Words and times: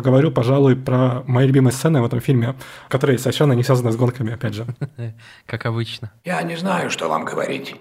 поговорю, 0.00 0.30
пожалуй, 0.30 0.76
про 0.76 1.22
мои 1.26 1.46
любимые 1.46 1.74
сцены 1.74 2.00
в 2.00 2.06
этом 2.06 2.20
фильме, 2.20 2.54
которые 2.88 3.18
совершенно 3.18 3.52
не 3.52 3.62
связаны 3.62 3.92
с 3.92 3.96
гонками, 3.96 4.32
опять 4.32 4.54
же. 4.54 4.64
Как 5.46 5.66
обычно. 5.66 6.10
Я 6.24 6.42
не 6.42 6.56
знаю, 6.56 6.88
что 6.88 7.06
вам 7.10 7.26
говорить. 7.26 7.76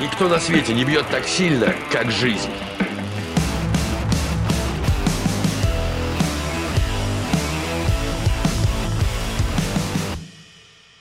Никто 0.00 0.28
на 0.28 0.38
свете 0.38 0.72
не 0.72 0.84
бьет 0.84 1.04
так 1.10 1.24
сильно, 1.24 1.74
как 1.92 2.10
жизнь. 2.10 2.48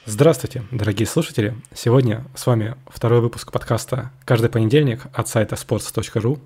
Здравствуйте, 0.05 0.63
дорогие 0.71 1.07
слушатели! 1.07 1.55
Сегодня 1.73 2.25
с 2.35 2.47
вами 2.47 2.75
второй 2.87 3.21
выпуск 3.21 3.51
подкаста 3.51 4.11
«Каждый 4.25 4.49
понедельник» 4.49 5.03
от 5.13 5.27
сайта 5.29 5.55
sports.ru. 5.55 6.39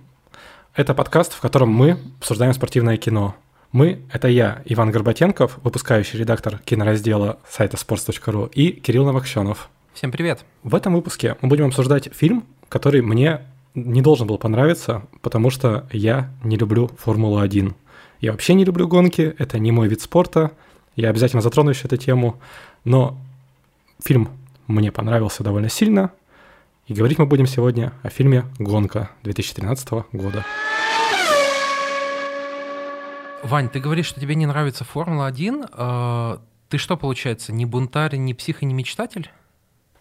Это 0.75 0.95
подкаст, 0.95 1.33
в 1.33 1.39
котором 1.39 1.69
мы 1.69 1.99
обсуждаем 2.19 2.51
спортивное 2.51 2.97
кино. 2.97 3.35
Мы— 3.71 4.01
это 4.11 4.27
я, 4.27 4.63
Иван 4.65 4.89
Горбатенков, 4.89 5.59
выпускающий 5.61 6.17
редактор 6.17 6.57
кинораздела 6.65 7.37
сайта 7.47 7.77
sports.ru, 7.77 8.49
и 8.51 8.71
Кирилл 8.71 9.05
Новокщенов. 9.05 9.69
Всем 9.93 10.11
привет! 10.11 10.43
В 10.63 10.73
этом 10.73 10.95
выпуске 10.95 11.37
мы 11.41 11.49
будем 11.49 11.67
обсуждать 11.67 12.09
фильм, 12.11 12.43
который 12.69 13.03
мне 13.03 13.41
не 13.75 14.01
должен 14.01 14.25
был 14.25 14.39
понравиться, 14.39 15.03
потому 15.21 15.51
что 15.51 15.87
я 15.91 16.31
не 16.43 16.57
люблю 16.57 16.89
Формулу-1. 16.97 17.75
Я 18.19 18.31
вообще 18.31 18.55
не 18.55 18.65
люблю 18.65 18.87
гонки, 18.87 19.35
это 19.37 19.59
не 19.59 19.71
мой 19.71 19.87
вид 19.87 20.01
спорта, 20.01 20.53
я 20.95 21.11
обязательно 21.11 21.43
затрону 21.43 21.69
еще 21.69 21.85
эту 21.85 21.97
тему, 21.97 22.39
но 22.83 23.15
Фильм 24.03 24.29
мне 24.65 24.91
понравился 24.91 25.43
довольно 25.43 25.69
сильно, 25.69 26.11
и 26.87 26.93
говорить 26.93 27.17
мы 27.17 27.25
будем 27.25 27.47
сегодня 27.47 27.93
о 28.03 28.09
фильме 28.09 28.45
«Гонка» 28.59 29.09
2013 29.23 30.05
года. 30.11 30.45
Вань, 33.41 33.69
ты 33.69 33.79
говоришь, 33.79 34.07
что 34.07 34.19
тебе 34.19 34.35
не 34.35 34.45
нравится 34.45 34.83
Формула-1. 34.83 35.69
А, 35.71 36.41
ты 36.69 36.77
что, 36.77 36.97
получается, 36.97 37.53
не 37.53 37.65
бунтарь, 37.65 38.15
не 38.15 38.33
псих 38.33 38.63
и 38.63 38.65
не 38.65 38.73
мечтатель? 38.73 39.29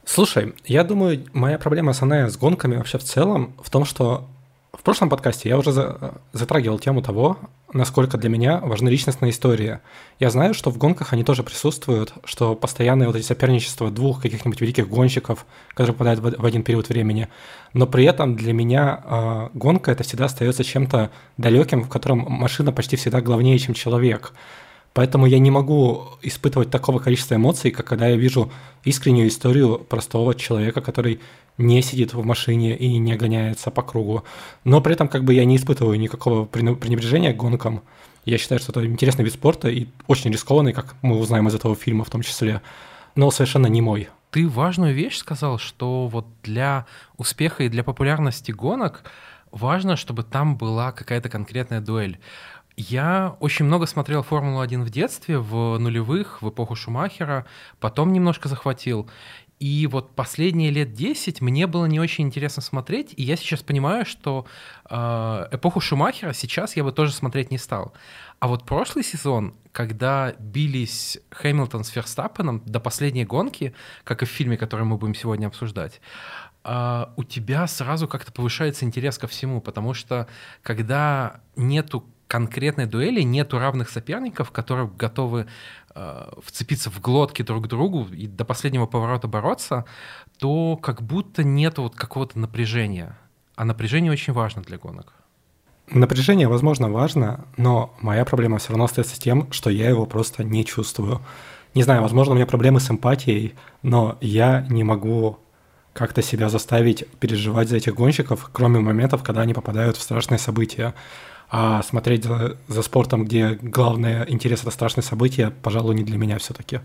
Слушай, 0.04 0.54
я 0.64 0.82
думаю, 0.82 1.24
моя 1.32 1.58
проблема 1.58 1.90
основная 1.92 2.28
с 2.28 2.36
гонками 2.36 2.76
вообще 2.76 2.98
в 2.98 3.04
целом 3.04 3.54
в 3.62 3.70
том, 3.70 3.84
что 3.84 4.28
в 4.72 4.82
прошлом 4.82 5.08
подкасте 5.08 5.48
я 5.48 5.58
уже 5.58 5.70
за, 5.70 6.20
затрагивал 6.32 6.78
тему 6.78 7.02
того, 7.02 7.38
насколько 7.72 8.18
для 8.18 8.28
меня 8.28 8.58
важны 8.60 8.88
личностные 8.88 9.30
истории. 9.30 9.80
Я 10.18 10.30
знаю, 10.30 10.54
что 10.54 10.70
в 10.70 10.78
гонках 10.78 11.12
они 11.12 11.24
тоже 11.24 11.42
присутствуют, 11.42 12.12
что 12.24 12.54
постоянные 12.54 13.06
вот 13.06 13.16
эти 13.16 13.24
соперничества 13.24 13.90
двух 13.90 14.22
каких-нибудь 14.22 14.60
великих 14.60 14.88
гонщиков, 14.88 15.46
которые 15.74 15.94
попадают 15.94 16.38
в 16.38 16.44
один 16.44 16.62
период 16.62 16.88
времени. 16.88 17.28
Но 17.72 17.86
при 17.86 18.04
этом 18.04 18.36
для 18.36 18.52
меня 18.52 19.02
э, 19.04 19.48
гонка 19.54 19.90
это 19.90 20.04
всегда 20.04 20.26
остается 20.26 20.64
чем-то 20.64 21.10
далеким, 21.36 21.82
в 21.82 21.88
котором 21.88 22.18
машина 22.28 22.72
почти 22.72 22.96
всегда 22.96 23.20
главнее, 23.20 23.58
чем 23.58 23.74
человек. 23.74 24.32
Поэтому 24.94 25.26
я 25.26 25.38
не 25.38 25.50
могу 25.50 26.08
испытывать 26.20 26.70
такого 26.70 26.98
количества 26.98 27.36
эмоций, 27.36 27.70
как 27.70 27.86
когда 27.86 28.08
я 28.08 28.16
вижу 28.16 28.52
искреннюю 28.84 29.28
историю 29.28 29.78
простого 29.78 30.34
человека, 30.34 30.80
который 30.80 31.20
не 31.58 31.82
сидит 31.82 32.14
в 32.14 32.24
машине 32.24 32.76
и 32.76 32.98
не 32.98 33.16
гоняется 33.16 33.70
по 33.70 33.82
кругу. 33.82 34.24
Но 34.64 34.80
при 34.80 34.94
этом 34.94 35.08
как 35.08 35.24
бы 35.24 35.34
я 35.34 35.44
не 35.44 35.56
испытываю 35.56 35.98
никакого 35.98 36.44
пренебрежения 36.44 37.32
к 37.32 37.36
гонкам. 37.36 37.82
Я 38.24 38.38
считаю, 38.38 38.60
что 38.60 38.72
это 38.72 38.86
интересный 38.86 39.24
вид 39.24 39.34
спорта 39.34 39.68
и 39.68 39.86
очень 40.06 40.30
рискованный, 40.30 40.72
как 40.72 40.94
мы 41.02 41.18
узнаем 41.18 41.48
из 41.48 41.54
этого 41.54 41.74
фильма 41.74 42.04
в 42.04 42.10
том 42.10 42.22
числе, 42.22 42.60
но 43.16 43.30
совершенно 43.30 43.66
не 43.66 43.80
мой. 43.80 44.08
Ты 44.30 44.48
важную 44.48 44.94
вещь 44.94 45.16
сказал, 45.16 45.58
что 45.58 46.06
вот 46.06 46.26
для 46.42 46.86
успеха 47.16 47.64
и 47.64 47.68
для 47.68 47.84
популярности 47.84 48.50
гонок 48.50 49.04
важно, 49.50 49.96
чтобы 49.96 50.22
там 50.22 50.56
была 50.56 50.92
какая-то 50.92 51.28
конкретная 51.28 51.80
дуэль. 51.80 52.18
Я 52.76 53.36
очень 53.40 53.66
много 53.66 53.86
смотрел 53.86 54.22
Формулу-1 54.22 54.82
в 54.82 54.90
детстве, 54.90 55.38
в 55.38 55.78
нулевых, 55.78 56.40
в 56.40 56.48
эпоху 56.48 56.74
Шумахера, 56.74 57.46
потом 57.80 58.12
немножко 58.12 58.48
захватил. 58.48 59.08
И 59.62 59.86
вот 59.86 60.16
последние 60.16 60.72
лет 60.72 60.92
10 60.92 61.40
мне 61.40 61.68
было 61.68 61.86
не 61.86 62.00
очень 62.00 62.24
интересно 62.24 62.62
смотреть, 62.62 63.14
и 63.16 63.22
я 63.22 63.36
сейчас 63.36 63.62
понимаю, 63.62 64.04
что 64.04 64.44
э, 64.90 65.48
эпоху 65.52 65.80
Шумахера 65.80 66.32
сейчас 66.32 66.74
я 66.74 66.82
бы 66.82 66.90
тоже 66.90 67.12
смотреть 67.12 67.52
не 67.52 67.58
стал. 67.58 67.92
А 68.40 68.48
вот 68.48 68.66
прошлый 68.66 69.04
сезон, 69.04 69.54
когда 69.70 70.32
бились 70.40 71.20
Хэмилтон 71.30 71.84
с 71.84 71.90
Ферстаппеном 71.90 72.64
до 72.66 72.80
последней 72.80 73.24
гонки, 73.24 73.72
как 74.02 74.22
и 74.22 74.26
в 74.26 74.30
фильме, 74.30 74.56
который 74.56 74.84
мы 74.84 74.96
будем 74.96 75.14
сегодня 75.14 75.46
обсуждать, 75.46 76.00
э, 76.64 77.06
у 77.14 77.22
тебя 77.22 77.68
сразу 77.68 78.08
как-то 78.08 78.32
повышается 78.32 78.84
интерес 78.84 79.16
ко 79.16 79.28
всему, 79.28 79.60
потому 79.60 79.94
что 79.94 80.26
когда 80.62 81.40
нету 81.54 82.04
конкретной 82.32 82.86
дуэли 82.86 83.20
нету 83.20 83.58
равных 83.58 83.90
соперников, 83.90 84.52
которые 84.52 84.88
готовы 84.88 85.48
э, 85.94 86.30
вцепиться 86.42 86.88
в 86.88 86.98
глотки 86.98 87.42
друг 87.42 87.64
к 87.64 87.68
другу 87.68 88.08
и 88.10 88.26
до 88.26 88.46
последнего 88.46 88.86
поворота 88.86 89.28
бороться, 89.28 89.84
то 90.38 90.78
как 90.78 91.02
будто 91.02 91.44
нет 91.44 91.76
вот 91.76 91.94
какого-то 91.94 92.38
напряжения. 92.38 93.18
А 93.54 93.66
напряжение 93.66 94.10
очень 94.10 94.32
важно 94.32 94.62
для 94.62 94.78
гонок. 94.78 95.12
Напряжение, 95.90 96.48
возможно, 96.48 96.88
важно, 96.88 97.44
но 97.58 97.94
моя 98.00 98.24
проблема 98.24 98.56
все 98.56 98.70
равно 98.70 98.84
остается 98.84 99.14
с 99.14 99.18
тем, 99.18 99.52
что 99.52 99.68
я 99.68 99.90
его 99.90 100.06
просто 100.06 100.42
не 100.42 100.64
чувствую. 100.64 101.20
Не 101.74 101.82
знаю, 101.82 102.00
возможно, 102.00 102.32
у 102.32 102.36
меня 102.36 102.46
проблемы 102.46 102.80
с 102.80 102.90
эмпатией, 102.90 103.56
но 103.82 104.16
я 104.22 104.66
не 104.70 104.84
могу 104.84 105.38
как-то 105.92 106.22
себя 106.22 106.48
заставить 106.48 107.06
переживать 107.20 107.68
за 107.68 107.76
этих 107.76 107.94
гонщиков, 107.94 108.48
кроме 108.54 108.80
моментов, 108.80 109.22
когда 109.22 109.42
они 109.42 109.52
попадают 109.52 109.98
в 109.98 110.02
страшные 110.02 110.38
события. 110.38 110.94
А 111.54 111.82
смотреть 111.82 112.24
за, 112.24 112.56
за 112.66 112.80
спортом, 112.80 113.26
где 113.26 113.58
главное 113.60 114.24
интерес 114.24 114.62
это 114.62 114.70
страшное 114.70 115.02
событие, 115.02 115.50
пожалуй, 115.50 115.94
не 115.94 116.02
для 116.02 116.16
меня 116.16 116.38
все-таки. 116.38 116.80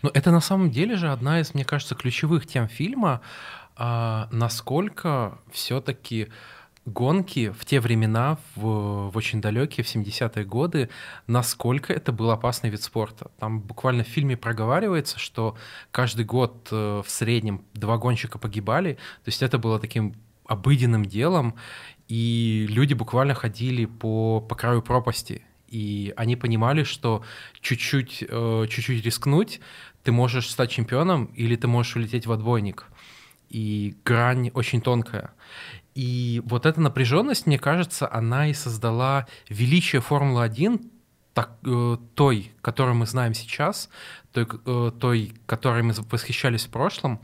Ну, 0.00 0.10
это 0.14 0.30
на 0.30 0.40
самом 0.40 0.70
деле 0.70 0.96
же 0.96 1.12
одна 1.12 1.40
из, 1.40 1.52
мне 1.52 1.66
кажется, 1.66 1.94
ключевых 1.94 2.46
тем 2.46 2.68
фильма, 2.68 3.20
а, 3.76 4.28
насколько 4.32 5.38
все-таки 5.52 6.28
гонки 6.86 7.50
в 7.50 7.66
те 7.66 7.80
времена, 7.80 8.38
в, 8.56 9.10
в 9.10 9.16
очень 9.18 9.42
далекие, 9.42 9.84
в 9.84 9.94
70-е 9.94 10.46
годы, 10.46 10.88
насколько 11.26 11.92
это 11.92 12.12
был 12.12 12.30
опасный 12.30 12.70
вид 12.70 12.82
спорта. 12.82 13.30
Там 13.38 13.60
буквально 13.60 14.04
в 14.04 14.08
фильме 14.08 14.38
проговаривается, 14.38 15.18
что 15.18 15.54
каждый 15.90 16.24
год 16.24 16.68
э, 16.70 17.02
в 17.04 17.10
среднем 17.10 17.62
два 17.74 17.98
гонщика 17.98 18.38
погибали, 18.38 18.94
то 18.94 19.28
есть 19.28 19.42
это 19.42 19.58
было 19.58 19.78
таким 19.78 20.14
обыденным 20.46 21.04
делом, 21.04 21.56
и 22.08 22.66
люди 22.68 22.94
буквально 22.94 23.34
ходили 23.34 23.84
по, 23.84 24.40
по 24.40 24.54
краю 24.54 24.82
пропасти, 24.82 25.42
и 25.68 26.14
они 26.16 26.36
понимали, 26.36 26.82
что 26.82 27.22
чуть-чуть, 27.60 28.24
э, 28.26 28.66
чуть-чуть 28.68 29.04
рискнуть, 29.04 29.60
ты 30.02 30.12
можешь 30.12 30.50
стать 30.50 30.70
чемпионом 30.70 31.26
или 31.36 31.54
ты 31.56 31.68
можешь 31.68 31.96
улететь 31.96 32.26
в 32.26 32.32
отбойник. 32.32 32.86
И 33.50 33.96
грань 34.04 34.50
очень 34.54 34.80
тонкая. 34.80 35.32
И 35.94 36.42
вот 36.44 36.64
эта 36.64 36.80
напряженность, 36.80 37.46
мне 37.46 37.58
кажется, 37.58 38.10
она 38.10 38.48
и 38.48 38.54
создала 38.54 39.26
величие 39.48 40.00
Формулы-1 40.00 40.90
так, 41.34 41.58
э, 41.64 41.96
той, 42.14 42.52
которую 42.62 42.96
мы 42.96 43.06
знаем 43.06 43.34
сейчас, 43.34 43.90
той, 44.32 44.46
э, 44.64 44.92
той, 44.98 45.34
которой 45.46 45.82
мы 45.82 45.92
восхищались 46.10 46.66
в 46.66 46.70
прошлом, 46.70 47.20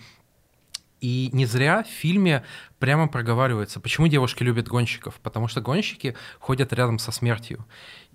и 1.04 1.28
не 1.34 1.44
зря 1.44 1.82
в 1.82 1.86
фильме 1.86 2.44
прямо 2.78 3.08
проговаривается, 3.08 3.78
почему 3.78 4.08
девушки 4.08 4.42
любят 4.42 4.68
гонщиков. 4.68 5.20
Потому 5.22 5.48
что 5.48 5.60
гонщики 5.60 6.14
ходят 6.38 6.72
рядом 6.72 6.98
со 6.98 7.12
смертью. 7.12 7.66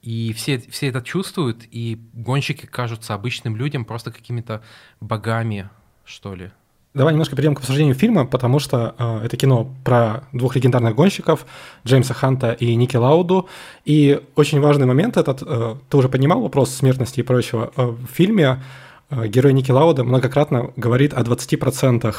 И 0.01 0.33
все, 0.33 0.57
все 0.57 0.87
это 0.87 1.03
чувствуют, 1.03 1.65
и 1.69 1.99
гонщики 2.13 2.65
кажутся 2.65 3.13
обычным 3.13 3.55
людям 3.55 3.85
просто 3.85 4.11
какими-то 4.11 4.63
богами, 5.01 5.69
что 6.03 6.33
ли. 6.33 6.49
Давай 6.95 7.13
немножко 7.13 7.35
перейдем 7.35 7.53
к 7.53 7.59
обсуждению 7.59 7.93
фильма, 7.93 8.25
потому 8.25 8.57
что 8.57 8.95
э, 8.97 9.25
это 9.25 9.37
кино 9.37 9.71
про 9.85 10.23
двух 10.33 10.55
легендарных 10.55 10.95
гонщиков, 10.95 11.45
Джеймса 11.85 12.15
Ханта 12.15 12.53
и 12.53 12.73
Ники 12.73 12.97
Лауду. 12.97 13.47
И 13.85 14.19
очень 14.35 14.59
важный 14.59 14.87
момент 14.87 15.15
этот, 15.15 15.43
э, 15.45 15.75
ты 15.87 15.97
уже 15.97 16.09
поднимал 16.09 16.41
вопрос 16.41 16.73
смертности 16.73 17.19
и 17.19 17.23
прочего, 17.23 17.71
э, 17.75 17.85
в 17.85 18.07
фильме 18.07 18.63
герой 19.11 19.53
Ники 19.53 19.71
Лауда 19.71 20.03
многократно 20.03 20.71
говорит 20.75 21.13
о 21.13 21.21
20%. 21.21 22.15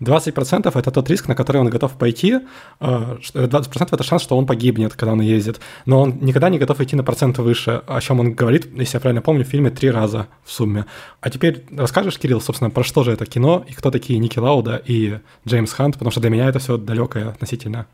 20% 0.00 0.78
это 0.78 0.90
тот 0.90 1.10
риск, 1.10 1.28
на 1.28 1.34
который 1.34 1.60
он 1.60 1.70
готов 1.70 1.92
пойти. 1.92 2.40
20% 2.80 3.22
э, 3.32 3.86
это 3.92 4.02
шанс, 4.02 4.22
что 4.22 4.36
он 4.36 4.46
погибнет, 4.46 4.94
когда 4.94 5.12
он 5.12 5.20
ездит. 5.20 5.60
Но 5.86 6.02
он 6.02 6.18
никогда 6.20 6.50
не 6.50 6.58
готов 6.58 6.80
идти 6.80 6.96
на 6.96 7.02
процент 7.02 7.38
выше, 7.38 7.82
о 7.86 8.00
чем 8.00 8.20
он 8.20 8.34
говорит, 8.34 8.68
если 8.74 8.96
я 8.96 9.00
правильно 9.00 9.22
помню, 9.22 9.44
в 9.44 9.48
фильме 9.48 9.70
три 9.70 9.90
раза 9.90 10.26
в 10.44 10.52
сумме. 10.52 10.84
А 11.20 11.30
теперь 11.30 11.64
расскажешь, 11.70 12.18
Кирилл, 12.18 12.40
собственно, 12.40 12.70
про 12.70 12.84
что 12.84 13.04
же 13.04 13.12
это 13.12 13.24
кино 13.24 13.64
и 13.66 13.72
кто 13.72 13.90
такие 13.90 14.18
Ники 14.18 14.38
Лауда 14.38 14.82
и 14.84 15.18
Джеймс 15.48 15.72
Хант, 15.72 15.94
потому 15.94 16.10
что 16.10 16.20
для 16.20 16.30
меня 16.30 16.48
это 16.48 16.58
все 16.58 16.76
далекое 16.76 17.28
относительно. 17.28 17.86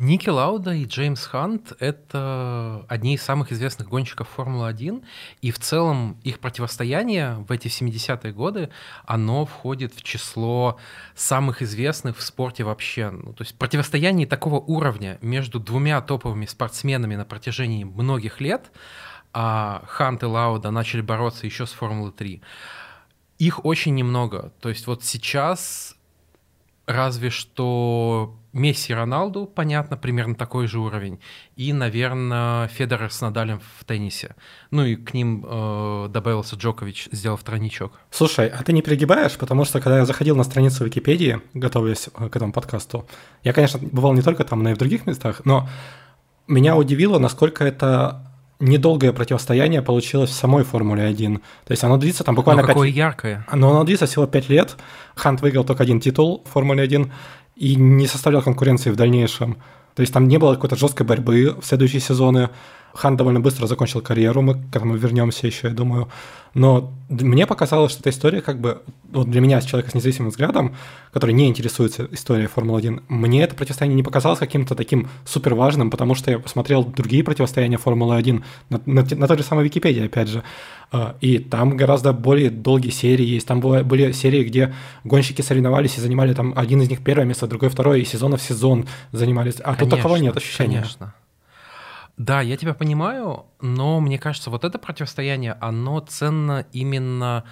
Ники 0.00 0.30
Лауда 0.30 0.72
и 0.72 0.86
Джеймс 0.86 1.26
Хант— 1.26 1.74
это 1.78 2.86
одни 2.88 3.16
из 3.16 3.22
самых 3.22 3.52
известных 3.52 3.90
гонщиков 3.90 4.30
Формулы-1, 4.30 5.04
и 5.42 5.50
в 5.50 5.58
целом 5.58 6.18
их 6.24 6.38
противостояние 6.38 7.44
в 7.46 7.52
эти 7.52 7.68
70-е 7.68 8.32
годы, 8.32 8.70
оно 9.04 9.44
входит 9.44 9.92
в 9.92 10.02
число 10.02 10.78
самых 11.14 11.60
известных 11.60 12.16
в 12.16 12.22
спорте 12.22 12.64
вообще. 12.64 13.10
Ну, 13.10 13.34
то 13.34 13.42
есть 13.42 13.58
противостояние 13.58 14.26
такого 14.26 14.58
уровня 14.58 15.18
между 15.20 15.60
двумя 15.60 16.00
топовыми 16.00 16.46
спортсменами 16.46 17.16
на 17.16 17.26
протяжении 17.26 17.84
многих 17.84 18.40
лет, 18.40 18.72
а 19.34 19.84
Хант 19.86 20.22
и 20.22 20.26
Лауда 20.26 20.70
начали 20.70 21.02
бороться 21.02 21.44
еще 21.44 21.66
с 21.66 21.72
Формулы-3, 21.72 22.40
их 23.36 23.66
очень 23.66 23.94
немного. 23.94 24.54
То 24.60 24.70
есть 24.70 24.86
вот 24.86 25.04
сейчас 25.04 25.94
разве 26.86 27.28
что 27.28 28.39
Месси 28.52 28.92
Роналду, 28.92 29.46
понятно, 29.46 29.96
примерно 29.96 30.34
такой 30.34 30.66
же 30.66 30.80
уровень. 30.80 31.20
И, 31.56 31.72
наверное, 31.72 32.68
Федерер 32.68 33.10
с 33.12 33.20
Надалем 33.20 33.60
в 33.78 33.84
теннисе. 33.84 34.34
Ну 34.70 34.84
и 34.84 34.96
к 34.96 35.14
ним 35.14 35.44
э, 35.46 36.08
добавился 36.10 36.56
Джокович, 36.56 37.08
сделав 37.12 37.42
тройничок. 37.42 37.92
Слушай, 38.10 38.48
а 38.48 38.62
ты 38.62 38.72
не 38.72 38.82
перегибаешь? 38.82 39.36
Потому 39.36 39.64
что, 39.64 39.80
когда 39.80 39.98
я 39.98 40.04
заходил 40.04 40.34
на 40.34 40.42
страницу 40.42 40.84
Википедии, 40.84 41.40
готовясь 41.54 42.08
э, 42.08 42.28
к 42.28 42.34
этому 42.36 42.52
подкасту, 42.52 43.06
я, 43.44 43.52
конечно, 43.52 43.78
бывал 43.80 44.14
не 44.14 44.22
только 44.22 44.44
там, 44.44 44.62
но 44.62 44.70
и 44.70 44.74
в 44.74 44.78
других 44.78 45.06
местах, 45.06 45.42
но 45.44 45.68
меня 46.48 46.76
удивило, 46.76 47.18
насколько 47.18 47.64
это 47.64 48.26
недолгое 48.60 49.12
противостояние 49.12 49.82
получилось 49.82 50.30
в 50.30 50.34
самой 50.34 50.64
Формуле 50.64 51.04
1. 51.04 51.38
То 51.38 51.70
есть 51.70 51.82
оно 51.82 51.96
длится 51.96 52.24
там 52.24 52.34
буквально... 52.34 52.62
Но 52.62 52.68
какое 52.68 52.88
5... 52.88 52.96
яркое. 52.96 53.46
Но 53.52 53.70
оно 53.70 53.84
длится 53.84 54.06
всего 54.06 54.26
5 54.26 54.48
лет. 54.50 54.76
Хант 55.14 55.40
выиграл 55.40 55.64
только 55.64 55.82
один 55.82 56.00
титул 56.00 56.44
в 56.44 56.50
Формуле 56.50 56.82
1 56.82 57.10
и 57.60 57.76
не 57.76 58.06
составлял 58.06 58.42
конкуренции 58.42 58.90
в 58.90 58.96
дальнейшем. 58.96 59.58
То 59.94 60.00
есть 60.00 60.14
там 60.14 60.28
не 60.28 60.38
было 60.38 60.54
какой-то 60.54 60.76
жесткой 60.76 61.06
борьбы 61.06 61.56
в 61.60 61.64
следующие 61.64 62.00
сезоны. 62.00 62.48
Хан 62.94 63.16
довольно 63.16 63.38
быстро 63.38 63.66
закончил 63.66 64.00
карьеру, 64.00 64.42
мы 64.42 64.54
к 64.54 64.74
этому 64.74 64.96
вернемся 64.96 65.46
еще, 65.46 65.68
я 65.68 65.74
думаю. 65.74 66.08
Но 66.54 66.92
мне 67.08 67.46
показалось, 67.46 67.92
что 67.92 68.00
эта 68.00 68.10
история 68.10 68.40
как 68.40 68.60
бы, 68.60 68.82
вот 69.12 69.30
для 69.30 69.40
меня, 69.40 69.60
человека 69.60 69.90
с 69.90 69.94
независимым 69.94 70.30
взглядом, 70.30 70.74
который 71.12 71.32
не 71.32 71.46
интересуется 71.46 72.08
историей 72.10 72.48
Формулы-1, 72.48 73.02
мне 73.08 73.44
это 73.44 73.54
противостояние 73.54 73.96
не 73.96 74.02
показалось 74.02 74.40
каким-то 74.40 74.74
таким 74.74 75.08
супер 75.24 75.54
важным, 75.54 75.90
потому 75.90 76.14
что 76.14 76.30
я 76.30 76.38
посмотрел 76.38 76.82
другие 76.82 77.22
противостояния 77.22 77.76
Формулы-1 77.76 78.42
на, 78.70 78.80
на, 78.86 79.06
на 79.08 79.28
той 79.28 79.36
же 79.36 79.44
самой 79.44 79.64
Википедии, 79.66 80.06
опять 80.06 80.28
же, 80.28 80.42
и 81.20 81.38
там 81.38 81.76
гораздо 81.76 82.12
более 82.12 82.50
долгие 82.50 82.90
серии 82.90 83.24
есть. 83.24 83.46
Там 83.46 83.60
были 83.60 84.12
серии, 84.12 84.44
где 84.44 84.74
гонщики 85.04 85.42
соревновались 85.42 85.98
и 85.98 86.00
занимали 86.00 86.34
там 86.34 86.52
один 86.56 86.82
из 86.82 86.90
них 86.90 87.04
первое 87.04 87.24
место, 87.24 87.46
другой 87.46 87.68
второе, 87.68 87.98
и 87.98 88.04
сезона 88.04 88.36
в 88.36 88.42
сезон 88.42 88.86
занимались. 89.12 89.60
А 89.60 89.74
конечно, 89.74 89.84
тут 89.86 89.90
такого 89.90 90.16
нет 90.16 90.36
ощущения. 90.36 90.80
Конечно. 90.80 91.14
Да, 92.16 92.42
я 92.42 92.56
тебя 92.56 92.74
понимаю, 92.74 93.46
но 93.60 93.98
мне 94.00 94.18
кажется, 94.18 94.50
вот 94.50 94.64
это 94.64 94.78
противостояние, 94.78 95.56
оно 95.60 96.00
ценно 96.00 96.66
именно 96.72 97.44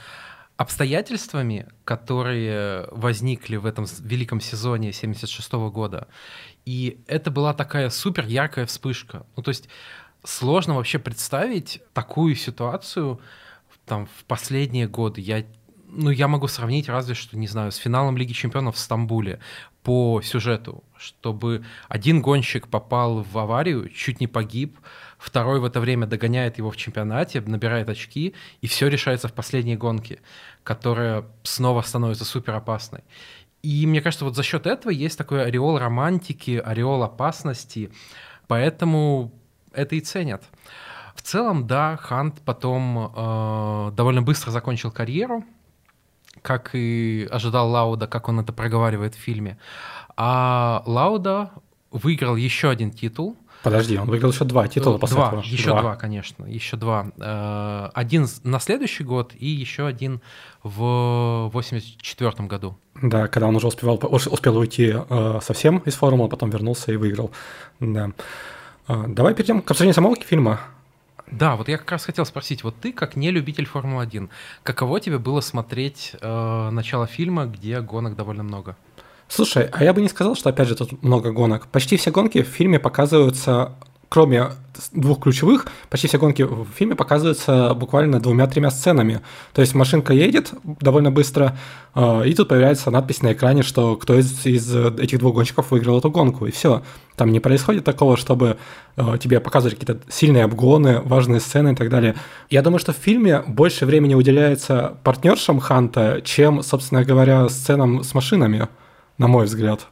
обстоятельствами, 0.58 1.68
которые 1.84 2.88
возникли 2.90 3.56
в 3.56 3.64
этом 3.64 3.86
великом 4.00 4.40
сезоне 4.40 4.92
76 4.92 5.52
года. 5.70 6.08
И 6.66 7.00
это 7.06 7.30
была 7.30 7.54
такая 7.54 7.88
супер 7.88 8.26
яркая 8.26 8.66
вспышка. 8.66 9.24
Ну, 9.36 9.42
то 9.42 9.50
есть 9.50 9.68
сложно 10.24 10.74
вообще 10.74 10.98
представить 10.98 11.80
такую 11.92 12.34
ситуацию 12.34 13.20
там 13.86 14.06
в 14.06 14.24
последние 14.24 14.86
годы. 14.86 15.20
Я 15.20 15.44
ну, 15.90 16.10
я 16.10 16.28
могу 16.28 16.48
сравнить 16.48 16.88
разве 16.88 17.14
что, 17.14 17.38
не 17.38 17.46
знаю, 17.46 17.72
с 17.72 17.76
финалом 17.76 18.16
Лиги 18.16 18.32
Чемпионов 18.32 18.76
в 18.76 18.78
Стамбуле 18.78 19.40
по 19.82 20.20
сюжету, 20.20 20.84
чтобы 20.98 21.64
один 21.88 22.20
гонщик 22.20 22.68
попал 22.68 23.22
в 23.22 23.38
аварию, 23.38 23.88
чуть 23.88 24.20
не 24.20 24.26
погиб, 24.26 24.78
второй 25.16 25.60
в 25.60 25.64
это 25.64 25.80
время 25.80 26.06
догоняет 26.06 26.58
его 26.58 26.70
в 26.70 26.76
чемпионате, 26.76 27.40
набирает 27.40 27.88
очки, 27.88 28.34
и 28.60 28.66
все 28.66 28.88
решается 28.88 29.28
в 29.28 29.32
последней 29.32 29.76
гонке, 29.76 30.20
которая 30.62 31.24
снова 31.42 31.80
становится 31.80 32.26
супер 32.26 32.54
опасной. 32.54 33.02
И 33.62 33.86
мне 33.86 34.02
кажется, 34.02 34.26
вот 34.26 34.36
за 34.36 34.42
счет 34.42 34.66
этого 34.66 34.92
есть 34.92 35.16
такой 35.16 35.44
ореол 35.44 35.78
романтики, 35.78 36.62
ореол 36.62 37.02
опасности, 37.02 37.90
поэтому 38.46 39.32
это 39.72 39.96
и 39.96 40.00
ценят. 40.00 40.42
В 41.14 41.22
целом, 41.22 41.66
да, 41.66 41.96
Хант 41.96 42.40
потом 42.44 43.12
э, 43.14 43.90
довольно 43.96 44.22
быстро 44.22 44.50
закончил 44.50 44.90
карьеру, 44.90 45.44
как 46.42 46.70
и 46.74 47.28
ожидал 47.30 47.70
Лауда, 47.70 48.06
как 48.06 48.28
он 48.28 48.40
это 48.40 48.52
проговаривает 48.52 49.14
в 49.14 49.18
фильме. 49.18 49.58
А 50.16 50.82
Лауда 50.86 51.50
выиграл 51.90 52.36
еще 52.36 52.70
один 52.70 52.90
титул. 52.90 53.36
Подожди, 53.64 53.98
он 53.98 54.08
выиграл 54.08 54.30
еще 54.30 54.44
два 54.44 54.68
титула 54.68 54.98
после 54.98 55.16
два, 55.16 55.26
этого. 55.26 55.40
Еще 55.40 55.70
два. 55.70 55.80
два, 55.80 55.96
конечно, 55.96 56.44
еще 56.44 56.76
два. 56.76 57.08
Э, 57.18 57.90
один 57.94 58.28
на 58.44 58.60
следующий 58.60 59.02
год 59.02 59.32
и 59.36 59.48
еще 59.48 59.86
один 59.86 60.20
в 60.62 61.50
84 61.52 62.46
году. 62.46 62.78
Да, 63.02 63.26
когда 63.26 63.48
он 63.48 63.56
уже 63.56 63.66
успевал, 63.66 63.98
успел 64.02 64.56
уйти 64.56 64.94
э, 64.96 65.40
совсем 65.42 65.78
из 65.78 65.94
формулы, 65.94 66.28
потом 66.28 66.50
вернулся 66.50 66.92
и 66.92 66.96
выиграл. 66.96 67.32
Да. 67.80 68.12
Э, 68.88 69.04
давай 69.06 69.34
перейдем 69.34 69.60
к 69.60 69.70
обсуждению 69.70 69.94
самого 69.94 70.16
фильма. 70.16 70.60
Да, 71.30 71.56
вот 71.56 71.68
я 71.68 71.76
как 71.76 71.90
раз 71.90 72.06
хотел 72.06 72.24
спросить, 72.24 72.64
вот 72.64 72.74
ты 72.80 72.90
как 72.90 73.14
не 73.14 73.30
любитель 73.30 73.66
Формулы-1, 73.66 74.30
каково 74.62 74.98
тебе 74.98 75.18
было 75.18 75.42
смотреть 75.42 76.12
э, 76.20 76.70
начало 76.70 77.06
фильма, 77.06 77.44
где 77.44 77.80
гонок 77.82 78.16
довольно 78.16 78.42
много? 78.42 78.76
Слушай, 79.28 79.68
а 79.70 79.84
я 79.84 79.92
бы 79.92 80.00
не 80.00 80.08
сказал, 80.08 80.36
что 80.36 80.48
опять 80.48 80.68
же 80.68 80.74
тут 80.74 81.02
много 81.02 81.32
гонок. 81.32 81.66
Почти 81.66 81.98
все 81.98 82.10
гонки 82.10 82.42
в 82.42 82.46
фильме 82.48 82.78
показываются 82.80 83.74
кроме 84.08 84.48
двух 84.92 85.20
ключевых, 85.20 85.66
почти 85.90 86.06
все 86.08 86.18
гонки 86.18 86.42
в 86.42 86.66
фильме 86.74 86.94
показываются 86.94 87.74
буквально 87.74 88.20
двумя-тремя 88.20 88.70
сценами. 88.70 89.20
То 89.52 89.60
есть 89.60 89.74
машинка 89.74 90.12
едет 90.12 90.52
довольно 90.64 91.10
быстро, 91.10 91.56
а, 91.94 92.22
и 92.22 92.32
тут 92.34 92.48
появляется 92.48 92.90
надпись 92.90 93.22
на 93.22 93.32
экране, 93.32 93.62
что 93.62 93.96
кто 93.96 94.18
из, 94.18 94.46
из 94.46 94.74
этих 94.74 95.18
двух 95.18 95.34
гонщиков 95.34 95.70
выиграл 95.70 95.98
эту 95.98 96.10
гонку, 96.10 96.46
и 96.46 96.50
все. 96.50 96.82
Там 97.16 97.32
не 97.32 97.40
происходит 97.40 97.84
такого, 97.84 98.16
чтобы 98.16 98.58
а, 98.96 99.18
тебе 99.18 99.40
показывали 99.40 99.74
какие-то 99.74 100.00
сильные 100.08 100.44
обгоны, 100.44 101.00
важные 101.00 101.40
сцены 101.40 101.72
и 101.72 101.74
так 101.74 101.90
далее. 101.90 102.14
Я 102.48 102.62
думаю, 102.62 102.78
что 102.78 102.92
в 102.92 102.96
фильме 102.96 103.42
больше 103.46 103.84
времени 103.84 104.14
уделяется 104.14 104.96
партнершам 105.02 105.58
Ханта, 105.60 106.20
чем, 106.24 106.62
собственно 106.62 107.04
говоря, 107.04 107.48
сценам 107.48 108.04
с 108.04 108.14
машинами, 108.14 108.68
на 109.18 109.26
мой 109.26 109.46
взгляд. 109.46 109.88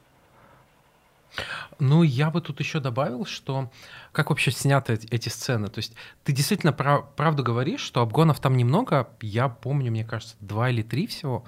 Ну, 1.78 2.02
я 2.02 2.30
бы 2.30 2.40
тут 2.40 2.60
еще 2.60 2.80
добавил, 2.80 3.26
что 3.26 3.70
как 4.16 4.30
вообще 4.30 4.50
сняты 4.50 4.98
эти 5.10 5.28
сцены. 5.28 5.68
То 5.68 5.78
есть 5.78 5.92
ты 6.24 6.32
действительно 6.32 6.72
прав, 6.72 7.04
правду 7.16 7.44
говоришь, 7.44 7.82
что 7.82 8.00
обгонов 8.00 8.40
там 8.40 8.56
немного. 8.56 9.08
Я 9.20 9.48
помню, 9.48 9.90
мне 9.90 10.04
кажется, 10.04 10.36
два 10.40 10.70
или 10.70 10.80
три 10.80 11.06
всего. 11.06 11.44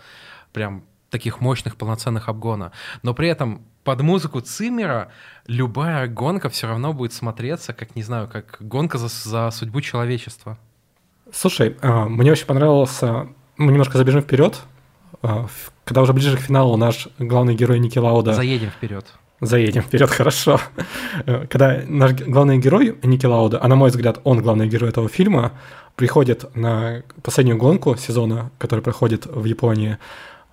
Прям 0.52 0.84
таких 1.08 1.40
мощных 1.40 1.76
полноценных 1.76 2.28
обгона. 2.28 2.72
Но 3.02 3.14
при 3.14 3.30
этом 3.30 3.62
под 3.84 4.02
музыку 4.02 4.40
Циммера 4.40 5.10
любая 5.46 6.08
гонка 6.08 6.50
все 6.50 6.66
равно 6.66 6.92
будет 6.92 7.14
смотреться, 7.14 7.72
как, 7.72 7.96
не 7.96 8.02
знаю, 8.02 8.28
как 8.28 8.58
гонка 8.60 8.98
за, 8.98 9.08
за 9.08 9.50
судьбу 9.50 9.80
человечества. 9.80 10.58
Слушай, 11.32 11.78
а, 11.80 12.04
мне 12.04 12.30
очень 12.30 12.46
понравился... 12.46 13.28
Мы 13.56 13.72
немножко 13.72 13.96
забежим 13.96 14.20
вперед. 14.20 14.60
А, 15.22 15.46
когда 15.84 16.02
уже 16.02 16.12
ближе 16.12 16.36
к 16.36 16.40
финалу 16.40 16.76
наш 16.76 17.08
главный 17.18 17.54
герой 17.54 17.78
Ники 17.78 17.98
Лауда... 17.98 18.34
Заедем 18.34 18.68
вперед. 18.68 19.06
Заедем 19.40 19.82
вперед, 19.82 20.10
хорошо. 20.18 20.60
Когда 21.48 21.80
наш 21.86 22.12
главный 22.12 22.58
герой 22.58 22.96
Ники 23.02 23.26
Лауда, 23.26 23.62
а 23.62 23.68
на 23.68 23.76
мой 23.76 23.90
взгляд, 23.90 24.20
он 24.24 24.40
главный 24.42 24.68
герой 24.68 24.90
этого 24.90 25.08
фильма, 25.08 25.52
приходит 25.96 26.54
на 26.56 27.02
последнюю 27.22 27.58
гонку 27.58 27.96
сезона, 27.96 28.50
который 28.58 28.80
проходит 28.80 29.26
в 29.26 29.44
Японии, 29.44 29.98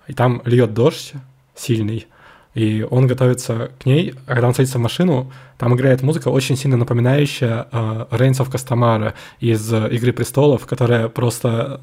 и 0.08 0.12
там 0.12 0.42
льет 0.44 0.74
дождь 0.74 1.12
сильный, 1.54 2.06
и 2.54 2.86
он 2.88 3.06
готовится 3.06 3.70
к 3.78 3.86
ней, 3.86 4.14
а 4.26 4.34
когда 4.34 4.48
он 4.48 4.54
садится 4.54 4.78
в 4.78 4.80
машину, 4.80 5.30
там 5.58 5.74
играет 5.74 6.02
музыка, 6.02 6.28
очень 6.28 6.56
сильно 6.56 6.76
напоминающая 6.76 7.66
Reigns 7.72 8.38
of 8.38 8.50
Castamara 8.50 9.14
из 9.40 9.72
«Игры 9.72 10.12
престолов», 10.12 10.66
которая 10.66 11.08
просто 11.08 11.80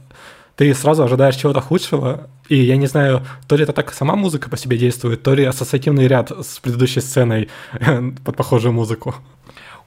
ты 0.56 0.74
сразу 0.74 1.04
ожидаешь 1.04 1.36
чего-то 1.36 1.62
худшего, 1.62 2.30
и 2.48 2.56
я 2.56 2.78
не 2.78 2.88
знаю, 2.88 3.26
то 3.48 3.56
ли 3.56 3.64
это 3.64 3.74
так 3.74 3.94
сама 3.94 4.16
музыка 4.16 4.50
по 4.50 4.58
себе 4.58 4.78
действует, 4.78 5.24
то 5.24 5.34
ли 5.34 5.44
ассоциативный 5.44 6.08
ряд 6.08 6.32
с 6.32 6.60
предыдущей 6.60 7.02
сценой 7.02 7.50
под 8.24 8.38
похожую 8.38 8.74
музыку. 8.74 9.16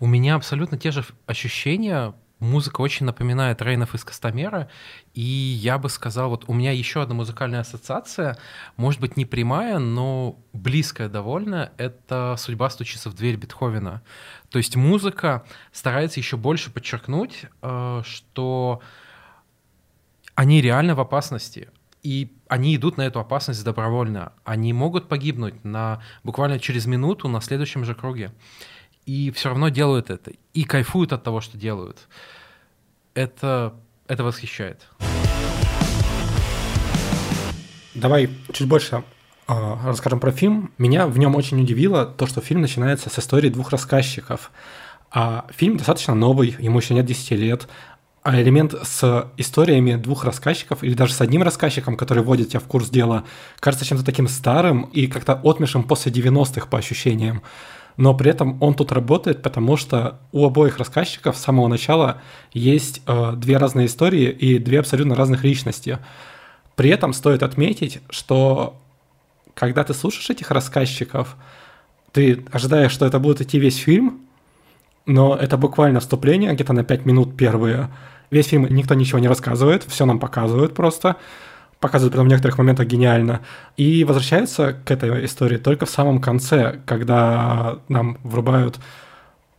У 0.01 0.07
меня 0.07 0.35
абсолютно 0.35 0.77
те 0.77 0.91
же 0.91 1.05
ощущения. 1.27 2.15
Музыка 2.39 2.83
очень 2.83 3.07
напоминает 3.07 3.63
Рейнов 3.63 3.95
из 3.95 4.05
Костомера, 4.05 4.69
и 5.15 5.23
я 5.23 5.79
бы 5.79 5.89
сказал, 5.89 6.29
вот 6.29 6.45
у 6.49 6.53
меня 6.53 6.71
еще 6.71 7.01
одна 7.01 7.15
музыкальная 7.15 7.61
ассоциация, 7.61 8.37
может 8.77 9.01
быть, 9.01 9.17
не 9.17 9.25
прямая, 9.25 9.79
но 9.79 10.39
близкая 10.53 11.09
довольно, 11.09 11.73
это 11.79 12.35
«Судьба 12.37 12.69
стучится 12.69 13.09
в 13.09 13.15
дверь» 13.15 13.37
Бетховена. 13.37 14.03
То 14.51 14.59
есть 14.59 14.77
музыка 14.77 15.45
старается 15.73 16.21
еще 16.21 16.37
больше 16.37 16.71
подчеркнуть, 16.71 17.47
э, 17.63 18.03
что 18.05 18.83
они 20.37 20.61
реально 20.61 20.95
в 20.95 21.01
опасности. 21.01 21.71
И 22.03 22.37
они 22.47 22.77
идут 22.77 22.99
на 22.99 23.03
эту 23.03 23.19
опасность 23.19 23.65
добровольно. 23.65 24.33
Они 24.45 24.73
могут 24.73 25.09
погибнуть 25.09 25.65
на, 25.65 26.01
буквально 26.23 26.61
через 26.61 26.87
минуту 26.87 27.27
на 27.27 27.41
следующем 27.41 27.85
же 27.85 27.95
круге. 27.97 28.31
и 29.07 29.31
все 29.31 29.49
равно 29.49 29.71
делают 29.71 30.11
это, 30.11 30.33
и 30.53 30.65
кайфуют 30.65 31.13
от 31.13 31.23
того, 31.23 31.41
что 31.41 31.57
делают. 31.57 32.09
Это, 33.15 33.75
это 34.09 34.25
восхищает. 34.25 34.87
Давай 37.95 38.29
чуть 38.53 38.69
больше 38.69 39.05
э, 39.49 39.77
расскажем 39.85 40.21
про 40.21 40.33
фильм. 40.33 40.71
Меня 40.77 41.07
в 41.07 41.19
нем 41.19 41.35
очень 41.35 41.63
удивило 41.63 42.05
то, 42.05 42.27
что 42.27 42.41
фильм 42.41 42.61
начинается 42.61 43.09
с 43.09 43.19
истории 43.19 43.49
двух 43.49 43.71
рассказчиков. 43.71 44.51
А 45.11 45.47
фильм 45.51 45.79
достаточно 45.79 46.15
новый, 46.15 46.57
ему 46.59 46.79
еще 46.79 46.95
нет 46.95 47.07
10 47.07 47.31
лет. 47.33 47.69
А 48.27 48.43
элемент 48.43 48.75
с 48.83 49.31
историями 49.37 49.95
двух 49.95 50.25
рассказчиков 50.25 50.83
или 50.83 50.95
даже 50.95 51.13
с 51.13 51.21
одним 51.21 51.45
рассказчиком, 51.45 51.97
который 51.97 52.25
вводит 52.25 52.49
тебя 52.49 52.59
в 52.59 52.65
курс 52.65 52.91
дела, 52.91 53.23
кажется 53.61 53.87
чем-то 53.87 54.05
таким 54.05 54.27
старым 54.27 54.83
и 54.93 55.07
как-то 55.07 55.41
отмешем 55.45 55.85
после 55.85 56.11
90-х 56.11 56.67
по 56.67 56.77
ощущениям. 56.77 57.43
Но 57.97 58.15
при 58.15 58.33
этом 58.33 58.61
он 58.61 58.75
тут 58.75 58.91
работает, 58.91 59.43
потому 59.43 59.77
что 59.77 60.19
у 60.33 60.45
обоих 60.45 60.79
рассказчиков 60.79 61.37
с 61.37 61.41
самого 61.41 61.69
начала 61.69 62.21
есть 62.53 63.01
э, 63.07 63.35
две 63.37 63.59
разные 63.59 63.87
истории 63.87 64.29
и 64.29 64.59
две 64.59 64.81
абсолютно 64.81 65.15
разных 65.15 65.45
личности. 65.45 66.01
При 66.75 66.91
этом 66.91 67.13
стоит 67.13 67.45
отметить, 67.45 68.01
что 68.11 68.77
когда 69.55 69.85
ты 69.85 69.95
слушаешь 69.95 70.31
этих 70.31 70.51
рассказчиков, 70.51 71.37
ты 72.11 72.45
ожидаешь, 72.51 72.91
что 72.91 73.07
это 73.07 73.21
будет 73.21 73.41
идти 73.41 73.61
весь 73.61 73.77
фильм, 73.77 74.27
но 75.07 75.37
это 75.37 75.57
буквально 75.57 76.01
вступление, 76.01 76.53
где-то 76.53 76.73
на 76.73 76.83
5 76.83 77.07
минут 77.07 77.37
первые. 77.37 77.89
Весь 78.31 78.47
фильм 78.47 78.67
никто 78.71 78.95
ничего 78.95 79.19
не 79.19 79.29
рассказывает, 79.29 79.85
все 79.85 80.07
нам 80.07 80.19
показывают 80.19 80.75
просто. 80.75 81.17
Показывают 81.81 82.15
прям 82.15 82.27
в 82.27 82.29
некоторых 82.29 82.59
моментах 82.59 82.87
гениально. 82.87 83.41
И 83.77 84.05
возвращается 84.05 84.73
к 84.73 84.91
этой 84.91 85.25
истории 85.27 85.59
только 85.59 85.85
в 85.87 85.91
самом 85.91 86.21
конце, 86.21 86.81
когда 86.87 87.79
нам 87.89 88.19
врубают 88.23 88.79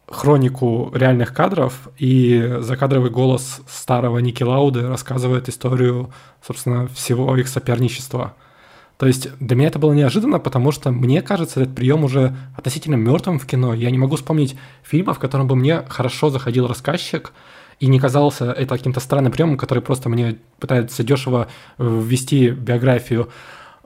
хронику 0.10 0.92
реальных 0.96 1.34
кадров, 1.34 1.90
и 1.98 2.58
закадровый 2.60 3.12
голос 3.12 3.62
старого 3.70 4.20
Ники 4.20 4.44
Лауды 4.44 4.88
рассказывает 4.88 5.50
историю, 5.50 6.12
собственно, 6.46 6.88
всего 6.88 7.36
их 7.36 7.48
соперничества. 7.48 8.34
То 8.98 9.06
есть 9.06 9.30
для 9.40 9.56
меня 9.56 9.68
это 9.68 9.80
было 9.80 9.94
неожиданно, 9.94 10.40
потому 10.40 10.72
что 10.72 10.92
мне 10.92 11.22
кажется 11.22 11.62
этот 11.62 11.76
прием 11.76 12.04
уже 12.04 12.36
относительно 12.56 12.96
мертвым 12.96 13.38
в 13.38 13.46
кино. 13.46 13.74
Я 13.74 13.92
не 13.92 13.98
могу 13.98 14.16
вспомнить 14.16 14.56
фильма, 14.82 15.14
в 15.14 15.20
котором 15.20 15.48
бы 15.48 15.56
мне 15.56 15.84
хорошо 15.88 16.30
заходил 16.30 16.68
рассказчик, 16.68 17.32
и 17.80 17.88
не 17.88 18.00
казался 18.00 18.52
это 18.52 18.78
каким-то 18.78 19.00
странным 19.00 19.32
приемом, 19.32 19.58
который 19.58 19.84
просто 19.84 20.10
мне 20.10 20.38
пытается 20.60 21.04
дешево 21.04 21.48
ввести 21.78 22.50
биографию 22.50 23.30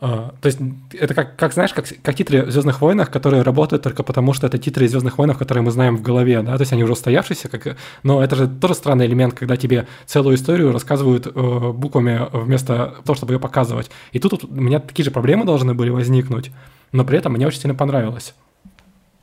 а, 0.03 0.33
то 0.41 0.47
есть 0.47 0.57
это 0.93 1.13
как, 1.13 1.35
как 1.35 1.53
знаешь, 1.53 1.73
как, 1.73 1.85
как 2.01 2.15
титры 2.15 2.49
Звездных 2.49 2.81
войнах, 2.81 3.11
которые 3.11 3.43
работают 3.43 3.83
только 3.83 4.01
потому, 4.01 4.33
что 4.33 4.47
это 4.47 4.57
титры 4.57 4.87
Звездных 4.87 5.19
войнов, 5.19 5.37
которые 5.37 5.63
мы 5.63 5.69
знаем 5.69 5.95
в 5.95 6.01
голове, 6.01 6.41
да, 6.41 6.57
то 6.57 6.61
есть 6.61 6.73
они 6.73 6.83
уже 6.83 6.93
устоявшиеся, 6.93 7.49
как, 7.49 7.77
но 8.01 8.23
это 8.23 8.35
же 8.35 8.47
тоже 8.47 8.73
странный 8.73 9.05
элемент, 9.05 9.35
когда 9.35 9.57
тебе 9.57 9.87
целую 10.07 10.37
историю 10.37 10.71
рассказывают 10.71 11.27
э, 11.27 11.71
буквами 11.71 12.27
вместо 12.33 12.95
того, 13.05 13.15
чтобы 13.15 13.33
ее 13.33 13.39
показывать. 13.39 13.91
И 14.11 14.17
тут, 14.17 14.31
тут 14.31 14.45
у 14.45 14.55
меня 14.55 14.79
такие 14.79 15.05
же 15.05 15.11
проблемы 15.11 15.45
должны 15.45 15.75
были 15.75 15.91
возникнуть, 15.91 16.49
но 16.91 17.05
при 17.05 17.19
этом 17.19 17.33
мне 17.33 17.45
очень 17.45 17.59
сильно 17.59 17.75
понравилось. 17.75 18.33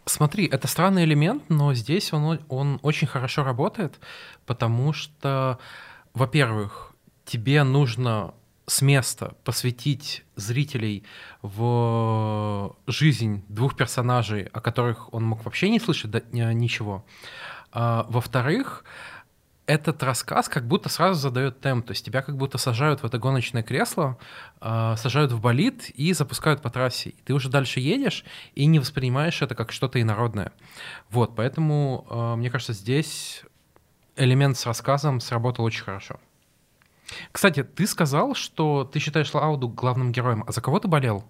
Смотри, 0.09 0.47
это 0.47 0.67
странный 0.69 1.05
элемент, 1.05 1.43
но 1.51 1.75
здесь 1.75 2.13
он, 2.15 2.41
он 2.49 2.79
очень 2.83 3.07
хорошо 3.07 3.45
работает, 3.45 4.01
потому 4.47 4.95
что, 4.95 5.59
во-первых, 6.15 6.95
тебе 7.27 7.63
нужно 7.63 8.33
с 8.67 8.81
места 8.81 9.35
посвятить 9.45 10.25
зрителей 10.35 11.05
в 11.43 12.75
жизнь 12.87 13.45
двух 13.49 13.77
персонажей, 13.77 14.45
о 14.45 14.61
которых 14.61 15.13
он 15.13 15.25
мог 15.25 15.45
вообще 15.45 15.69
не 15.69 15.79
слышать 15.79 16.33
ничего. 16.33 17.05
А, 17.71 18.07
во-вторых, 18.09 18.85
этот 19.69 20.03
рассказ 20.03 20.49
как 20.49 20.67
будто 20.67 20.89
сразу 20.89 21.21
задает 21.21 21.61
темп, 21.61 21.87
то 21.87 21.91
есть 21.93 22.05
тебя 22.05 22.23
как 22.23 22.39
будто 22.39 22.57
сажают 22.57 23.03
в 23.03 23.05
это 23.05 23.19
гоночное 23.19 23.63
кресло, 23.63 24.19
э, 24.63 24.95
сажают 24.97 25.31
в 25.31 25.41
болид 25.41 25.91
и 25.91 26.15
запускают 26.15 26.63
по 26.63 26.71
трассе. 26.71 27.15
Ты 27.27 27.35
уже 27.35 27.51
дальше 27.51 27.79
едешь 27.79 28.25
и 28.55 28.65
не 28.65 28.79
воспринимаешь 28.79 29.43
это 29.43 29.55
как 29.55 29.71
что-то 29.71 30.01
инородное. 30.01 30.53
Вот, 31.11 31.37
поэтому, 31.37 32.07
э, 32.09 32.37
мне 32.37 32.51
кажется, 32.51 32.73
здесь 32.73 33.43
элемент 34.17 34.57
с 34.57 34.65
рассказом 34.65 35.21
сработал 35.21 35.67
очень 35.67 35.85
хорошо. 35.85 36.19
Кстати, 37.31 37.63
ты 37.63 37.87
сказал, 37.87 38.35
что 38.35 38.85
ты 38.91 38.99
считаешь 39.01 39.33
Лауду 39.35 39.69
главным 39.69 40.13
героем. 40.13 40.45
А 40.47 40.53
за 40.53 40.63
кого 40.63 40.79
ты 40.79 40.89
болел? 40.89 41.25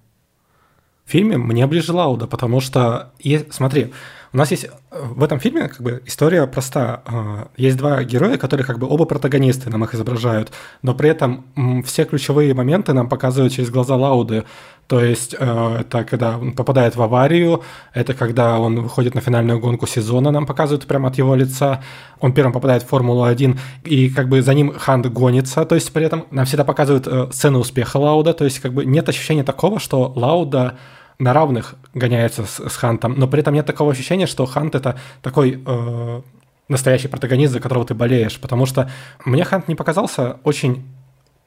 В 1.05 1.11
фильме 1.11 1.39
мне 1.39 1.67
ближе 1.67 1.93
Лауда, 1.93 2.29
потому 2.29 2.61
что, 2.61 3.13
смотри, 3.51 3.93
у 4.33 4.37
нас 4.37 4.51
есть 4.51 4.69
в 4.91 5.23
этом 5.23 5.41
фильме 5.41 5.69
как 5.69 5.81
бы 5.81 6.03
история 6.07 6.47
проста. 6.47 7.03
А, 7.07 7.49
есть 7.57 7.77
два 7.77 8.03
героя, 8.05 8.37
которые 8.37 8.67
как 8.67 8.79
бы 8.79 8.87
оба 8.87 9.05
протагонисты 9.05 9.71
нам 9.71 9.85
их 9.85 9.95
изображают, 9.95 10.53
но 10.83 10.95
при 10.95 11.11
этом 11.11 11.45
все 11.85 12.05
ключевые 12.05 12.55
моменты 12.55 12.93
нам 12.93 13.09
показывают 13.09 13.53
через 13.53 13.71
глаза 13.71 13.97
Лауды. 13.97 14.45
То 14.89 15.01
есть 15.05 15.37
э, 15.39 15.77
это 15.81 16.05
когда 16.05 16.39
он 16.39 16.53
попадает 16.53 16.97
в 16.97 17.03
аварию, 17.03 17.63
это 17.93 18.15
когда 18.15 18.59
он 18.59 18.81
выходит 18.81 19.15
на 19.15 19.21
финальную 19.21 19.61
гонку 19.61 19.87
сезона, 19.87 20.31
нам 20.31 20.47
показывают 20.47 20.87
прямо 20.87 21.09
от 21.09 21.19
его 21.19 21.35
лица. 21.35 21.83
Он 22.21 22.33
первым 22.33 22.55
попадает 22.55 22.83
в 22.83 22.87
Формулу-1, 22.87 23.59
и 23.85 24.09
как 24.09 24.31
бы 24.31 24.41
за 24.41 24.55
ним 24.55 24.73
Хант 24.73 25.07
гонится. 25.07 25.67
То 25.67 25.75
есть 25.75 25.93
при 25.93 26.07
этом 26.07 26.25
нам 26.31 26.47
всегда 26.47 26.65
показывают 26.65 27.07
э, 27.07 27.29
сцены 27.33 27.59
успеха 27.59 27.99
Лауда. 27.99 28.33
То 28.33 28.45
есть 28.45 28.61
как 28.61 28.73
бы 28.73 28.87
нет 28.87 29.07
ощущения 29.09 29.45
такого, 29.45 29.79
что 29.79 30.11
Лауда 30.17 30.79
на 31.19 31.33
равных 31.33 31.75
гоняется 31.95 32.45
с, 32.45 32.69
с 32.69 32.77
Хантом, 32.77 33.15
но 33.19 33.27
при 33.27 33.41
этом 33.41 33.55
нет 33.55 33.67
такого 33.67 33.93
ощущения, 33.93 34.27
что 34.27 34.47
Хант 34.47 34.75
это 34.75 34.99
такой 35.21 35.63
э, 35.65 36.23
настоящий 36.69 37.09
протагонист, 37.09 37.53
за 37.53 37.61
которого 37.61 37.85
ты 37.85 37.95
болеешь, 37.95 38.39
потому 38.41 38.67
что 38.67 38.91
мне 39.25 39.45
Хант 39.45 39.69
не 39.69 39.75
показался 39.75 40.39
очень 40.45 40.85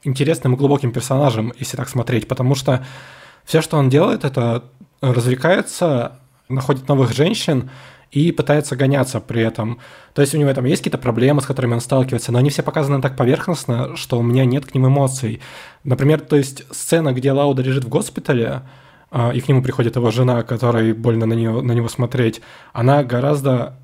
интересным 0.04 0.54
и 0.54 0.56
глубоким 0.56 0.92
персонажем, 0.92 1.52
если 1.58 1.76
так 1.76 1.88
смотреть, 1.88 2.28
потому 2.28 2.54
что 2.54 2.84
все, 3.44 3.62
что 3.62 3.76
он 3.78 3.88
делает, 3.88 4.24
это 4.24 4.64
развлекается, 5.00 6.18
находит 6.48 6.88
новых 6.88 7.12
женщин 7.12 7.70
и 8.10 8.30
пытается 8.30 8.76
гоняться 8.76 9.20
при 9.20 9.42
этом. 9.42 9.78
То 10.12 10.20
есть 10.20 10.34
у 10.34 10.38
него 10.38 10.52
там 10.52 10.66
есть 10.66 10.82
какие-то 10.82 10.98
проблемы, 10.98 11.40
с 11.40 11.46
которыми 11.46 11.74
он 11.74 11.80
сталкивается, 11.80 12.30
но 12.30 12.38
они 12.38 12.50
все 12.50 12.62
показаны 12.62 13.00
так 13.00 13.16
поверхностно, 13.16 13.96
что 13.96 14.18
у 14.18 14.22
меня 14.22 14.44
нет 14.44 14.66
к 14.66 14.74
ним 14.74 14.86
эмоций. 14.86 15.40
Например, 15.82 16.20
то 16.20 16.36
есть 16.36 16.64
сцена, 16.70 17.12
где 17.12 17.32
Лауда 17.32 17.62
лежит 17.62 17.84
в 17.84 17.88
госпитале, 17.88 18.62
и 19.34 19.40
к 19.40 19.48
нему 19.48 19.62
приходит 19.62 19.96
его 19.96 20.10
жена, 20.10 20.42
которой 20.42 20.92
больно 20.92 21.26
на, 21.26 21.34
нее, 21.34 21.60
на 21.60 21.72
него 21.72 21.88
смотреть, 21.88 22.40
она 22.72 23.04
гораздо 23.04 23.76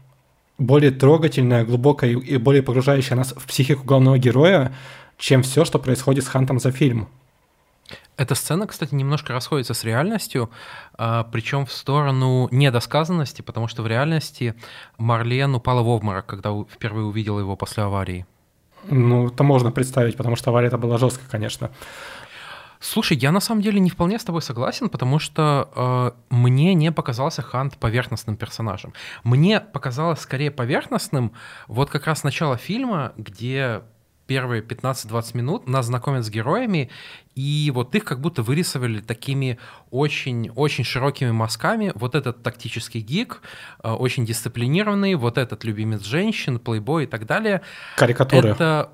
более 0.58 0.90
трогательная, 0.90 1.64
глубокая 1.64 2.11
и 2.11 2.37
более 2.37 2.62
погружающая 2.62 3.16
нас 3.16 3.32
в 3.37 3.47
психику 3.47 3.85
главного 3.85 4.18
героя, 4.18 4.73
чем 5.16 5.42
все, 5.42 5.64
что 5.64 5.78
происходит 5.78 6.25
с 6.25 6.28
Хантом 6.28 6.58
за 6.58 6.73
фильм. 6.73 7.08
Эта 8.16 8.35
сцена, 8.35 8.66
кстати, 8.66 8.94
немножко 8.94 9.32
расходится 9.32 9.75
с 9.75 9.85
реальностью, 9.85 10.50
а, 10.94 11.23
причем 11.30 11.66
в 11.66 11.73
сторону 11.73 12.49
недосказанности, 12.50 13.42
потому 13.42 13.68
что 13.68 13.82
в 13.82 13.87
реальности 13.87 14.54
Марлен 14.99 15.54
упала 15.54 15.82
в 15.82 15.88
обморок, 15.88 16.26
когда 16.26 16.50
впервые 16.68 17.06
увидела 17.06 17.38
его 17.38 17.54
после 17.54 17.85
аварии. 17.85 18.26
Ну, 18.90 19.28
это 19.28 19.44
можно 19.44 19.70
представить, 19.70 20.16
потому 20.16 20.35
что 20.35 20.50
авария 20.50 20.68
это 20.68 20.78
была 20.78 20.99
жесткая, 20.99 21.28
конечно. 21.30 21.70
Слушай, 22.80 23.16
я 23.16 23.32
на 23.32 23.40
самом 23.40 23.62
деле 23.62 23.80
не 23.80 23.90
вполне 23.90 24.18
с 24.18 24.25
тобой 24.25 24.42
согласен, 24.42 24.88
потому 24.88 25.18
что 25.18 25.70
э, 25.75 26.35
мне 26.35 26.75
не 26.75 26.92
показался 26.92 27.42
Хант 27.42 27.76
поверхностным 27.76 28.37
персонажем. 28.37 28.92
Мне 29.25 29.61
показалось 29.61 30.20
скорее 30.20 30.50
поверхностным 30.50 31.32
вот 31.66 31.90
как 31.90 32.06
раз 32.06 32.25
начало 32.25 32.56
фильма, 32.56 33.12
где 33.16 33.82
первые 34.28 34.62
15-20 34.62 35.37
минут 35.37 35.68
нас 35.68 35.87
знакомят 35.87 36.25
с 36.25 36.30
героями, 36.30 36.90
и 37.35 37.73
вот 37.75 37.94
их 37.94 38.04
как 38.04 38.20
будто 38.20 38.42
вырисовали 38.42 39.00
такими 39.00 39.58
очень-очень 39.90 40.85
широкими 40.85 41.30
мазками. 41.30 41.92
Вот 41.94 42.14
этот 42.14 42.42
тактический 42.42 43.00
гик, 43.00 43.40
э, 43.82 43.90
очень 43.90 44.26
дисциплинированный, 44.26 45.14
вот 45.14 45.38
этот 45.38 45.64
любимец 45.64 46.02
женщин, 46.02 46.58
плейбой 46.58 47.04
и 47.04 47.06
так 47.06 47.26
далее. 47.26 47.62
Карикатуры. 47.97 48.50
Это 48.50 48.90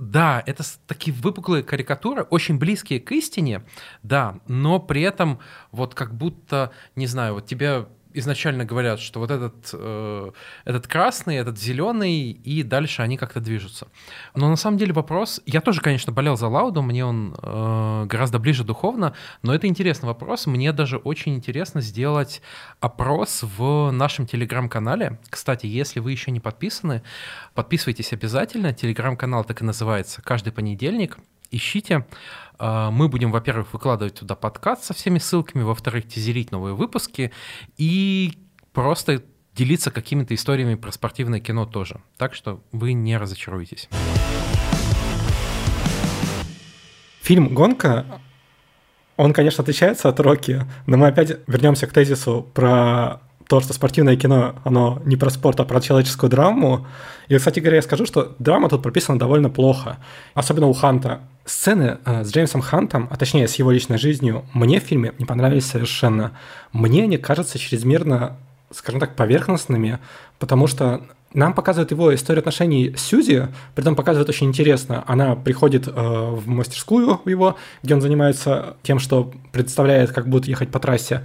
да, 0.00 0.42
это 0.46 0.64
такие 0.86 1.14
выпуклые 1.14 1.62
карикатуры, 1.62 2.22
очень 2.22 2.58
близкие 2.58 3.00
к 3.00 3.12
истине, 3.12 3.62
да, 4.02 4.40
но 4.48 4.80
при 4.80 5.02
этом 5.02 5.40
вот 5.72 5.94
как 5.94 6.14
будто, 6.14 6.72
не 6.96 7.06
знаю, 7.06 7.34
вот 7.34 7.46
тебе 7.46 7.86
изначально 8.14 8.64
говорят, 8.64 9.00
что 9.00 9.20
вот 9.20 9.30
этот, 9.30 9.70
э, 9.72 10.30
этот 10.64 10.86
красный, 10.86 11.36
этот 11.36 11.58
зеленый, 11.58 12.30
и 12.30 12.62
дальше 12.62 13.02
они 13.02 13.16
как-то 13.16 13.40
движутся. 13.40 13.88
Но 14.34 14.48
на 14.48 14.56
самом 14.56 14.78
деле 14.78 14.92
вопрос... 14.92 15.40
Я 15.46 15.60
тоже, 15.60 15.80
конечно, 15.80 16.12
болел 16.12 16.36
за 16.36 16.48
Лауду, 16.48 16.82
мне 16.82 17.04
он 17.04 17.34
э, 17.42 18.04
гораздо 18.06 18.38
ближе 18.38 18.64
духовно, 18.64 19.14
но 19.42 19.54
это 19.54 19.66
интересный 19.66 20.06
вопрос. 20.06 20.46
Мне 20.46 20.72
даже 20.72 20.96
очень 20.96 21.34
интересно 21.34 21.80
сделать 21.80 22.42
опрос 22.80 23.42
в 23.42 23.90
нашем 23.90 24.26
телеграм-канале. 24.26 25.18
Кстати, 25.28 25.66
если 25.66 26.00
вы 26.00 26.12
еще 26.12 26.30
не 26.30 26.40
подписаны, 26.40 27.02
подписывайтесь 27.54 28.12
обязательно. 28.12 28.72
Телеграм-канал 28.72 29.44
так 29.44 29.62
и 29.62 29.64
называется 29.64 30.22
«Каждый 30.22 30.52
понедельник». 30.52 31.18
Ищите. 31.50 32.06
А, 32.58 32.90
мы 32.90 33.08
будем, 33.08 33.32
во-первых, 33.32 33.72
выкладывать 33.72 34.14
туда 34.14 34.34
подкаст 34.36 34.84
со 34.84 34.94
всеми 34.94 35.18
ссылками, 35.18 35.62
во-вторых, 35.62 36.06
тизерить 36.06 36.52
новые 36.52 36.74
выпуски 36.74 37.32
и 37.76 38.38
просто 38.72 39.22
делиться 39.54 39.90
какими-то 39.90 40.34
историями 40.34 40.76
про 40.76 40.92
спортивное 40.92 41.40
кино 41.40 41.66
тоже. 41.66 42.00
Так 42.16 42.34
что 42.34 42.62
вы 42.70 42.92
не 42.92 43.16
разочаруетесь. 43.16 43.88
Фильм 47.22 47.54
«Гонка», 47.54 48.06
он, 49.16 49.32
конечно, 49.32 49.62
отличается 49.62 50.08
от 50.08 50.20
«Рокки», 50.20 50.66
но 50.86 50.96
мы 50.96 51.08
опять 51.08 51.36
вернемся 51.46 51.86
к 51.86 51.92
тезису 51.92 52.48
про 52.54 53.20
то, 53.50 53.60
что 53.60 53.72
спортивное 53.72 54.14
кино, 54.14 54.54
оно 54.62 55.02
не 55.04 55.16
про 55.16 55.28
спорт, 55.28 55.58
а 55.58 55.64
про 55.64 55.80
человеческую 55.80 56.30
драму. 56.30 56.86
И, 57.26 57.36
кстати 57.36 57.58
говоря, 57.58 57.78
я 57.78 57.82
скажу, 57.82 58.06
что 58.06 58.36
драма 58.38 58.68
тут 58.68 58.80
прописана 58.80 59.18
довольно 59.18 59.50
плохо. 59.50 59.98
Особенно 60.34 60.68
у 60.68 60.72
Ханта. 60.72 61.22
Сцены 61.44 61.98
э, 62.04 62.22
с 62.22 62.30
Джеймсом 62.30 62.60
Хантом, 62.60 63.08
а 63.10 63.16
точнее 63.16 63.48
с 63.48 63.56
его 63.56 63.72
личной 63.72 63.98
жизнью, 63.98 64.44
мне 64.52 64.78
в 64.78 64.84
фильме 64.84 65.14
не 65.18 65.24
понравились 65.24 65.66
совершенно. 65.66 66.30
Мне 66.72 67.02
они 67.02 67.18
кажутся 67.18 67.58
чрезмерно, 67.58 68.36
скажем 68.70 69.00
так, 69.00 69.16
поверхностными, 69.16 69.98
потому 70.38 70.68
что 70.68 71.02
нам 71.34 71.52
показывают 71.52 71.90
его 71.90 72.14
историю 72.14 72.42
отношений 72.42 72.94
с 72.96 73.02
Сьюзи, 73.02 73.48
при 73.74 73.82
этом 73.82 73.96
показывают 73.96 74.28
очень 74.28 74.46
интересно. 74.46 75.02
Она 75.08 75.34
приходит 75.34 75.88
э, 75.88 75.90
в 75.92 76.46
мастерскую 76.46 77.20
его, 77.24 77.56
где 77.82 77.94
он 77.94 78.00
занимается 78.00 78.76
тем, 78.84 79.00
что 79.00 79.32
представляет, 79.50 80.12
как 80.12 80.28
будет 80.28 80.46
ехать 80.46 80.70
по 80.70 80.78
трассе 80.78 81.24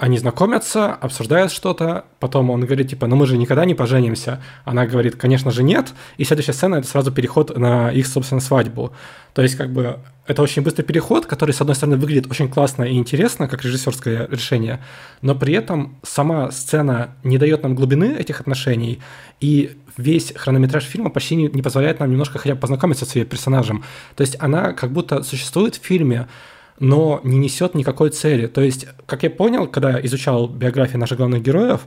они 0.00 0.16
знакомятся, 0.16 0.94
обсуждают 0.94 1.52
что-то, 1.52 2.06
потом 2.20 2.48
он 2.48 2.62
говорит, 2.62 2.88
типа, 2.88 3.06
ну 3.06 3.16
мы 3.16 3.26
же 3.26 3.36
никогда 3.36 3.66
не 3.66 3.74
поженимся. 3.74 4.42
Она 4.64 4.86
говорит, 4.86 5.16
конечно 5.16 5.50
же 5.50 5.62
нет, 5.62 5.92
и 6.16 6.24
следующая 6.24 6.54
сцена– 6.54 6.74
это 6.76 6.88
сразу 6.88 7.12
переход 7.12 7.54
на 7.58 7.92
их, 7.92 8.06
собственно, 8.06 8.40
свадьбу. 8.40 8.94
То 9.34 9.42
есть, 9.42 9.56
как 9.56 9.70
бы, 9.70 9.98
это 10.26 10.40
очень 10.40 10.62
быстрый 10.62 10.84
переход, 10.84 11.26
который, 11.26 11.50
с 11.50 11.60
одной 11.60 11.76
стороны, 11.76 11.98
выглядит 11.98 12.30
очень 12.30 12.48
классно 12.48 12.84
и 12.84 12.96
интересно, 12.96 13.46
как 13.46 13.62
режиссерское 13.62 14.26
решение, 14.30 14.80
но 15.20 15.34
при 15.34 15.52
этом 15.52 15.98
сама 16.02 16.50
сцена 16.50 17.10
не 17.22 17.36
дает 17.36 17.62
нам 17.62 17.74
глубины 17.74 18.16
этих 18.16 18.40
отношений, 18.40 19.00
и 19.38 19.76
весь 19.98 20.32
хронометраж 20.34 20.82
фильма 20.84 21.10
почти 21.10 21.36
не, 21.36 21.48
не 21.48 21.60
позволяет 21.60 22.00
нам 22.00 22.10
немножко 22.10 22.38
хотя 22.38 22.54
бы 22.54 22.60
познакомиться 22.60 23.04
с 23.04 23.14
ее 23.16 23.26
персонажем. 23.26 23.84
То 24.16 24.22
есть 24.22 24.36
она 24.40 24.72
как 24.72 24.92
будто 24.92 25.22
существует 25.24 25.76
в 25.76 25.84
фильме, 25.84 26.26
но 26.80 27.20
не 27.22 27.38
несет 27.38 27.74
никакой 27.74 28.10
цели. 28.10 28.46
То 28.46 28.62
есть, 28.62 28.86
как 29.06 29.22
я 29.22 29.30
понял, 29.30 29.66
когда 29.68 30.04
изучал 30.04 30.48
биографии 30.48 30.96
наших 30.96 31.18
главных 31.18 31.42
героев, 31.42 31.82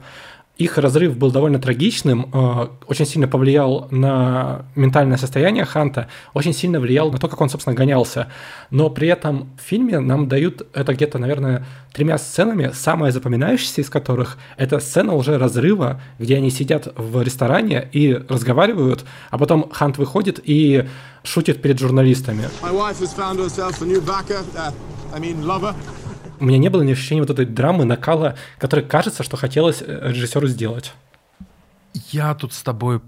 их 0.57 0.77
разрыв 0.77 1.17
был 1.17 1.31
довольно 1.31 1.59
трагичным, 1.59 2.29
э, 2.31 2.67
очень 2.85 3.05
сильно 3.05 3.27
повлиял 3.27 3.87
на 3.89 4.65
ментальное 4.75 5.17
состояние 5.17 5.65
Ханта, 5.65 6.07
очень 6.33 6.53
сильно 6.53 6.79
влиял 6.79 7.11
на 7.11 7.17
то, 7.17 7.27
как 7.27 7.41
он, 7.41 7.49
собственно, 7.49 7.75
гонялся. 7.75 8.27
Но 8.69 8.89
при 8.91 9.07
этом 9.07 9.49
в 9.57 9.61
фильме 9.61 9.99
нам 9.99 10.27
дают 10.27 10.67
это 10.73 10.93
где-то, 10.93 11.17
наверное, 11.17 11.65
тремя 11.91 12.19
сценами, 12.19 12.71
самая 12.73 13.11
запоминающаяся 13.11 13.81
из 13.81 13.89
которых– 13.89 14.37
это 14.57 14.79
сцена 14.79 15.13
уже 15.13 15.39
разрыва, 15.39 16.01
где 16.19 16.37
они 16.37 16.51
сидят 16.51 16.87
в 16.95 17.21
ресторане 17.23 17.89
и 17.91 18.13
разговаривают, 18.13 19.05
а 19.31 19.39
потом 19.39 19.71
Хант 19.71 19.97
выходит 19.97 20.39
и 20.43 20.87
шутит 21.23 21.63
перед 21.63 21.79
журналистами. 21.79 22.43
My 22.61 22.71
wife 22.71 22.99
has 22.99 23.13
found 23.13 23.39
herself 23.39 23.81
a 23.81 23.85
new 23.85 24.01
backer, 24.01 24.43
uh, 24.55 24.71
I 25.15 25.19
mean 25.19 25.47
lover 25.47 25.73
у 26.43 26.45
меня 26.45 26.57
не 26.57 26.67
было 26.67 26.81
ни 26.81 26.91
ощущения 26.91 27.21
вот 27.21 27.29
этой 27.29 27.45
драмы, 27.45 27.85
накала, 27.85 28.35
который 28.59 28.83
кажется, 28.83 29.23
что 29.23 29.37
хотелось 29.37 29.81
э, 29.81 30.09
режиссеру 30.09 30.47
сделать. 30.47 30.93
Я 31.93 32.35
тут 32.35 32.51
с 32.51 32.61
тобой 32.63 32.99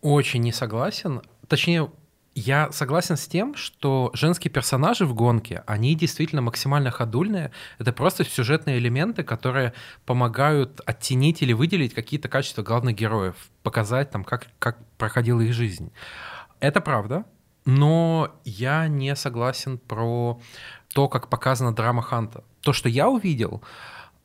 очень 0.00 0.40
не 0.40 0.50
согласен. 0.50 1.20
Точнее, 1.46 1.90
я 2.34 2.72
согласен 2.72 3.18
с 3.18 3.26
тем, 3.26 3.54
что 3.54 4.10
женские 4.14 4.50
персонажи 4.50 5.04
в 5.04 5.12
гонке, 5.12 5.62
они 5.66 5.94
действительно 5.94 6.40
максимально 6.40 6.90
ходульные. 6.90 7.50
Это 7.78 7.92
просто 7.92 8.24
сюжетные 8.24 8.78
элементы, 8.78 9.24
которые 9.24 9.74
помогают 10.06 10.80
оттенить 10.86 11.42
или 11.42 11.52
выделить 11.52 11.92
какие-то 11.92 12.30
качества 12.30 12.62
главных 12.62 12.96
героев, 12.96 13.34
показать 13.62 14.10
там, 14.10 14.24
как, 14.24 14.46
как 14.58 14.78
проходила 14.96 15.42
их 15.42 15.52
жизнь. 15.52 15.92
Это 16.60 16.80
правда, 16.80 17.26
но 17.64 18.34
я 18.44 18.88
не 18.88 19.14
согласен 19.16 19.78
про 19.78 20.40
то, 20.92 21.08
как 21.08 21.28
показана 21.28 21.74
драма 21.74 22.02
Ханта. 22.02 22.44
То, 22.60 22.72
что 22.72 22.88
я 22.88 23.08
увидел, 23.08 23.62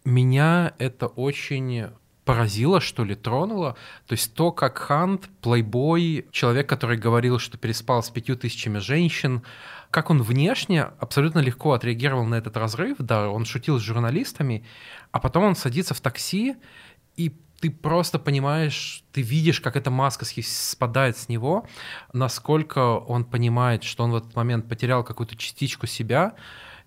меня 0.06 0.74
это 0.78 1.08
очень 1.08 1.88
поразило, 2.26 2.80
что 2.80 3.04
ли, 3.04 3.16
тронуло. 3.16 3.76
То 4.06 4.14
есть 4.14 4.36
то, 4.36 4.52
как 4.52 4.78
Хант, 4.78 5.30
плейбой, 5.42 6.28
человек, 6.32 6.70
который 6.70 6.96
говорил, 6.96 7.40
что 7.40 7.58
переспал 7.58 8.04
с 8.04 8.12
пятью 8.12 8.36
тысячами 8.36 8.78
женщин, 8.78 9.42
как 9.90 10.12
он 10.12 10.22
внешне 10.22 10.84
абсолютно 11.00 11.40
легко 11.40 11.74
отреагировал 11.74 12.26
на 12.26 12.36
этот 12.36 12.56
разрыв, 12.56 12.98
да, 13.00 13.30
он 13.30 13.46
шутил 13.46 13.80
с 13.80 13.82
журналистами, 13.82 14.64
а 15.12 15.20
потом 15.20 15.44
он 15.46 15.56
садится 15.56 15.96
в 15.96 16.02
такси, 16.02 16.58
и 17.16 17.34
ты 17.60 17.70
просто 17.70 18.20
понимаешь, 18.20 19.04
ты 19.12 19.22
видишь, 19.22 19.60
как 19.60 19.76
эта 19.76 19.92
маска 19.92 20.26
спадает 20.26 21.18
с 21.18 21.30
него, 21.30 21.68
насколько 22.14 22.80
он 22.98 23.26
понимает, 23.26 23.84
что 23.84 24.04
он 24.04 24.12
в 24.12 24.16
этот 24.16 24.36
момент 24.36 24.68
потерял 24.68 25.04
какую-то 25.04 25.36
частичку 25.36 25.88
себя, 25.88 26.36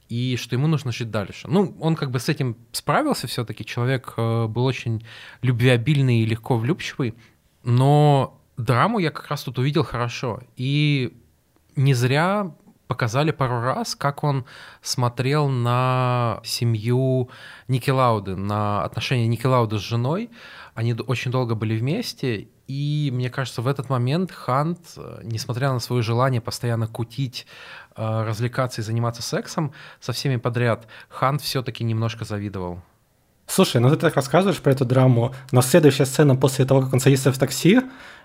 и 0.08 0.36
что 0.36 0.56
ему 0.56 0.66
нужно 0.66 0.92
жить 0.92 1.10
дальше. 1.10 1.48
Ну, 1.48 1.74
он 1.80 1.96
как 1.96 2.10
бы 2.10 2.20
с 2.20 2.28
этим 2.28 2.56
справился 2.72 3.26
все-таки, 3.26 3.64
человек 3.64 4.12
э, 4.16 4.46
был 4.46 4.64
очень 4.66 5.06
любвеобильный 5.40 6.20
и 6.20 6.26
легко 6.26 6.58
влюбчивый, 6.58 7.14
но 7.62 8.38
драму 8.58 8.98
я 8.98 9.10
как 9.10 9.28
раз 9.28 9.42
тут 9.44 9.58
увидел 9.58 9.84
хорошо. 9.84 10.42
И 10.56 11.16
не 11.76 11.94
зря 11.94 12.54
показали 12.86 13.30
пару 13.30 13.60
раз, 13.60 13.94
как 13.94 14.24
он 14.24 14.44
смотрел 14.80 15.48
на 15.48 16.40
семью 16.44 17.30
Ники 17.68 17.90
Лауды, 17.90 18.36
на 18.36 18.84
отношения 18.84 19.26
Ники 19.26 19.46
Лауды 19.46 19.78
с 19.78 19.82
женой. 19.82 20.30
Они 20.74 20.94
очень 20.94 21.30
долго 21.30 21.54
были 21.54 21.76
вместе, 21.78 22.48
и 22.66 23.10
мне 23.12 23.28
кажется, 23.28 23.60
в 23.62 23.66
этот 23.66 23.90
момент 23.90 24.32
Хант, 24.32 24.78
э, 24.96 25.20
несмотря 25.24 25.72
на 25.72 25.78
свое 25.78 26.02
желание 26.02 26.40
постоянно 26.40 26.86
кутить, 26.86 27.46
э, 27.96 28.24
развлекаться 28.24 28.80
и 28.80 28.84
заниматься 28.84 29.22
сексом 29.22 29.72
со 30.00 30.12
всеми 30.12 30.36
подряд, 30.36 30.86
Хант 31.08 31.42
все-таки 31.42 31.84
немножко 31.84 32.24
завидовал. 32.24 32.80
Слушай, 33.46 33.82
ну 33.82 33.90
ты 33.90 33.96
так 33.96 34.16
рассказываешь 34.16 34.60
про 34.62 34.72
эту 34.72 34.86
драму, 34.86 35.34
но 35.50 35.60
следующая 35.60 36.06
сцена 36.06 36.36
после 36.36 36.64
того, 36.64 36.80
как 36.80 36.94
он 36.94 37.00
садится 37.00 37.32
в 37.32 37.38
такси, 37.38 37.80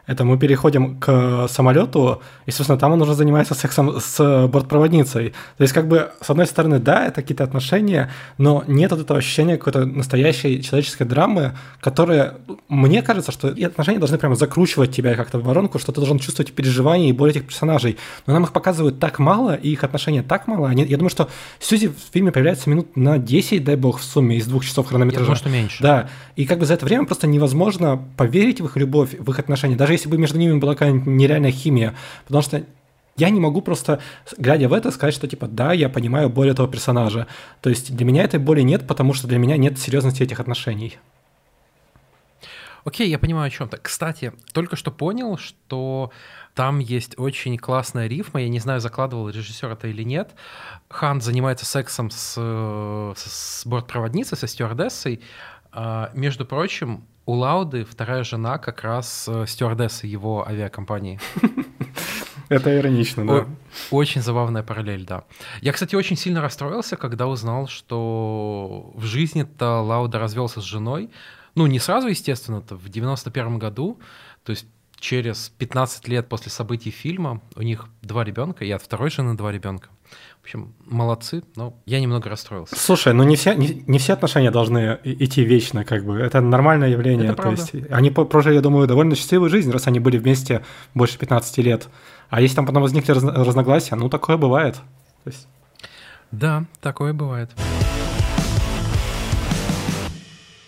это 0.07 0.23
мы 0.23 0.39
переходим 0.39 0.99
к 0.99 1.47
самолету, 1.49 2.21
и, 2.45 2.51
собственно, 2.51 2.79
там 2.79 2.93
он 2.93 3.01
уже 3.01 3.13
занимается 3.13 3.53
сексом 3.53 3.99
с 3.99 4.47
бортпроводницей. 4.47 5.33
То 5.57 5.61
есть, 5.61 5.73
как 5.73 5.87
бы, 5.87 6.11
с 6.21 6.29
одной 6.29 6.47
стороны, 6.47 6.79
да, 6.79 7.05
это 7.05 7.21
какие-то 7.21 7.43
отношения, 7.43 8.09
но 8.37 8.63
нет 8.67 8.91
вот 8.91 9.01
этого 9.01 9.19
ощущения 9.19 9.57
какой-то 9.57 9.85
настоящей 9.85 10.63
человеческой 10.63 11.03
драмы, 11.03 11.57
которая, 11.81 12.35
мне 12.69 13.01
кажется, 13.01 13.31
что 13.31 13.49
и 13.49 13.63
отношения 13.63 13.99
должны 13.99 14.17
прямо 14.17 14.35
закручивать 14.35 14.91
тебя 14.95 15.15
как-то 15.15 15.39
в 15.39 15.43
воронку, 15.43 15.77
что 15.77 15.91
ты 15.91 15.99
должен 15.99 16.19
чувствовать 16.19 16.53
переживания 16.53 17.09
и 17.09 17.11
боль 17.11 17.31
этих 17.31 17.45
персонажей. 17.45 17.97
Но 18.25 18.33
нам 18.33 18.43
их 18.43 18.53
показывают 18.53 18.99
так 18.99 19.19
мало, 19.19 19.55
и 19.55 19.71
их 19.71 19.83
отношения 19.83 20.23
так 20.23 20.47
мало. 20.47 20.69
Они, 20.69 20.85
я 20.85 20.97
думаю, 20.97 21.09
что 21.09 21.27
Сьюзи 21.59 21.89
в 21.89 22.13
фильме 22.13 22.31
появляется 22.31 22.69
минут 22.69 22.95
на 22.95 23.17
10, 23.17 23.63
дай 23.63 23.75
бог, 23.75 23.99
в 23.99 24.03
сумме 24.03 24.37
из 24.37 24.47
двух 24.47 24.63
часов 24.63 24.87
хронометража. 24.87 25.23
Я 25.23 25.25
думаю, 25.25 25.37
что 25.37 25.49
меньше. 25.49 25.83
Да, 25.83 26.09
и 26.37 26.45
как 26.45 26.59
бы 26.59 26.65
за 26.65 26.75
это 26.75 26.85
время 26.85 27.05
просто 27.05 27.27
невозможно 27.27 28.01
поверить 28.15 28.61
в 28.61 28.65
их 28.65 28.77
любовь, 28.77 29.15
в 29.19 29.29
их 29.29 29.39
отношения. 29.39 29.75
Даже 29.75 29.96
если 29.97 30.09
бы 30.09 30.17
между 30.17 30.37
ними 30.37 30.57
была 30.57 30.73
какая-нибудь 30.73 31.07
нереальная 31.07 31.51
химия. 31.51 31.95
Потому 32.25 32.41
что 32.43 32.63
я 33.17 33.29
не 33.31 33.39
могу 33.39 33.61
просто, 33.61 33.99
глядя 34.37 34.69
в 34.69 34.73
это, 34.73 34.91
сказать, 34.91 35.15
что 35.15 35.27
типа, 35.27 35.47
да, 35.47 35.73
я 35.73 35.89
понимаю 35.89 36.29
боль 36.29 36.49
этого 36.49 36.67
персонажа. 36.67 37.27
То 37.61 37.69
есть 37.69 37.95
для 37.95 38.05
меня 38.05 38.23
этой 38.23 38.39
боли 38.39 38.61
нет, 38.61 38.87
потому 38.87 39.13
что 39.13 39.27
для 39.27 39.39
меня 39.39 39.57
нет 39.57 39.79
серьезности 39.79 40.23
этих 40.23 40.39
отношений. 40.39 40.97
Окей, 42.85 43.09
я 43.09 43.19
понимаю 43.19 43.47
о 43.47 43.49
чем-то. 43.49 43.77
Кстати, 43.77 44.31
только 44.53 44.77
что 44.77 44.91
понял, 44.91 45.37
что 45.37 46.11
там 46.53 46.79
есть 46.79 47.19
очень 47.19 47.57
классная 47.57 48.07
рифма. 48.07 48.41
Я 48.41 48.49
не 48.49 48.59
знаю, 48.59 48.79
закладывал 48.79 49.29
режиссер 49.29 49.69
это 49.69 49.87
или 49.87 50.03
нет. 50.03 50.35
Хан 50.87 51.19
занимается 51.19 51.65
сексом 51.65 52.09
с, 52.11 52.35
с 53.17 53.65
бортпроводницей, 53.65 54.37
со 54.37 54.47
стюардессой. 54.47 55.21
А, 55.73 56.11
между 56.13 56.45
прочим, 56.45 57.03
у 57.27 57.33
Лауды 57.33 57.83
вторая 57.83 58.23
жена 58.23 58.57
как 58.57 58.83
раз 58.83 59.25
э, 59.27 59.45
стюардесса 59.47 60.07
его 60.07 60.47
авиакомпании. 60.47 61.19
Это 62.49 62.73
иронично, 62.79 63.27
да. 63.27 63.45
Очень 63.91 64.21
забавная 64.21 64.63
параллель, 64.63 65.05
да. 65.05 65.25
Я, 65.59 65.73
кстати, 65.73 65.95
очень 65.95 66.15
сильно 66.15 66.41
расстроился, 66.41 66.95
когда 66.95 67.27
узнал, 67.27 67.67
что 67.67 68.93
в 68.95 69.03
жизни-то 69.03 69.81
Лауда 69.81 70.19
развелся 70.19 70.61
с 70.61 70.63
женой. 70.63 71.09
Ну, 71.55 71.67
не 71.67 71.79
сразу, 71.79 72.07
естественно, 72.07 72.59
это 72.59 72.77
в 72.77 72.87
91 72.87 73.59
году. 73.59 73.99
То 74.45 74.51
есть 74.51 74.65
через 74.97 75.49
15 75.57 76.07
лет 76.07 76.29
после 76.29 76.49
событий 76.49 76.91
фильма 76.91 77.41
у 77.57 77.61
них 77.61 77.87
два 78.01 78.23
ребенка, 78.23 78.63
и 78.63 78.71
от 78.71 78.81
второй 78.81 79.09
жены 79.09 79.35
два 79.35 79.51
ребенка. 79.51 79.89
В 80.39 80.43
общем, 80.43 80.73
молодцы, 80.85 81.43
но 81.55 81.73
я 81.85 81.99
немного 81.99 82.29
расстроился. 82.29 82.75
Слушай, 82.77 83.13
ну 83.13 83.23
не 83.23 83.35
все, 83.35 83.53
не, 83.53 83.83
не 83.85 83.99
все 83.99 84.13
отношения 84.13 84.49
должны 84.49 84.97
идти 85.03 85.43
вечно, 85.43 85.83
как 85.83 86.05
бы. 86.05 86.19
Это 86.19 86.39
нормальное 86.39 86.89
явление. 86.89 87.31
Это 87.31 87.41
То 87.41 87.51
есть 87.51 87.73
они 87.89 88.11
прожили, 88.11 88.55
я 88.55 88.61
думаю, 88.61 88.87
довольно 88.87 89.15
счастливую 89.15 89.49
жизнь, 89.49 89.71
раз 89.71 89.87
они 89.87 89.99
были 89.99 90.17
вместе 90.17 90.63
больше 90.93 91.17
15 91.17 91.57
лет. 91.57 91.89
А 92.29 92.39
если 92.39 92.55
там 92.55 92.65
потом 92.65 92.81
возникли 92.81 93.11
раз, 93.11 93.23
разногласия, 93.23 93.95
ну 93.95 94.09
такое 94.09 94.37
бывает. 94.37 94.75
То 95.23 95.29
есть... 95.29 95.47
Да, 96.31 96.65
такое 96.81 97.13
бывает. 97.13 97.51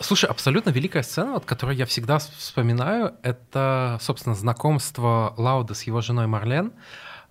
Слушай, 0.02 0.30
абсолютно 0.30 0.70
великая 0.70 1.04
сцена, 1.04 1.34
вот, 1.34 1.46
которую 1.46 1.78
я 1.78 1.86
всегда 1.86 2.20
вспоминаю, 2.20 3.14
это, 3.22 3.98
собственно, 4.02 4.34
знакомство 4.34 5.34
Лауда 5.38 5.74
с 5.74 5.84
его 5.84 6.02
женой 6.02 6.26
Марлен, 6.26 6.72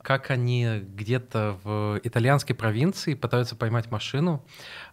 как 0.08 0.30
они 0.30 0.80
где-то 0.80 1.58
в 1.62 2.00
итальянской 2.02 2.56
провинции 2.56 3.12
пытаются 3.12 3.54
поймать 3.56 3.90
машину, 3.90 4.42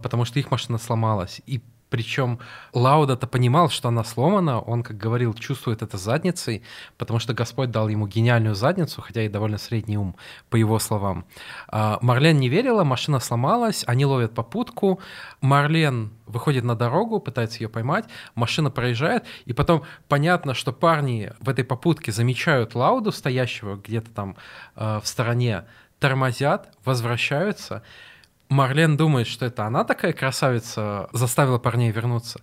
потому 0.03 0.25
что 0.25 0.39
их 0.39 0.51
машина 0.51 0.77
сломалась. 0.77 1.41
И 1.45 1.61
причем 1.89 2.39
Лауда-то 2.73 3.27
понимал, 3.27 3.69
что 3.69 3.89
она 3.89 4.03
сломана, 4.03 4.59
он, 4.59 4.83
как 4.83 4.97
говорил, 4.97 5.33
чувствует 5.33 5.81
это 5.81 5.97
задницей, 5.97 6.63
потому 6.97 7.19
что 7.19 7.33
Господь 7.33 7.71
дал 7.71 7.87
ему 7.87 8.07
гениальную 8.07 8.55
задницу, 8.55 9.01
хотя 9.01 9.23
и 9.23 9.29
довольно 9.29 9.57
средний 9.57 9.97
ум, 9.97 10.15
по 10.49 10.55
его 10.55 10.79
словам. 10.79 11.25
А, 11.67 11.99
Марлен 12.01 12.39
не 12.39 12.49
верила, 12.49 12.83
машина 12.83 13.19
сломалась, 13.19 13.83
они 13.87 14.05
ловят 14.05 14.33
попутку, 14.33 14.99
Марлен 15.41 16.11
выходит 16.25 16.63
на 16.63 16.75
дорогу, 16.75 17.19
пытается 17.19 17.61
ее 17.61 17.69
поймать, 17.69 18.05
машина 18.33 18.71
проезжает, 18.71 19.23
и 19.45 19.53
потом 19.53 19.83
понятно, 20.07 20.53
что 20.53 20.73
парни 20.73 21.31
в 21.39 21.49
этой 21.49 21.63
попутке 21.63 22.11
замечают 22.11 22.75
Лауду, 22.75 23.11
стоящего 23.11 23.75
где-то 23.75 24.09
там 24.11 24.35
э, 24.75 24.99
в 25.01 25.07
стороне, 25.07 25.65
тормозят, 25.99 26.73
возвращаются, 26.83 27.83
Марлен 28.49 28.97
думает, 28.97 29.27
что 29.27 29.45
это 29.45 29.65
она 29.65 29.83
такая 29.83 30.13
красавица, 30.13 31.09
заставила 31.13 31.57
парней 31.57 31.91
вернуться, 31.91 32.41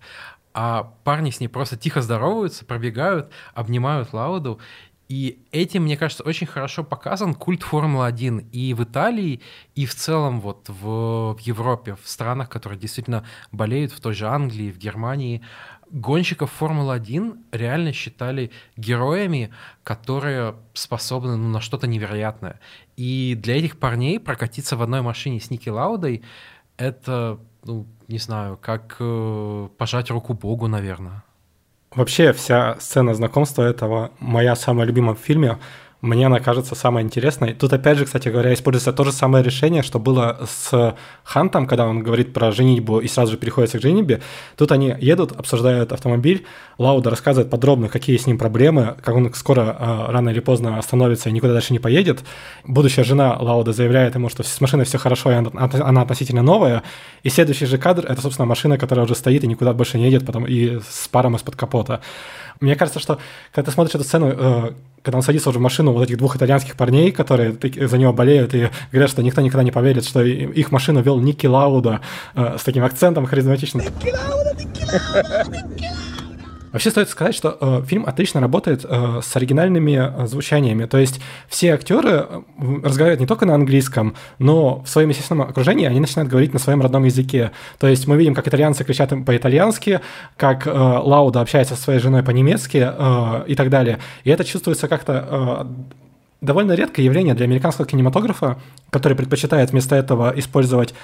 а 0.55 0.95
парни 1.05 1.31
с 1.31 1.41
ней 1.41 1.49
просто 1.49 1.77
тихо 1.77 2.03
здороваются, 2.03 2.65
пробегают, 2.65 3.31
обнимают 3.55 4.13
Лауду. 4.13 4.61
И 5.09 5.45
этим, 5.53 5.83
мне 5.83 5.97
кажется, 5.97 6.25
очень 6.25 6.47
хорошо 6.47 6.85
показан 6.85 7.35
культ 7.35 7.63
Формулы-1 7.63 8.51
и 8.51 8.73
в 8.73 8.83
Италии, 8.83 9.43
и 9.75 9.85
в 9.85 9.95
целом 9.95 10.41
вот 10.41 10.69
в, 10.69 11.35
в 11.35 11.39
Европе, 11.41 11.97
в 12.03 12.09
странах, 12.09 12.49
которые 12.49 12.79
действительно 12.79 13.25
болеют, 13.51 13.93
в 13.93 14.01
той 14.01 14.15
же 14.15 14.27
Англии, 14.27 14.71
в 14.71 14.79
Германии 14.79 15.43
гонщиков 15.93 16.51
Формулы-1 16.51 17.39
реально 17.53 17.93
считали 17.93 18.51
героями, 18.77 19.51
которые 19.85 20.57
способны 20.73 21.37
ну, 21.37 21.49
на 21.49 21.61
что-то 21.61 21.87
невероятное. 21.87 22.59
И 22.97 23.39
для 23.41 23.59
этих 23.59 23.79
парней 23.79 24.19
прокатиться 24.19 24.77
в 24.77 24.83
одной 24.83 25.03
машине 25.03 25.39
с 25.41 25.51
Ники 25.51 25.69
Лаудой— 25.69 26.23
это, 26.77 27.39
ну, 27.65 27.87
не 28.09 28.19
знаю, 28.19 28.59
как 28.61 28.97
э, 28.99 29.69
пожать 29.79 30.11
руку 30.11 30.35
Богу, 30.35 30.67
наверное. 30.67 31.23
Вообще 31.95 32.33
вся 32.33 32.77
сцена 32.81 33.15
знакомства 33.15 33.63
этого 33.63 34.13
моя 34.19 34.57
самая 34.57 34.87
любимая 34.87 35.15
в 35.15 35.21
фильме— 35.21 35.59
мне 36.03 36.27
она 36.27 36.41
кажется 36.41 36.75
самой 36.75 37.05
интересной. 37.05 37.55
Тут 37.55 37.73
опять 37.73 37.97
же, 37.97 38.05
кстати 38.05 38.29
говоря, 38.29 38.53
используется 38.53 38.93
то 38.93 39.05
же 39.05 39.13
самое 39.13 39.45
решение, 39.45 39.83
что 39.83 40.01
было 40.01 40.41
с 40.49 40.97
Хантом, 41.23 41.69
когда 41.69 41.87
он 41.87 42.03
говорит 42.03 42.33
про 42.33 42.51
женитьбу 42.51 42.99
и 42.99 43.07
сразу 43.07 43.33
же 43.33 43.39
переходит 43.39 43.71
к 43.71 43.81
женитьбе. 43.81 44.21
Тут 44.57 44.73
они 44.73 44.95
едут, 45.01 45.31
обсуждают 45.31 45.93
автомобиль, 45.93 46.45
Лауда 46.79 47.11
рассказывает 47.11 47.51
подробно, 47.51 47.89
какие 47.89 48.17
с 48.17 48.27
ним 48.27 48.37
проблемы, 48.37 48.97
как 49.01 49.15
он 49.15 49.33
скоро, 49.35 49.77
а, 49.79 50.11
рано 50.11 50.31
или 50.31 50.41
поздно 50.41 50.77
остановится 50.79 51.29
и 51.29 51.33
никуда 51.33 51.53
дальше 51.53 51.73
не 51.73 51.79
поедет. 51.79 52.25
Будущая 52.65 53.05
жена 53.05 53.37
Лауда 53.39 53.73
заявляет 53.73 54.17
ему, 54.17 54.29
что 54.29 54.43
с 54.43 54.61
машиной 54.61 54.85
все 54.85 54.99
хорошо, 54.99 55.31
и 55.31 55.35
она 55.35 56.03
относительно 56.03 56.43
новая. 56.43 56.83
И 57.23 57.29
следующий 57.29 57.67
же 57.67 57.79
кадр— 57.79 58.07
это, 58.09 58.21
собственно, 58.21 58.47
машина, 58.47 58.77
которая 58.77 59.05
уже 59.07 59.15
стоит 59.15 59.45
и 59.45 59.47
никуда 59.47 59.73
больше 59.73 59.99
не 59.99 60.07
едет, 60.07 60.27
потом 60.27 60.47
и 60.47 60.81
с 60.81 61.07
паром 61.07 61.37
из-под 61.37 61.55
капота. 61.55 62.01
Мне 62.63 62.77
кажется, 62.77 63.01
что 63.01 63.19
когда 63.53 63.67
ты 63.67 63.75
смотришь 63.75 63.97
эту 63.97 64.05
сцену, 64.05 64.29
э, 64.29 64.73
когда 65.03 65.19
он 65.19 65.23
садится 65.23 65.51
уже 65.51 65.59
в 65.59 65.63
машину 65.63 65.93
вот 65.93 66.05
этих 66.05 66.17
двух 66.17 66.37
итальянских 66.37 66.77
парней, 66.77 67.11
которые 67.11 67.57
за 67.89 67.99
него 67.99 68.13
болеют 68.13 68.55
и 68.55 68.71
говорят, 68.93 69.11
что 69.11 69.23
никто 69.23 69.41
никогда 69.41 69.65
не 69.65 69.73
поверит, 69.73 70.05
что 70.05 70.23
их 70.23 70.71
машину 70.71 71.03
вел 71.03 71.19
Ники 71.19 71.47
Лауда 71.47 72.01
э, 72.37 72.57
с 72.59 72.63
таким 72.63 72.85
акцентом 72.85 73.27
харизматичным. 73.27 73.85
Ники 73.85 74.15
Лауда, 74.15 74.55
Ники 74.57 74.85
Лауда, 74.85 75.51
Ники 75.51 75.85
Лауда. 75.85 76.02
Вообще 76.73 76.91
стоит 76.91 77.09
сказать, 77.09 77.35
что 77.35 77.57
э, 77.61 77.83
фильм 77.87 78.05
отлично 78.07 78.41
работает 78.41 78.85
э, 78.89 79.21
с 79.23 79.37
оригинальными 79.37 80.23
э, 80.23 80.27
звучаниями. 80.27 80.87
То 80.87 80.99
есть 80.99 81.21
все 81.49 81.75
актеры 81.75 82.27
э, 82.29 82.43
разговаривают 82.83 83.21
не 83.21 83.27
только 83.27 83.45
на 83.45 83.55
английском, 83.55 84.15
но 84.39 84.83
в 84.83 84.89
своем 84.89 85.11
естественном 85.11 85.49
окружении 85.49 85.87
они 85.87 86.01
начинают 86.01 86.31
говорить 86.31 86.53
на 86.53 86.59
своем 86.59 86.81
родном 86.81 87.05
языке. 87.05 87.53
То 87.79 87.87
есть 87.87 88.07
мы 88.07 88.17
видим, 88.17 88.35
как 88.35 88.49
итальянцы 88.49 88.85
кричат 88.85 89.13
по-итальянски, 89.27 90.01
как 90.37 90.67
э, 90.67 90.71
Лауда 90.71 91.43
общается 91.43 91.77
со 91.77 91.83
своей 91.83 92.01
женой 92.01 92.23
по-немецки 92.23 92.91
э, 92.91 93.45
и 93.47 93.55
так 93.55 93.69
далее. 93.69 93.99
И 94.25 94.31
это 94.31 94.45
чувствуется 94.45 94.89
как-то 94.89 95.27
э, 95.31 95.67
довольно 96.41 96.73
редкое 96.73 97.03
явление 97.03 97.35
для 97.35 97.45
американского 97.45 97.87
кинематографа, 97.87 98.59
который 98.91 99.17
предпочитает 99.17 99.71
вместо 99.71 99.95
этого 99.95 100.33
использовать 100.37 100.95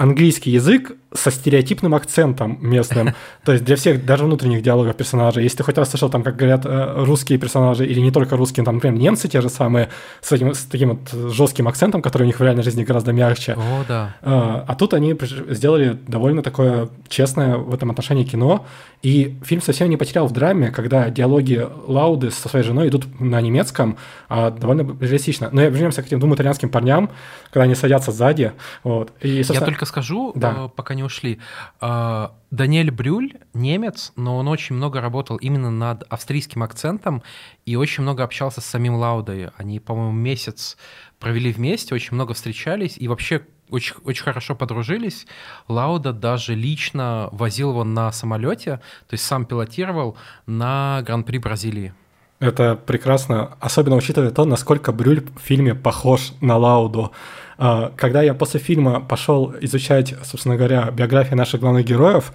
английский 0.00 0.50
язык 0.50 0.92
со 1.12 1.30
стереотипным 1.30 1.94
акцентом 1.94 2.56
местным. 2.62 3.14
То 3.44 3.52
есть 3.52 3.64
для 3.64 3.76
всех, 3.76 4.06
даже 4.06 4.24
внутренних 4.24 4.62
диалогов 4.62 4.96
персонажей. 4.96 5.42
Если 5.42 5.58
ты 5.58 5.62
хоть 5.62 5.76
раз 5.76 5.90
слышал, 5.90 6.08
там, 6.08 6.22
как 6.22 6.36
говорят 6.36 6.64
э, 6.64 7.04
русские 7.04 7.38
персонажи, 7.38 7.84
или 7.84 8.00
не 8.00 8.10
только 8.10 8.36
русские, 8.36 8.64
там, 8.64 8.76
например, 8.76 8.98
немцы 8.98 9.28
те 9.28 9.42
же 9.42 9.50
самые, 9.50 9.90
с, 10.22 10.32
этим, 10.32 10.54
с 10.54 10.60
таким 10.64 10.90
вот 10.90 11.32
жестким 11.32 11.68
акцентом, 11.68 12.00
который 12.00 12.22
у 12.22 12.26
них 12.26 12.40
в 12.40 12.42
реальной 12.42 12.62
жизни 12.62 12.82
гораздо 12.82 13.12
мягче. 13.12 13.52
О, 13.58 13.84
да. 13.86 14.14
А, 14.22 14.64
а 14.66 14.74
тут 14.74 14.94
они 14.94 15.14
сделали 15.50 15.98
довольно 16.06 16.42
такое 16.42 16.88
честное 17.08 17.58
в 17.58 17.74
этом 17.74 17.90
отношении 17.90 18.24
кино, 18.24 18.64
и 19.02 19.38
фильм 19.44 19.60
совсем 19.60 19.90
не 19.90 19.98
потерял 19.98 20.26
в 20.26 20.32
драме, 20.32 20.70
когда 20.70 21.10
диалоги 21.10 21.66
Лауды 21.86 22.30
со 22.30 22.48
своей 22.48 22.64
женой 22.64 22.88
идут 22.88 23.20
на 23.20 23.40
немецком, 23.40 23.98
а 24.30 24.50
довольно 24.50 24.96
реалистично. 25.00 25.50
Но 25.52 25.60
я 25.60 25.68
вернемся 25.68 26.02
к 26.02 26.06
этим 26.06 26.20
двум 26.20 26.34
итальянским 26.34 26.70
парням, 26.70 27.10
когда 27.50 27.64
они 27.64 27.74
садятся 27.74 28.12
сзади. 28.12 28.52
Вот. 28.84 29.12
И, 29.20 29.42
я 29.42 29.60
только 29.60 29.86
скажу, 29.90 30.32
да. 30.34 30.54
Э, 30.56 30.68
пока 30.68 30.94
не 30.94 31.02
ушли. 31.02 31.38
А, 31.80 32.34
Даниэль 32.50 32.90
Брюль 32.90 33.34
немец, 33.52 34.12
но 34.16 34.36
он 34.36 34.48
очень 34.48 34.76
много 34.76 35.00
работал 35.00 35.36
именно 35.36 35.70
над 35.70 36.04
австрийским 36.08 36.62
акцентом 36.62 37.22
и 37.66 37.76
очень 37.76 38.02
много 38.02 38.24
общался 38.24 38.60
с 38.60 38.64
самим 38.64 38.94
Лаудой. 38.94 39.50
Они, 39.56 39.78
по-моему, 39.78 40.12
месяц 40.12 40.76
провели 41.18 41.52
вместе, 41.52 41.94
очень 41.94 42.14
много 42.14 42.34
встречались 42.34 42.96
и 42.96 43.08
вообще 43.08 43.42
очень, 43.68 43.96
очень 44.04 44.24
хорошо 44.24 44.54
подружились. 44.54 45.26
Лауда 45.68 46.12
даже 46.12 46.54
лично 46.54 47.28
возил 47.32 47.70
его 47.70 47.84
на 47.84 48.10
самолете, 48.12 48.80
то 49.06 49.14
есть 49.14 49.24
сам 49.24 49.44
пилотировал 49.44 50.16
на 50.46 51.02
Гран-при 51.06 51.38
Бразилии. 51.38 51.94
Это 52.40 52.74
прекрасно, 52.74 53.50
особенно 53.60 53.96
учитывая 53.96 54.30
то, 54.30 54.46
насколько 54.46 54.92
Брюль 54.92 55.20
в 55.20 55.40
фильме 55.40 55.74
похож 55.74 56.32
на 56.40 56.56
Лауду. 56.56 57.12
А, 57.58 57.92
когда 57.96 58.22
я 58.22 58.32
после 58.32 58.58
фильма 58.58 59.00
пошел 59.00 59.54
изучать, 59.60 60.14
собственно 60.24 60.56
говоря, 60.56 60.90
биографии 60.90 61.34
наших 61.34 61.60
главных 61.60 61.84
героев, 61.84 62.32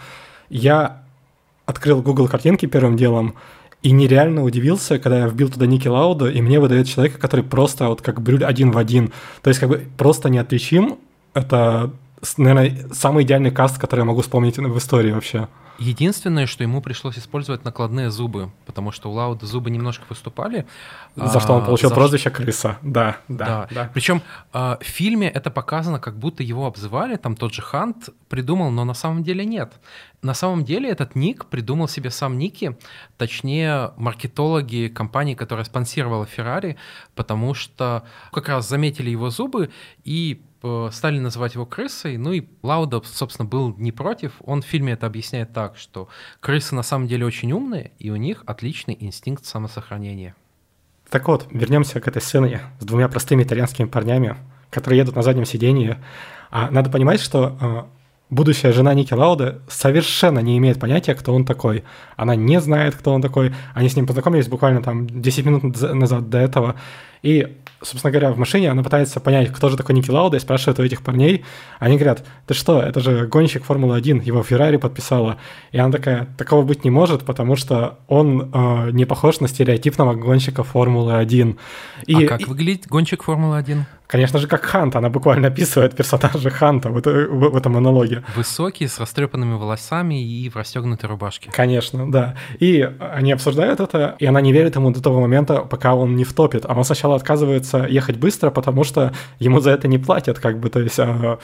я 0.49 1.01
открыл 1.65 2.03
Google 2.03 2.27
картинки 2.27 2.67
первым 2.67 2.97
делом 2.97 3.33
и 3.81 3.89
нереально 3.89 4.43
удивился, 4.43 4.99
когда 4.99 5.19
я 5.19 5.27
вбил 5.27 5.49
туда 5.49 5.65
Ники 5.65 5.87
Лауда, 5.87 6.27
и 6.27 6.39
мне 6.39 6.59
выдает 6.59 6.87
человека, 6.87 7.19
который 7.19 7.43
просто 7.43 7.87
вот 7.87 8.03
как 8.03 8.21
Брюль 8.21 8.45
один 8.45 8.69
в 8.71 8.77
один. 8.77 9.11
То 9.41 9.49
есть 9.49 9.59
как 9.59 9.69
бы 9.69 9.87
просто 9.97 10.29
неотличим. 10.29 10.99
Это, 11.33 11.91
наверное, 12.37 12.87
самый 12.93 13.23
идеальный 13.23 13.51
каст, 13.51 13.79
который 13.79 14.01
я 14.01 14.05
могу 14.05 14.21
вспомнить 14.21 14.57
в 14.59 14.77
истории 14.77 15.11
вообще. 15.11 15.47
Единственное, 15.77 16.45
что 16.45 16.63
ему 16.63 16.81
пришлось 16.81 17.17
использовать 17.17 17.63
накладные 17.63 18.09
зубы, 18.09 18.51
потому 18.65 18.91
что 18.91 19.09
у 19.09 19.13
Лауда 19.13 19.45
зубы 19.45 19.69
немножко 19.69 20.03
выступали. 20.09 20.65
За 21.15 21.39
что 21.39 21.53
он 21.53 21.63
а, 21.63 21.65
получил 21.65 21.91
а, 21.91 21.93
прозвище 21.93 22.29
крыса. 22.29 22.77
Да, 22.81 23.17
да. 23.27 23.45
да. 23.45 23.67
да. 23.71 23.91
Причем 23.93 24.21
а, 24.53 24.77
в 24.81 24.85
фильме 24.85 25.27
это 25.29 25.51
показано, 25.51 25.99
как 25.99 26.17
будто 26.17 26.43
его 26.43 26.65
обзывали, 26.65 27.15
там 27.15 27.35
тот 27.35 27.53
же 27.53 27.61
Хант 27.61 28.09
придумал, 28.29 28.71
но 28.71 28.85
на 28.85 28.93
самом 28.93 29.23
деле 29.23 29.45
нет. 29.45 29.73
На 30.21 30.33
самом 30.33 30.65
деле 30.65 30.89
этот 30.89 31.15
ник 31.15 31.45
придумал 31.45 31.87
себе 31.87 32.09
сам 32.09 32.37
Ники, 32.37 32.77
точнее 33.17 33.91
маркетологи 33.97 34.87
компании, 34.87 35.35
которая 35.35 35.65
спонсировала 35.65 36.25
Феррари, 36.25 36.77
потому 37.13 37.53
что 37.53 38.03
как 38.31 38.49
раз 38.49 38.67
заметили 38.67 39.09
его 39.09 39.29
зубы 39.29 39.69
и 40.03 40.41
стали 40.91 41.19
называть 41.19 41.55
его 41.55 41.65
крысой, 41.65 42.17
ну 42.17 42.33
и 42.33 42.45
Лауда, 42.61 43.01
собственно, 43.05 43.47
был 43.47 43.75
не 43.77 43.91
против. 43.91 44.33
Он 44.41 44.61
в 44.61 44.65
фильме 44.65 44.93
это 44.93 45.05
объясняет 45.05 45.53
так, 45.53 45.77
что 45.77 46.07
крысы 46.39 46.75
на 46.75 46.83
самом 46.83 47.07
деле 47.07 47.25
очень 47.25 47.51
умные, 47.51 47.91
и 47.99 48.09
у 48.09 48.15
них 48.15 48.43
отличный 48.45 48.97
инстинкт 48.99 49.45
самосохранения. 49.45 50.35
Так 51.09 51.27
вот, 51.27 51.47
вернемся 51.51 51.99
к 51.99 52.07
этой 52.07 52.21
сцене 52.21 52.61
с 52.79 52.85
двумя 52.85 53.07
простыми 53.07 53.43
итальянскими 53.43 53.87
парнями, 53.87 54.35
которые 54.69 54.99
едут 54.99 55.15
на 55.15 55.21
заднем 55.21 55.45
сидении. 55.45 55.97
А 56.51 56.69
надо 56.71 56.89
понимать, 56.89 57.21
что 57.21 57.57
э, 57.59 57.83
будущая 58.29 58.73
жена 58.73 58.93
Ники 58.93 59.13
Лауда 59.13 59.61
совершенно 59.67 60.39
не 60.39 60.57
имеет 60.57 60.79
понятия, 60.79 61.15
кто 61.15 61.33
он 61.33 61.45
такой. 61.45 61.83
Она 62.15 62.35
не 62.35 62.59
знает, 62.59 62.95
кто 62.95 63.13
он 63.13 63.21
такой. 63.21 63.53
Они 63.73 63.89
с 63.89 63.95
ним 63.95 64.07
познакомились 64.07 64.47
буквально 64.47 64.81
там 64.81 65.07
10 65.07 65.45
минут 65.45 65.81
назад 65.81 66.29
до 66.29 66.39
этого. 66.39 66.75
И 67.21 67.55
собственно 67.85 68.11
говоря, 68.11 68.31
в 68.31 68.37
машине 68.37 68.71
она 68.71 68.83
пытается 68.83 69.19
понять, 69.19 69.51
кто 69.51 69.69
же 69.69 69.77
такой 69.77 69.95
Ники 69.95 70.09
Лауда, 70.09 70.37
и 70.37 70.39
спрашивает 70.39 70.79
у 70.79 70.83
этих 70.83 71.01
парней. 71.01 71.45
Они 71.79 71.95
говорят, 71.95 72.25
ты 72.47 72.53
что, 72.53 72.81
это 72.81 72.99
же 72.99 73.27
гонщик 73.27 73.63
Формулы-1, 73.63 74.23
его 74.23 74.43
Феррари 74.43 74.77
подписала. 74.77 75.37
И 75.71 75.77
она 75.77 75.91
такая, 75.91 76.27
такого 76.37 76.63
быть 76.63 76.83
не 76.83 76.89
может, 76.89 77.23
потому 77.23 77.55
что 77.55 77.99
он 78.07 78.51
э, 78.53 78.91
не 78.91 79.05
похож 79.05 79.39
на 79.39 79.47
стереотипного 79.47 80.15
гонщика 80.15 80.63
Формулы-1. 80.63 81.57
И, 82.07 82.25
а 82.25 82.27
как 82.27 82.47
выглядит 82.47 82.87
гонщик 82.87 83.23
Формулы-1? 83.23 83.83
Конечно 84.07 84.39
же, 84.39 84.47
как 84.47 84.63
Хант. 84.63 84.95
Она 84.95 85.09
буквально 85.09 85.47
описывает 85.47 85.95
персонажа 85.95 86.49
Ханта 86.49 86.89
в, 86.89 86.97
это, 86.97 87.09
в, 87.09 87.49
в 87.49 87.57
этом 87.57 87.73
монологе. 87.73 88.23
Высокий, 88.35 88.87
с 88.87 88.99
растрепанными 88.99 89.55
волосами 89.55 90.23
и 90.23 90.49
в 90.49 90.55
расстегнутой 90.55 91.09
рубашке. 91.09 91.49
Конечно, 91.51 92.11
да. 92.11 92.35
И 92.59 92.87
они 92.99 93.31
обсуждают 93.31 93.79
это, 93.79 94.15
и 94.19 94.25
она 94.25 94.41
не 94.41 94.53
верит 94.53 94.75
ему 94.75 94.91
до 94.91 95.01
того 95.01 95.21
момента, 95.21 95.61
пока 95.61 95.95
он 95.95 96.15
не 96.15 96.23
втопит. 96.23 96.65
А 96.65 96.73
он 96.73 96.83
сначала 96.83 97.15
отказывается 97.15 97.74
ехать 97.83 98.17
быстро, 98.17 98.49
потому 98.49 98.83
что 98.83 99.13
ему 99.39 99.59
за 99.59 99.71
это 99.71 99.87
не 99.87 99.97
платят, 99.97 100.39
как 100.39 100.59
бы, 100.59 100.69
то 100.69 100.79
есть... 100.79 100.99
А, 100.99 101.39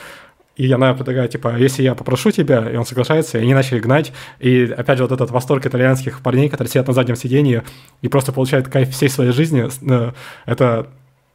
и 0.54 0.70
она 0.70 0.92
предлагает, 0.92 1.30
типа, 1.30 1.56
если 1.56 1.82
я 1.82 1.94
попрошу 1.94 2.30
тебя, 2.30 2.70
и 2.70 2.76
он 2.76 2.84
соглашается, 2.84 3.38
и 3.38 3.42
они 3.42 3.54
начали 3.54 3.80
гнать. 3.80 4.12
И 4.38 4.64
опять 4.64 4.98
же, 4.98 5.04
вот 5.04 5.12
этот 5.12 5.30
восторг 5.30 5.64
итальянских 5.64 6.20
парней, 6.20 6.50
которые 6.50 6.70
сидят 6.70 6.88
на 6.88 6.92
заднем 6.92 7.16
сидении 7.16 7.62
и 8.02 8.08
просто 8.08 8.32
получают 8.32 8.68
кайф 8.68 8.90
всей 8.90 9.08
своей 9.08 9.32
жизни, 9.32 9.66
э, 9.90 10.12
это 10.44 10.88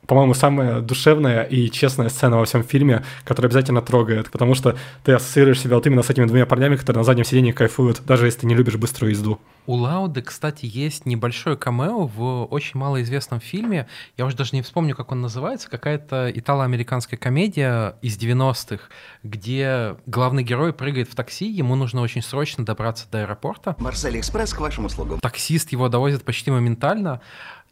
по-моему, 0.08 0.34
самая 0.34 0.80
душевная 0.80 1.44
и 1.44 1.70
честная 1.70 2.10
сцена 2.10 2.38
во 2.38 2.46
всем 2.46 2.64
фильме, 2.64 3.04
которая 3.26 3.50
обязательно 3.50 3.82
трогает, 3.82 4.32
потому 4.32 4.56
что 4.56 4.78
ты 5.04 5.12
ассоциируешь 5.12 5.60
себя 5.60 5.76
вот 5.76 5.86
именно 5.86 6.02
с 6.02 6.10
этими 6.10 6.26
двумя 6.26 6.46
парнями, 6.46 6.78
которые 6.78 7.02
на 7.02 7.04
заднем 7.04 7.26
сиденье 7.26 7.54
кайфуют, 7.54 8.02
даже 8.06 8.26
если 8.26 8.42
ты 8.42 8.48
не 8.48 8.56
любишь 8.56 8.78
быструю 8.78 9.12
езду. 9.12 9.40
У 9.66 9.74
Лауды, 9.74 10.22
кстати, 10.22 10.66
есть 10.66 11.06
небольшой 11.06 11.58
камео 11.58 12.08
в 12.08 12.46
очень 12.46 12.80
малоизвестном 12.80 13.42
фильме, 13.42 13.88
я 14.16 14.26
уже 14.26 14.38
даже 14.38 14.52
не 14.54 14.62
вспомню, 14.62 14.96
как 14.96 15.12
он 15.12 15.20
называется, 15.20 15.70
какая-то 15.70 16.32
итало-американская 16.34 17.20
комедия 17.20 17.98
из 18.02 18.18
90-х, 18.18 18.86
где 19.24 19.98
главный 20.06 20.44
герой 20.44 20.72
прыгает 20.72 21.10
в 21.10 21.16
такси, 21.16 21.52
ему 21.52 21.76
нужно 21.76 22.00
очень 22.00 22.22
срочно 22.22 22.64
добраться 22.64 23.08
до 23.12 23.24
аэропорта. 23.24 23.76
Марсель 23.78 24.18
Экспресс 24.18 24.54
к 24.54 24.62
вашим 24.62 24.86
услугам. 24.86 25.20
Таксист 25.20 25.74
его 25.74 25.90
довозит 25.90 26.24
почти 26.24 26.50
моментально, 26.50 27.20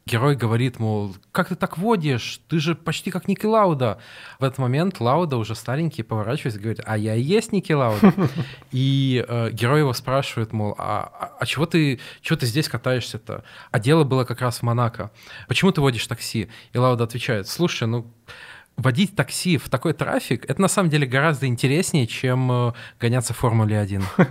Герой 0.07 0.35
говорит, 0.35 0.77
мол, 0.77 1.15
как 1.31 1.47
ты 1.47 1.55
так 1.55 1.79
водишь? 1.79 2.39
Ты 2.47 2.59
же 2.59 2.75
почти 2.75 3.09
как 3.09 3.27
Ники 3.27 3.47
Лауда. 3.47 3.97
В 4.37 4.43
этот 4.43 4.59
момент 4.59 4.99
Лауда 4.99 5.37
уже 5.37 5.55
старенький 5.55 6.03
поворачивается 6.03 6.59
и 6.59 6.61
говорит, 6.61 6.81
а 6.85 6.95
я 6.95 7.15
и 7.15 7.21
есть 7.23 7.51
Ники 7.51 7.73
Лауда. 7.73 8.13
И 8.71 9.25
э, 9.27 9.49
герой 9.51 9.79
его 9.79 9.93
спрашивает, 9.93 10.53
мол, 10.53 10.75
а, 10.77 11.11
а, 11.11 11.37
а 11.39 11.45
чего 11.47 11.65
ты, 11.65 11.99
чего 12.21 12.37
ты 12.37 12.45
здесь 12.45 12.69
катаешься-то? 12.69 13.43
А 13.71 13.79
дело 13.79 14.03
было 14.03 14.25
как 14.25 14.41
раз 14.41 14.59
в 14.59 14.61
Монако. 14.61 15.09
Почему 15.47 15.71
ты 15.71 15.81
водишь 15.81 16.05
такси? 16.05 16.49
И 16.73 16.77
Лауда 16.77 17.05
отвечает, 17.05 17.47
слушай, 17.47 17.87
ну 17.87 18.05
водить 18.77 19.15
такси 19.15 19.57
в 19.57 19.69
такой 19.69 19.93
трафик, 19.93 20.45
это 20.49 20.61
на 20.61 20.67
самом 20.67 20.89
деле 20.89 21.07
гораздо 21.07 21.47
интереснее, 21.47 22.07
чем 22.07 22.51
э, 22.51 22.73
гоняться 22.99 23.33
в 23.33 23.37
Формуле 23.37 23.79
1. 23.79 24.03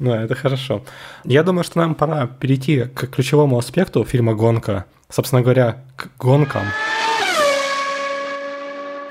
Да, 0.00 0.20
это 0.20 0.34
хорошо. 0.34 0.84
Я 1.22 1.44
думаю, 1.44 1.62
что 1.62 1.78
нам 1.78 1.94
пора 1.94 2.26
перейти 2.26 2.86
к 2.86 3.06
ключевому 3.06 3.56
аспекту 3.56 4.04
фильма 4.04 4.34
«Гонка». 4.34 4.86
Собственно 5.08 5.42
говоря, 5.42 5.84
к 5.94 6.08
гонкам. 6.18 6.64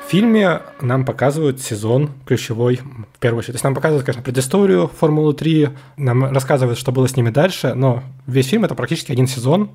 В 0.06 0.12
фильме 0.12 0.62
нам 0.82 1.06
показывают 1.06 1.62
сезон 1.62 2.12
ключевой, 2.26 2.82
в 3.16 3.20
первую 3.20 3.40
очередь. 3.40 3.54
То 3.54 3.56
есть 3.56 3.64
нам 3.64 3.74
показывают, 3.74 4.06
конечно, 4.06 4.22
предысторию 4.22 4.90
Формулы 4.90 5.34
3, 5.34 5.70
нам 5.96 6.26
рассказывают, 6.26 6.78
что 6.78 6.92
было 6.92 7.08
с 7.08 7.16
ними 7.16 7.30
дальше, 7.30 7.74
но 7.74 8.04
весь 8.28 8.48
фильм— 8.48 8.64
это 8.66 8.76
практически 8.76 9.14
один 9.14 9.28
сезон, 9.28 9.72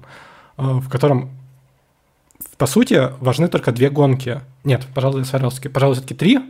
э, 0.58 0.62
в 0.62 0.88
котором 0.90 1.30
по 2.56 2.66
сути, 2.66 3.10
важны 3.20 3.48
только 3.48 3.72
две 3.72 3.90
гонки. 3.90 4.40
Нет, 4.64 4.86
пожалуй, 4.94 5.24
Сваровский, 5.24 5.70
пожалуй, 5.70 5.94
все-таки 5.94 6.14
три, 6.14 6.40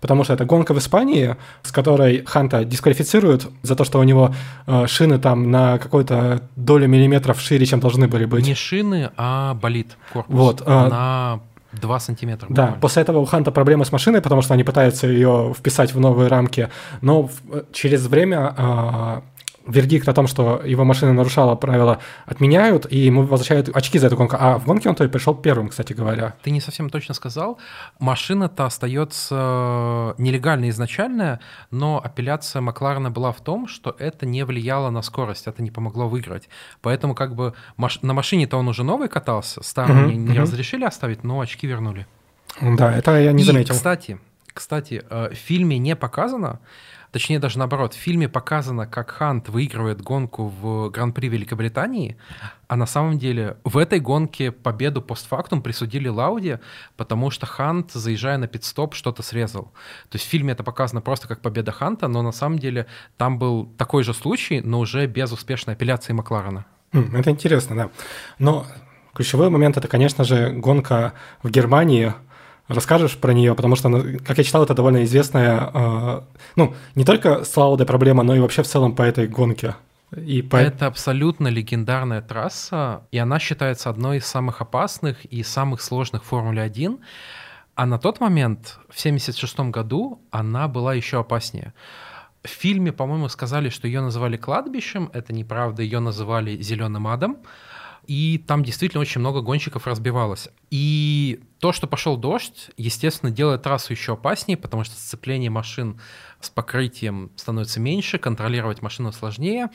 потому 0.00 0.24
что 0.24 0.32
это 0.32 0.44
гонка 0.44 0.74
в 0.74 0.78
Испании, 0.78 1.36
с 1.62 1.72
которой 1.72 2.24
Ханта 2.24 2.64
дисквалифицируют 2.64 3.48
за 3.62 3.76
то, 3.76 3.84
что 3.84 3.98
у 3.98 4.02
него 4.02 4.34
э, 4.66 4.86
шины 4.86 5.18
там 5.18 5.50
на 5.50 5.78
какую-то 5.78 6.42
долю 6.56 6.88
миллиметров 6.88 7.40
шире, 7.40 7.66
чем 7.66 7.80
должны 7.80 8.08
были 8.08 8.24
быть. 8.24 8.46
Не 8.46 8.54
шины, 8.54 9.10
а 9.16 9.54
болит 9.54 9.96
корпус. 10.12 10.34
Вот. 10.34 10.62
Э, 10.62 10.88
на 10.88 11.40
2 11.72 12.00
сантиметра. 12.00 12.46
Да, 12.48 12.62
буквально. 12.62 12.80
после 12.80 13.02
этого 13.02 13.18
у 13.18 13.24
Ханта 13.24 13.52
проблемы 13.52 13.84
с 13.84 13.92
машиной, 13.92 14.20
потому 14.20 14.42
что 14.42 14.54
они 14.54 14.64
пытаются 14.64 15.06
ее 15.06 15.54
вписать 15.56 15.94
в 15.94 16.00
новые 16.00 16.28
рамки, 16.28 16.68
но 17.00 17.24
в, 17.24 17.32
через 17.72 18.06
время 18.06 18.54
э, 18.56 19.20
вердикт 19.70 20.08
о 20.08 20.12
том, 20.12 20.26
что 20.26 20.62
его 20.64 20.84
машина 20.84 21.12
нарушала 21.12 21.54
правила, 21.54 22.00
отменяют, 22.26 22.86
и 22.90 22.98
ему 22.98 23.22
возвращают 23.22 23.68
очки 23.74 23.98
за 23.98 24.08
эту 24.08 24.16
гонку. 24.16 24.36
А 24.38 24.58
в 24.58 24.66
гонке 24.66 24.88
он 24.88 24.94
то 24.94 25.04
и 25.04 25.08
пришел 25.08 25.34
первым, 25.34 25.68
кстати 25.68 25.92
говоря. 25.92 26.34
Ты 26.42 26.50
не 26.50 26.60
совсем 26.60 26.90
точно 26.90 27.14
сказал. 27.14 27.58
Машина-то 27.98 28.66
остается 28.66 30.14
нелегальной 30.18 30.70
изначально, 30.70 31.40
но 31.70 32.00
апелляция 32.02 32.62
Макларена 32.62 33.10
была 33.10 33.32
в 33.32 33.40
том, 33.40 33.68
что 33.68 33.94
это 33.98 34.26
не 34.26 34.44
влияло 34.44 34.90
на 34.90 35.02
скорость, 35.02 35.46
это 35.46 35.62
не 35.62 35.70
помогло 35.70 36.08
выиграть. 36.08 36.48
Поэтому 36.82 37.14
как 37.14 37.34
бы 37.34 37.54
маш... 37.76 38.02
на 38.02 38.12
машине-то 38.12 38.56
он 38.56 38.68
уже 38.68 38.84
новый 38.84 39.08
катался, 39.08 39.62
старый 39.62 39.96
uh-huh, 39.96 40.14
не, 40.14 40.34
uh-huh. 40.34 40.40
разрешили 40.40 40.84
оставить, 40.84 41.24
но 41.24 41.40
очки 41.40 41.66
вернули. 41.66 42.06
Да, 42.60 42.94
это 42.94 43.18
я 43.18 43.32
не 43.32 43.42
и, 43.42 43.46
заметил. 43.46 43.74
кстати, 43.74 44.18
кстати, 44.52 45.02
э, 45.08 45.30
в 45.30 45.36
фильме 45.36 45.78
не 45.78 45.96
показано, 45.96 46.60
Точнее, 47.12 47.40
даже 47.40 47.58
наоборот, 47.58 47.94
в 47.94 47.96
фильме 47.96 48.28
показано, 48.28 48.86
как 48.86 49.10
Хант 49.10 49.48
выигрывает 49.48 50.00
гонку 50.00 50.46
в 50.46 50.90
Гран-при 50.90 51.28
Великобритании, 51.28 52.16
а 52.68 52.76
на 52.76 52.86
самом 52.86 53.18
деле 53.18 53.56
в 53.64 53.76
этой 53.78 53.98
гонке 53.98 54.52
победу 54.52 55.02
постфактум 55.02 55.60
присудили 55.60 56.08
Лауди, 56.08 56.60
потому 56.96 57.30
что 57.30 57.46
Хант, 57.46 57.90
заезжая 57.92 58.38
на 58.38 58.46
пит-стоп, 58.46 58.94
что-то 58.94 59.22
срезал. 59.22 59.72
То 60.08 60.16
есть 60.16 60.26
в 60.26 60.28
фильме 60.28 60.52
это 60.52 60.62
показано 60.62 61.00
просто 61.00 61.26
как 61.26 61.40
победа 61.40 61.72
Ханта, 61.72 62.06
но 62.06 62.22
на 62.22 62.32
самом 62.32 62.60
деле 62.60 62.86
там 63.16 63.38
был 63.38 63.66
такой 63.76 64.04
же 64.04 64.14
случай, 64.14 64.60
но 64.60 64.78
уже 64.78 65.06
без 65.06 65.32
успешной 65.32 65.74
апелляции 65.74 66.12
Макларена. 66.12 66.64
Хм, 66.92 67.16
это 67.16 67.30
интересно, 67.30 67.76
да. 67.76 67.90
Но 68.38 68.66
ключевой 69.14 69.50
момент 69.50 69.76
это, 69.76 69.88
конечно 69.88 70.22
же, 70.22 70.50
гонка 70.50 71.14
в 71.42 71.50
Германии– 71.50 72.14
расскажешь 72.70 73.16
про 73.16 73.32
нее, 73.32 73.54
потому 73.54 73.76
что, 73.76 73.90
как 74.24 74.38
я 74.38 74.44
читал, 74.44 74.62
это 74.62 74.74
довольно 74.74 75.04
известная, 75.04 75.70
э, 75.72 76.20
ну, 76.56 76.74
не 76.94 77.04
только 77.04 77.44
с 77.44 77.56
Лаудой 77.56 77.86
проблема, 77.86 78.22
но 78.22 78.34
и 78.34 78.40
вообще 78.40 78.62
в 78.62 78.66
целом 78.66 78.94
по 78.94 79.02
этой 79.02 79.26
гонке. 79.26 79.74
И 80.16 80.42
по... 80.42 80.56
Это 80.56 80.86
абсолютно 80.86 81.48
легендарная 81.48 82.22
трасса, 82.22 83.02
и 83.12 83.18
она 83.18 83.38
считается 83.38 83.90
одной 83.90 84.18
из 84.18 84.26
самых 84.26 84.60
опасных 84.60 85.24
и 85.24 85.42
самых 85.42 85.80
сложных 85.80 86.24
в 86.24 86.26
Формуле 86.26 86.62
1. 86.62 86.98
А 87.74 87.86
на 87.86 87.98
тот 87.98 88.20
момент, 88.20 88.78
в 88.88 88.98
1976 88.98 89.70
году, 89.70 90.20
она 90.30 90.68
была 90.68 90.94
еще 90.94 91.20
опаснее. 91.20 91.72
В 92.42 92.48
фильме, 92.48 92.92
по-моему, 92.92 93.28
сказали, 93.28 93.68
что 93.68 93.86
ее 93.86 94.00
называли 94.00 94.36
кладбищем. 94.36 95.10
Это 95.12 95.32
неправда, 95.32 95.82
ее 95.82 96.00
называли 96.00 96.60
зеленым 96.60 97.06
адом 97.06 97.38
и 98.10 98.38
там 98.38 98.64
действительно 98.64 99.02
очень 99.02 99.20
много 99.20 99.40
гонщиков 99.40 99.86
разбивалось. 99.86 100.48
И 100.68 101.44
то, 101.60 101.70
что 101.72 101.86
пошел 101.86 102.16
дождь, 102.16 102.70
естественно, 102.76 103.30
делает 103.30 103.62
трассу 103.62 103.92
еще 103.92 104.14
опаснее, 104.14 104.56
потому 104.56 104.82
что 104.82 104.96
сцепление 104.96 105.48
машин 105.48 106.00
с 106.40 106.50
покрытием 106.50 107.30
становится 107.36 107.78
меньше, 107.78 108.18
контролировать 108.18 108.82
машину 108.82 109.12
сложнее. 109.12 109.68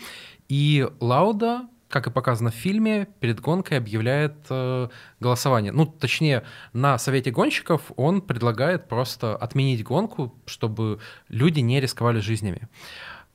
И 0.49 0.85
Лауда, 0.99 1.69
как 1.87 2.07
и 2.07 2.11
показано 2.11 2.51
в 2.51 2.55
фильме, 2.55 3.07
перед 3.21 3.39
гонкой 3.39 3.77
объявляет 3.77 4.35
э, 4.49 4.89
голосование. 5.21 5.71
Ну, 5.71 5.85
точнее, 5.85 6.43
на 6.73 6.97
совете 6.97 7.31
гонщиков 7.31 7.89
он 7.95 8.19
предлагает 8.19 8.89
просто 8.89 9.37
отменить 9.37 9.85
гонку, 9.85 10.35
чтобы 10.45 10.99
люди 11.29 11.61
не 11.61 11.79
рисковали 11.79 12.19
жизнями. 12.19 12.67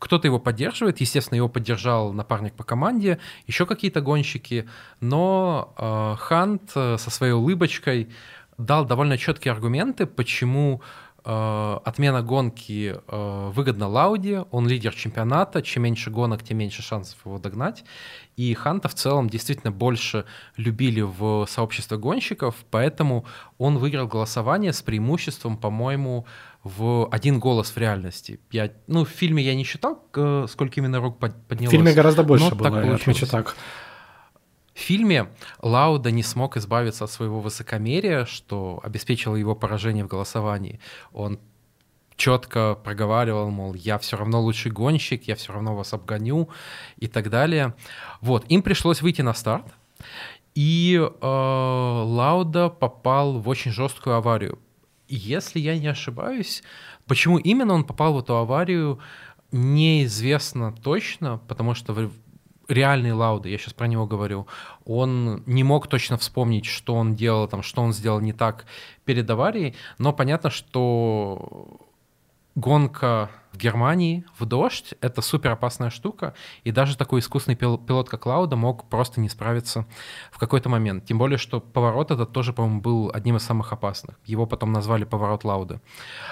Кто-то 0.01 0.27
его 0.27 0.39
поддерживает, 0.39 1.01
естественно, 1.01 1.37
его 1.37 1.49
поддержал 1.49 2.13
напарник 2.15 2.55
по 2.55 2.65
команде, 2.65 3.19
еще 3.47 3.67
какие-то 3.67 4.01
гонщики, 4.01 4.67
но 5.01 5.75
э, 5.77 6.17
Хант 6.19 6.73
э, 6.75 6.97
со 6.99 7.11
своей 7.11 7.35
улыбочкой 7.35 8.09
дал 8.57 8.87
довольно 8.87 9.19
четкие 9.19 9.53
аргументы, 9.53 10.07
почему 10.07 10.81
э, 11.23 11.79
отмена 11.85 12.23
гонки 12.23 12.97
э, 12.97 13.51
выгодна 13.55 13.89
Лауди, 13.89 14.43
он 14.51 14.67
лидер 14.67 14.95
чемпионата, 14.95 15.61
чем 15.61 15.83
меньше 15.83 16.11
гонок, 16.11 16.43
тем 16.43 16.57
меньше 16.57 16.81
шансов 16.81 17.19
его 17.27 17.39
догнать. 17.39 17.85
И 18.37 18.55
Ханта 18.55 18.89
в 18.89 18.95
целом 18.95 19.29
действительно 19.29 19.71
больше 19.71 20.25
любили 20.57 21.03
в 21.03 21.47
сообществе 21.47 21.99
гонщиков, 21.99 22.55
поэтому 22.71 23.27
он 23.59 23.77
выиграл 23.77 24.07
голосование 24.07 24.73
с 24.73 24.81
преимуществом, 24.81 25.59
по-моему, 25.59 26.25
в 26.62 27.09
один 27.11 27.38
голос 27.38 27.70
в 27.70 27.79
реальности. 27.79 28.40
Я, 28.51 28.70
ну, 28.87 29.05
в 29.05 29.09
фильме 29.09 29.42
я 29.42 29.55
не 29.55 29.64
считал, 29.64 30.03
сколько 30.49 30.75
именно 30.77 31.01
рук 31.01 31.18
поднялось. 31.18 31.68
В 31.68 31.70
фильме 31.70 31.92
гораздо 31.92 32.23
больше 32.23 32.55
было, 32.55 32.70
так 32.70 33.01
отмечу 33.01 33.27
так. 33.27 33.57
В 34.75 34.79
фильме 34.79 35.29
Лауда 35.61 36.11
не 36.11 36.23
смог 36.23 36.57
избавиться 36.57 37.05
от 37.05 37.11
своего 37.11 37.40
высокомерия, 37.40 38.25
что 38.25 38.81
обеспечило 38.83 39.37
его 39.37 39.55
поражение 39.55 40.05
в 40.05 40.09
голосовании. 40.09 40.81
Он 41.12 41.38
четко 42.16 42.75
проговаривал, 42.75 43.51
мол, 43.51 43.75
я 43.75 43.99
все 43.99 44.16
равно 44.16 44.40
лучший 44.40 44.70
гонщик, 44.70 45.25
я 45.29 45.35
все 45.35 45.53
равно 45.53 45.75
вас 45.75 45.94
обгоню 45.94 46.51
и 46.99 47.09
так 47.09 47.31
далее. 47.31 47.75
Вот, 48.20 48.44
им 48.49 48.62
пришлось 48.62 49.03
выйти 49.03 49.23
на 49.23 49.35
старт, 49.35 49.66
И 50.55 50.96
э, 50.99 51.27
Лауда 51.27 52.68
попал 52.68 53.38
в 53.38 53.49
очень 53.49 53.73
жесткую 53.73 54.16
аварию. 54.16 54.59
Если 55.11 55.59
я 55.59 55.77
не 55.77 55.88
ошибаюсь, 55.88 56.62
почему 57.07 57.38
именно 57.38 57.75
он 57.75 57.83
попал 57.83 58.14
в 58.14 58.20
эту 58.20 58.37
аварию, 58.37 59.01
неизвестно 59.51 60.73
точно, 60.73 61.38
потому 61.49 61.75
что 61.75 62.11
реальный 62.68 63.12
Лауда, 63.12 63.49
я 63.49 63.59
сейчас 63.59 63.75
про 63.75 63.88
него 63.88 64.07
говорю, 64.07 64.46
он 64.85 65.42
не 65.46 65.64
мог 65.64 65.88
точно 65.88 66.16
вспомнить, 66.16 66.66
что 66.66 66.94
он 66.94 67.16
делал, 67.16 67.49
там, 67.49 67.64
что 67.64 67.83
он 67.83 67.92
сделал 67.92 68.20
не 68.20 68.33
так 68.33 68.66
перед 69.05 69.29
аварией, 69.29 69.75
но 69.99 70.12
понятно, 70.12 70.49
что 70.49 71.89
гонка 72.61 73.31
в 73.53 73.57
Германии 73.57 74.25
в 74.38 74.44
дождь— 74.44 74.94
это 75.01 75.23
супер 75.23 75.51
опасная 75.51 75.90
штука, 75.90 76.35
и 76.62 76.70
даже 76.70 76.96
такой 76.96 77.20
искусный 77.20 77.57
пилот, 77.57 78.09
как 78.09 78.27
Лауда, 78.27 78.57
мог 78.57 78.88
просто 78.88 79.20
не 79.20 79.29
справиться 79.29 79.87
в 80.31 80.38
какой-то 80.38 80.68
момент. 80.68 81.05
Тем 81.05 81.18
более, 81.18 81.38
что 81.38 81.61
поворот 81.61 82.11
этот 82.11 82.33
тоже, 82.33 82.53
по-моему, 82.53 82.81
был 82.81 83.11
одним 83.12 83.37
из 83.37 83.42
самых 83.42 83.73
опасных. 83.73 84.16
Его 84.25 84.46
потом 84.46 84.73
назвали 84.73 85.05
поворот 85.05 85.44
Лауды. 85.44 85.81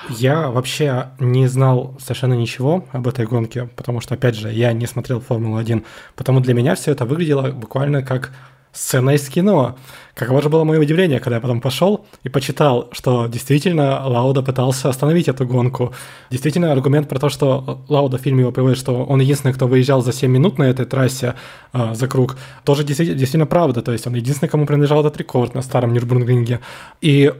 Я 0.08 0.50
вообще 0.50 1.10
не 1.18 1.48
знал 1.48 1.96
совершенно 1.98 2.34
ничего 2.34 2.84
об 2.92 3.08
этой 3.08 3.26
гонке, 3.26 3.66
потому 3.74 4.00
что, 4.00 4.14
опять 4.14 4.36
же, 4.36 4.52
я 4.52 4.72
не 4.72 4.86
смотрел 4.86 5.20
Формулу-1, 5.20 5.84
потому 6.14 6.40
для 6.40 6.54
меня 6.54 6.76
все 6.76 6.92
это 6.92 7.04
выглядело 7.04 7.50
буквально 7.50 8.02
как 8.02 8.32
сцена 8.78 9.10
из 9.10 9.28
кино. 9.28 9.76
Каково 10.14 10.42
же 10.42 10.48
было 10.48 10.64
мое 10.64 10.80
удивление, 10.80 11.20
когда 11.20 11.36
я 11.36 11.40
потом 11.40 11.60
пошел 11.60 12.06
и 12.24 12.28
почитал, 12.28 12.88
что 12.92 13.26
действительно 13.26 14.06
Лауда 14.06 14.42
пытался 14.42 14.88
остановить 14.88 15.28
эту 15.28 15.46
гонку. 15.46 15.92
Действительно, 16.30 16.72
аргумент 16.72 17.08
про 17.08 17.18
то, 17.18 17.28
что 17.28 17.82
Лауда 17.88 18.18
в 18.18 18.20
фильме 18.20 18.40
его 18.40 18.52
приводит, 18.52 18.78
что 18.78 19.04
он 19.04 19.20
единственный, 19.20 19.52
кто 19.52 19.66
выезжал 19.66 20.02
за 20.02 20.12
7 20.12 20.30
минут 20.30 20.58
на 20.58 20.64
этой 20.64 20.86
трассе 20.86 21.34
э, 21.72 21.94
за 21.94 22.08
круг, 22.08 22.36
тоже 22.64 22.84
действительно, 22.84 23.18
действительно 23.18 23.46
правда. 23.46 23.82
То 23.82 23.92
есть 23.92 24.06
он 24.06 24.14
единственный, 24.14 24.48
кому 24.48 24.66
принадлежал 24.66 25.00
этот 25.00 25.16
рекорд 25.16 25.54
на 25.54 25.62
старом 25.62 25.92
Нюрнбургринге. 25.92 26.60
И 27.00 27.32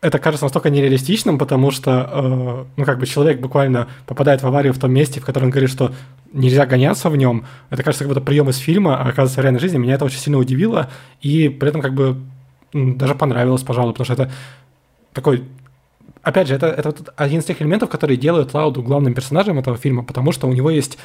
это 0.00 0.18
кажется 0.18 0.44
настолько 0.44 0.70
нереалистичным, 0.70 1.38
потому 1.38 1.70
что, 1.70 2.08
э, 2.12 2.64
ну, 2.76 2.84
как 2.84 2.98
бы 2.98 3.06
человек 3.06 3.40
буквально 3.40 3.88
попадает 4.06 4.42
в 4.42 4.46
аварию 4.46 4.72
в 4.72 4.78
том 4.78 4.92
месте, 4.92 5.20
в 5.20 5.24
котором 5.24 5.46
он 5.46 5.50
говорит, 5.50 5.70
что 5.70 5.92
нельзя 6.32 6.66
гоняться 6.66 7.10
в 7.10 7.16
нем. 7.16 7.46
Это 7.70 7.82
кажется 7.82 8.04
как 8.04 8.14
будто 8.14 8.20
прием 8.20 8.48
из 8.48 8.58
фильма, 8.58 8.96
а 8.96 9.02
оказывается 9.02 9.40
в 9.40 9.42
реальной 9.42 9.60
жизни. 9.60 9.78
Меня 9.78 9.94
это 9.94 10.04
очень 10.04 10.18
сильно 10.18 10.38
удивило, 10.38 10.90
и 11.20 11.48
при 11.48 11.68
этом 11.68 11.80
как 11.80 11.94
бы 11.94 12.16
даже 12.72 13.14
понравилось, 13.14 13.62
пожалуй, 13.62 13.92
потому 13.92 14.04
что 14.04 14.14
это 14.14 14.32
такой 15.12 15.44
опять 16.22 16.48
же, 16.48 16.54
это, 16.54 16.66
это 16.66 16.90
вот 16.90 17.12
один 17.16 17.40
из 17.40 17.44
тех 17.44 17.60
элементов, 17.60 17.88
которые 17.88 18.16
делают 18.16 18.54
Лауду 18.54 18.82
главным 18.82 19.14
персонажем 19.14 19.58
этого 19.58 19.76
фильма, 19.76 20.04
потому 20.04 20.32
что 20.32 20.46
у 20.46 20.52
него 20.52 20.70
есть 20.70 20.98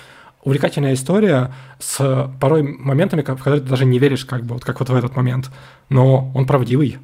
увлекательная 0.44 0.94
история 0.94 1.54
с 1.80 2.30
порой 2.40 2.64
моментами, 2.64 3.22
в 3.22 3.26
которые 3.26 3.62
ты 3.62 3.70
даже 3.70 3.86
не 3.86 4.00
веришь, 4.00 4.26
как 4.26 4.44
бы, 4.44 4.56
вот 4.56 4.66
как 4.66 4.80
вот 4.80 4.90
в 4.90 4.96
этот 4.96 5.16
момент. 5.16 5.50
Но 5.90 6.32
он 6.36 6.46
правдивый. 6.46 6.98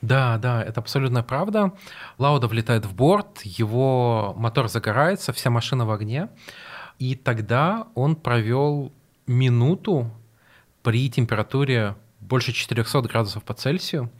Да, 0.00 0.38
да, 0.38 0.62
это 0.62 0.80
абсолютно 0.80 1.22
правда. 1.22 1.72
Лауда 2.18 2.46
влетает 2.46 2.86
в 2.86 2.94
борт, 2.94 3.42
его 3.42 4.34
мотор 4.36 4.68
загорается, 4.68 5.32
вся 5.32 5.50
машина 5.50 5.84
в 5.84 5.90
огне. 5.90 6.28
И 6.98 7.14
тогда 7.14 7.88
он 7.94 8.16
провел 8.16 8.92
минуту 9.26 10.10
при 10.82 11.10
температуре 11.10 11.96
больше 12.20 12.52
400 12.52 13.02
градусов 13.02 13.44
по 13.44 13.54
Цельсию. 13.54 14.10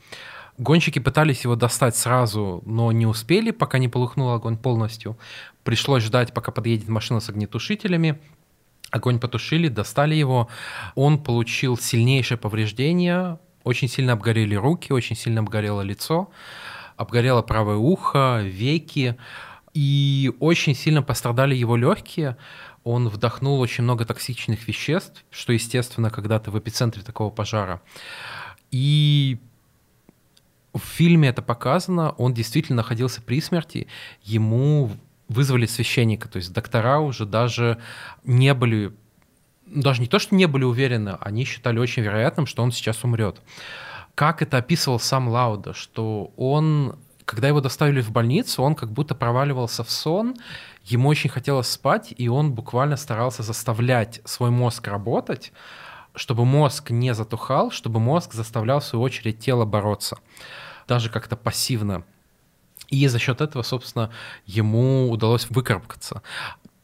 Гонщики 0.59 0.99
пытались 0.99 1.45
его 1.45 1.57
достать 1.57 1.97
сразу, 1.97 2.63
но 2.67 2.93
не 2.93 3.07
успели, 3.07 3.51
пока 3.51 3.79
не 3.79 3.89
полыхнул 3.89 4.31
огонь 4.31 4.59
полностью. 4.59 5.19
Пришлось 5.65 6.03
ждать, 6.03 6.35
пока 6.35 6.53
подъедет 6.53 6.89
машина 6.89 7.21
с 7.21 7.31
огнетушителями. 7.31 8.21
Огонь 8.91 9.19
потушили, 9.19 9.69
достали 9.69 10.15
его. 10.15 10.49
Он 10.95 11.23
получил 11.23 11.79
сильнейшее 11.79 12.37
повреждение, 12.37 13.39
очень 13.65 13.89
сильно 13.89 14.15
обгорели 14.15 14.55
руки, 14.55 14.93
очень 14.93 15.17
сильно 15.17 15.41
обгорело 15.41 15.83
лицо, 15.83 16.31
обгорело 16.97 17.43
правое 17.43 17.77
ухо, 17.77 18.41
веки, 18.43 19.17
и 19.75 20.33
очень 20.41 20.75
сильно 20.75 21.03
пострадали 21.03 21.55
его 21.55 21.77
легкие. 21.77 22.37
Он 22.83 23.09
вдохнул 23.09 23.61
очень 23.61 23.85
много 23.85 24.05
токсичных 24.05 24.67
веществ, 24.67 25.25
что, 25.31 25.53
естественно, 25.53 26.11
когда 26.11 26.39
ты 26.39 26.51
в 26.51 26.59
эпицентре 26.59 27.03
такого 27.03 27.31
пожара. 27.31 27.83
И 28.71 29.39
в 30.73 30.81
фильме 30.81 31.29
это 31.29 31.43
показано, 31.43 32.13
он 32.13 32.33
действительно 32.33 32.79
находился 32.79 33.21
при 33.21 33.41
смерти, 33.41 33.87
ему 34.23 34.91
вызвали 35.29 35.67
священника, 35.67 36.29
то 36.29 36.39
есть 36.39 36.53
доктора 36.53 36.99
уже 36.99 37.27
даже 37.27 37.81
не 38.25 38.53
были 38.55 38.93
даже 39.71 40.01
не 40.01 40.09
то, 40.09 40.19
что 40.19 40.35
не 40.35 40.47
были 40.47 40.65
уверены, 40.65 41.17
они 41.21 41.45
считали 41.45 41.79
очень 41.79 42.03
вероятным, 42.03 42.47
что 42.47 42.63
он 42.63 42.73
сейчас 42.73 43.05
умрет. 43.05 43.41
Как 44.15 44.43
это 44.43 44.59
описывал 44.59 44.99
сам 44.99 45.29
Лауда, 45.29 45.73
что 45.73 46.33
он, 46.37 46.99
когда 47.25 47.49
его 47.49 47.61
доставили 47.61 48.01
в 48.03 48.11
больницу, 48.11 48.63
он 48.63 48.75
как 48.75 48.91
будто 48.91 49.15
проваливался 49.15 49.85
в 49.85 49.91
сон, 49.91 50.37
ему 50.85 51.09
очень 51.09 51.31
хотелось 51.31 51.69
спать, 51.69 52.13
и 52.17 52.29
он 52.29 52.53
буквально 52.53 52.97
старался 52.97 53.43
заставлять 53.43 54.21
свой 54.25 54.51
мозг 54.51 54.87
работать, 54.89 55.53
чтобы 56.15 56.45
мозг 56.45 56.91
не 56.91 57.15
затухал, 57.15 57.71
чтобы 57.71 58.01
мозг 58.01 58.35
заставлял, 58.35 58.81
в 58.81 58.85
свою 58.85 59.05
очередь, 59.05 59.39
тело 59.39 59.65
бороться, 59.65 60.19
даже 60.89 61.09
как-то 61.09 61.37
пассивно. 61.37 62.05
И 62.89 63.07
за 63.07 63.21
счет 63.21 63.41
этого, 63.41 63.63
собственно, 63.63 64.11
ему 64.47 65.11
удалось 65.11 65.49
выкарабкаться. 65.49 66.23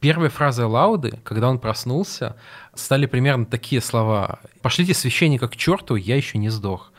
Первой 0.01 0.29
фразой 0.29 0.67
Лауды, 0.67 1.19
когда 1.25 1.49
он 1.49 1.59
проснулся, 1.59 2.37
стали 2.75 3.07
примерно 3.07 3.47
такие 3.47 3.81
слова. 3.81 4.41
«Пошлите 4.63 4.95
священника 4.95 5.49
к 5.49 5.57
черту, 5.57 5.97
я 5.97 6.17
еще 6.17 6.39
не 6.39 6.51
сдох». 6.51 6.93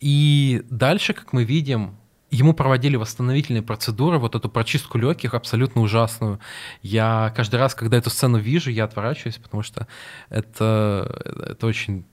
И 0.00 0.62
дальше, 0.70 1.12
как 1.12 1.32
мы 1.32 1.44
видим, 1.44 1.96
ему 2.30 2.54
проводили 2.54 2.96
восстановительные 2.96 3.62
процедуры, 3.62 4.18
вот 4.18 4.34
эту 4.34 4.48
прочистку 4.48 4.98
легких 4.98 5.34
абсолютно 5.34 5.80
ужасную. 5.80 6.40
Я 6.82 7.32
каждый 7.36 7.56
раз, 7.56 7.74
когда 7.74 7.96
эту 7.96 8.10
сцену 8.10 8.38
вижу, 8.38 8.70
я 8.70 8.84
отворачиваюсь, 8.84 9.38
потому 9.38 9.62
что 9.62 9.86
это, 10.28 11.22
это 11.50 11.66
очень 11.66 12.04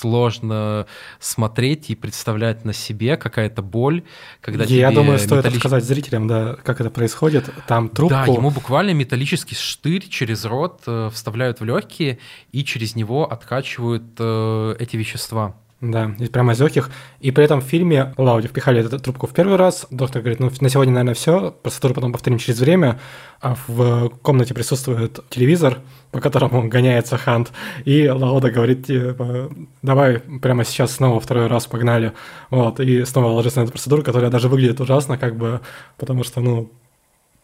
сложно 0.00 0.86
смотреть 1.18 1.90
и 1.90 1.94
представлять 1.94 2.64
на 2.64 2.72
себе 2.72 3.16
какая-то 3.16 3.62
боль, 3.62 4.02
когда 4.40 4.64
Я 4.64 4.90
думаю, 4.90 5.18
стоит 5.18 5.38
металлич... 5.38 5.56
рассказать 5.56 5.84
зрителям, 5.84 6.26
да, 6.26 6.56
как 6.62 6.80
это 6.80 6.90
происходит. 6.90 7.50
Там 7.66 7.88
трубку... 7.88 8.14
Да, 8.14 8.24
ему 8.24 8.50
буквально 8.50 8.92
металлический 8.92 9.54
штырь 9.54 10.08
через 10.08 10.44
рот 10.44 10.82
э, 10.86 11.10
вставляют 11.12 11.60
в 11.60 11.64
легкие 11.64 12.18
и 12.52 12.64
через 12.64 12.94
него 12.94 13.30
откачивают 13.30 14.04
э, 14.18 14.76
эти 14.78 14.96
вещества. 14.96 15.54
Да, 15.80 16.14
из 16.18 16.28
прямо 16.28 16.52
из 16.52 16.60
легких. 16.60 16.90
И 17.20 17.30
при 17.30 17.42
этом 17.42 17.62
в 17.62 17.64
фильме 17.64 18.12
Лауди 18.18 18.48
впихали 18.48 18.84
эту 18.84 18.98
трубку 18.98 19.26
в 19.26 19.32
первый 19.32 19.56
раз. 19.56 19.86
Доктор 19.90 20.20
говорит, 20.20 20.38
ну 20.38 20.50
на 20.60 20.68
сегодня, 20.68 20.92
наверное, 20.92 21.14
все. 21.14 21.52
Процедуру 21.62 21.94
потом 21.94 22.12
повторим 22.12 22.36
через 22.38 22.60
время. 22.60 23.00
А 23.40 23.56
в 23.66 24.10
комнате 24.20 24.52
присутствует 24.52 25.20
телевизор, 25.30 25.78
по 26.10 26.20
которому 26.20 26.68
гоняется 26.68 27.16
Хант. 27.16 27.50
И 27.86 28.06
Лауда 28.08 28.50
говорит, 28.50 28.86
типа, 28.86 29.50
давай 29.80 30.18
прямо 30.18 30.64
сейчас 30.64 30.92
снова 30.92 31.18
второй 31.18 31.46
раз 31.46 31.66
погнали. 31.66 32.12
Вот, 32.50 32.78
и 32.78 33.06
снова 33.06 33.28
ложится 33.28 33.60
на 33.60 33.64
эту 33.64 33.72
процедуру, 33.72 34.02
которая 34.02 34.30
даже 34.30 34.48
выглядит 34.48 34.80
ужасно, 34.82 35.16
как 35.16 35.36
бы, 35.36 35.62
потому 35.96 36.24
что, 36.24 36.40
ну, 36.42 36.70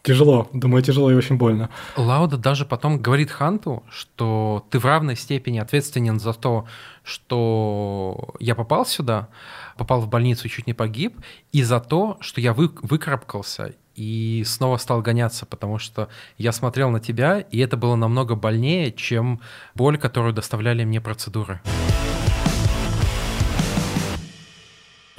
Тяжело, 0.07 0.47
думаю, 0.53 0.81
тяжело 0.83 1.11
и 1.11 1.15
очень 1.15 1.35
больно. 1.35 1.69
Лауда 1.97 2.37
даже 2.37 2.63
потом 2.63 3.01
говорит 3.01 3.29
Ханту, 3.29 3.83
что 3.89 4.65
ты 4.69 4.79
в 4.79 4.85
равной 4.85 5.17
степени 5.17 5.59
ответственен 5.59 6.17
за 6.17 6.31
то, 6.31 6.65
что 7.07 8.35
я 8.39 8.53
попал 8.53 8.85
сюда, 8.85 9.29
попал 9.77 10.01
в 10.01 10.09
больницу 10.09 10.47
и 10.47 10.49
чуть 10.49 10.67
не 10.67 10.73
погиб, 10.73 11.17
и 11.53 11.63
за 11.63 11.79
то, 11.79 12.17
что 12.19 12.41
я 12.41 12.53
вы, 12.53 12.69
выкарабкался 12.81 13.73
и 13.95 14.43
снова 14.45 14.75
стал 14.77 15.01
гоняться, 15.01 15.45
потому 15.45 15.79
что 15.79 16.09
я 16.37 16.51
смотрел 16.51 16.89
на 16.89 16.99
тебя, 16.99 17.39
и 17.39 17.59
это 17.59 17.77
было 17.77 17.95
намного 17.95 18.35
больнее, 18.35 18.91
чем 18.91 19.39
боль, 19.73 19.97
которую 19.97 20.33
доставляли 20.33 20.83
мне 20.83 20.99
процедуры. 20.99 21.61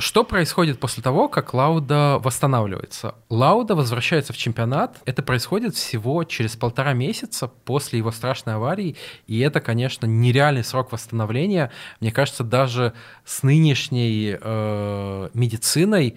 Что 0.00 0.22
происходит 0.22 0.78
после 0.78 1.02
того, 1.02 1.28
как 1.28 1.54
Лауда 1.54 2.20
восстанавливается? 2.22 3.16
Лауда 3.28 3.74
возвращается 3.74 4.32
в 4.32 4.36
чемпионат. 4.36 5.00
Это 5.06 5.24
происходит 5.24 5.74
всего 5.74 6.22
через 6.22 6.54
полтора 6.54 6.92
месяца 6.92 7.48
после 7.48 7.98
его 7.98 8.12
страшной 8.12 8.54
аварии. 8.54 8.94
И 9.26 9.40
это, 9.40 9.60
конечно, 9.60 10.06
нереальный 10.06 10.62
срок 10.62 10.92
восстановления. 10.92 11.72
Мне 11.98 12.12
кажется, 12.12 12.44
даже 12.44 12.92
с 13.24 13.42
нынешней 13.42 14.38
э, 14.40 15.28
медициной 15.34 16.16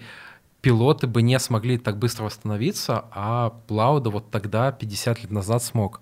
пилоты 0.60 1.08
бы 1.08 1.20
не 1.22 1.40
смогли 1.40 1.76
так 1.76 1.98
быстро 1.98 2.22
восстановиться, 2.22 3.06
а 3.10 3.52
Лауда 3.68 4.10
вот 4.10 4.30
тогда, 4.30 4.70
50 4.70 5.22
лет 5.22 5.32
назад, 5.32 5.60
смог. 5.60 6.00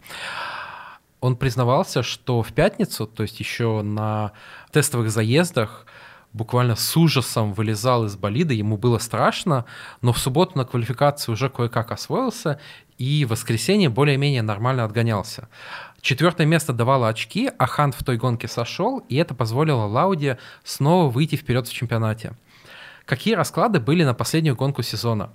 Он 1.20 1.34
признавался, 1.34 2.02
что 2.02 2.42
в 2.42 2.52
пятницу, 2.52 3.06
то 3.06 3.22
есть 3.22 3.40
еще 3.40 3.80
на 3.80 4.32
тестовых 4.70 5.10
заездах, 5.10 5.86
буквально 6.32 6.76
с 6.76 6.96
ужасом 6.96 7.52
вылезал 7.52 8.04
из 8.04 8.16
болида, 8.16 8.54
ему 8.54 8.76
было 8.76 8.98
страшно, 8.98 9.64
но 10.00 10.12
в 10.12 10.18
субботу 10.18 10.56
на 10.56 10.64
квалификации 10.64 11.32
уже 11.32 11.48
кое-как 11.48 11.90
освоился, 11.90 12.60
и 12.98 13.24
в 13.24 13.30
воскресенье 13.30 13.88
более-менее 13.88 14.42
нормально 14.42 14.84
отгонялся. 14.84 15.48
Четвертое 16.00 16.46
место 16.46 16.72
давало 16.72 17.08
очки, 17.08 17.50
а 17.58 17.66
Хант 17.66 17.94
в 17.94 18.04
той 18.04 18.16
гонке 18.16 18.48
сошел, 18.48 18.98
и 19.08 19.16
это 19.16 19.34
позволило 19.34 19.84
Лауде 19.84 20.38
снова 20.64 21.10
выйти 21.10 21.36
вперед 21.36 21.66
в 21.66 21.72
чемпионате. 21.72 22.34
Какие 23.04 23.34
расклады 23.34 23.80
были 23.80 24.04
на 24.04 24.14
последнюю 24.14 24.56
гонку 24.56 24.82
сезона? 24.82 25.30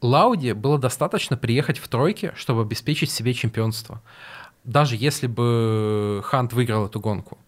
Лауде 0.00 0.54
было 0.54 0.78
достаточно 0.78 1.36
приехать 1.36 1.78
в 1.78 1.88
тройке, 1.88 2.32
чтобы 2.36 2.62
обеспечить 2.62 3.10
себе 3.10 3.34
чемпионство. 3.34 4.00
Даже 4.64 4.96
если 4.96 5.26
бы 5.26 6.22
Хант 6.24 6.52
выиграл 6.52 6.86
эту 6.86 7.00
гонку. 7.00 7.38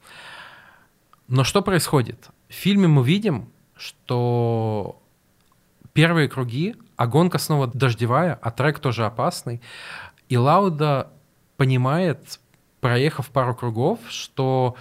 Но 1.28 1.44
что 1.44 1.62
происходит? 1.62 2.30
В 2.50 2.52
фильме 2.52 2.88
мы 2.88 3.04
видим, 3.04 3.48
что 3.76 5.00
первые 5.92 6.28
круги, 6.28 6.74
а 6.96 7.06
гонка 7.06 7.38
снова 7.38 7.68
дождевая, 7.68 8.38
а 8.42 8.50
трек 8.50 8.80
тоже 8.80 9.06
опасный. 9.06 9.62
И 10.28 10.36
Лауда 10.36 11.12
понимает, 11.56 12.40
проехав 12.80 13.30
пару 13.30 13.54
кругов, 13.54 14.00
что 14.08 14.74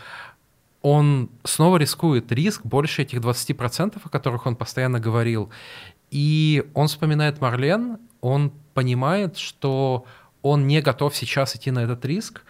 он 0.82 1.30
снова 1.44 1.78
рискует 1.78 2.32
риск 2.32 2.66
больше 2.66 3.04
этих 3.04 3.20
20%, 3.20 4.02
о 4.04 4.10
которых 4.10 4.48
он 4.48 4.56
постоянно 4.56 5.00
говорил. 5.00 5.52
И 6.10 6.68
он 6.74 6.88
вспоминает 6.88 7.40
Марлен, 7.40 8.00
он 8.20 8.52
понимает, 8.74 9.38
что 9.38 10.06
он 10.42 10.66
не 10.66 10.82
готов 10.82 11.16
сейчас 11.16 11.56
идти 11.56 11.70
на 11.70 11.80
этот 11.84 12.04
риск, 12.04 12.42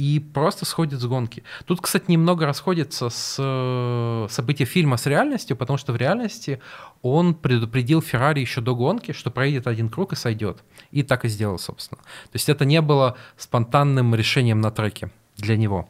и 0.00 0.18
просто 0.18 0.64
сходит 0.64 0.98
с 0.98 1.04
гонки. 1.04 1.42
Тут, 1.66 1.82
кстати, 1.82 2.10
немного 2.10 2.46
расходится 2.46 3.10
с 3.10 3.36
э, 3.38 4.26
события 4.30 4.64
фильма 4.64 4.96
с 4.96 5.04
реальностью, 5.04 5.58
потому 5.58 5.76
что 5.76 5.92
в 5.92 5.96
реальности 5.96 6.58
он 7.02 7.34
предупредил 7.34 8.00
Феррари 8.00 8.40
еще 8.40 8.62
до 8.62 8.74
гонки, 8.74 9.12
что 9.12 9.30
проедет 9.30 9.66
один 9.66 9.90
круг 9.90 10.14
и 10.14 10.16
сойдет. 10.16 10.64
И 10.90 11.02
так 11.02 11.26
и 11.26 11.28
сделал, 11.28 11.58
собственно. 11.58 12.00
То 12.00 12.34
есть 12.34 12.48
это 12.48 12.64
не 12.64 12.80
было 12.80 13.18
спонтанным 13.36 14.14
решением 14.14 14.62
на 14.62 14.70
треке 14.70 15.10
для 15.36 15.58
него. 15.58 15.86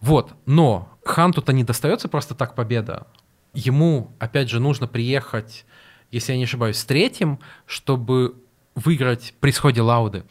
Вот, 0.00 0.34
но 0.44 0.88
Ханту-то 1.04 1.52
не 1.52 1.62
достается 1.62 2.08
просто 2.08 2.34
так 2.34 2.56
победа. 2.56 3.06
Ему, 3.54 4.10
опять 4.18 4.50
же, 4.50 4.58
нужно 4.58 4.88
приехать, 4.88 5.64
если 6.10 6.32
я 6.32 6.38
не 6.38 6.44
ошибаюсь, 6.44 6.76
с 6.76 6.84
третьим, 6.84 7.38
чтобы 7.66 8.34
выиграть 8.74 9.34
при 9.40 9.50
сходе 9.50 9.82
Лауды. 9.82 10.24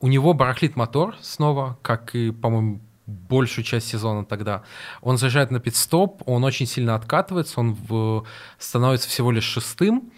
У 0.00 0.08
него 0.08 0.34
барахлит 0.34 0.76
мотор 0.76 1.16
снова, 1.20 1.78
как 1.82 2.14
и, 2.14 2.30
по-моему, 2.30 2.80
большую 3.06 3.64
часть 3.64 3.88
сезона 3.88 4.24
тогда. 4.24 4.62
Он 5.00 5.18
заезжает 5.18 5.50
на 5.50 5.60
пит-стоп, 5.60 6.22
он 6.26 6.44
очень 6.44 6.66
сильно 6.66 6.94
откатывается, 6.94 7.60
он 7.60 7.74
в... 7.74 8.24
становится 8.58 9.08
всего 9.08 9.30
лишь 9.30 9.44
шестым 9.44 10.12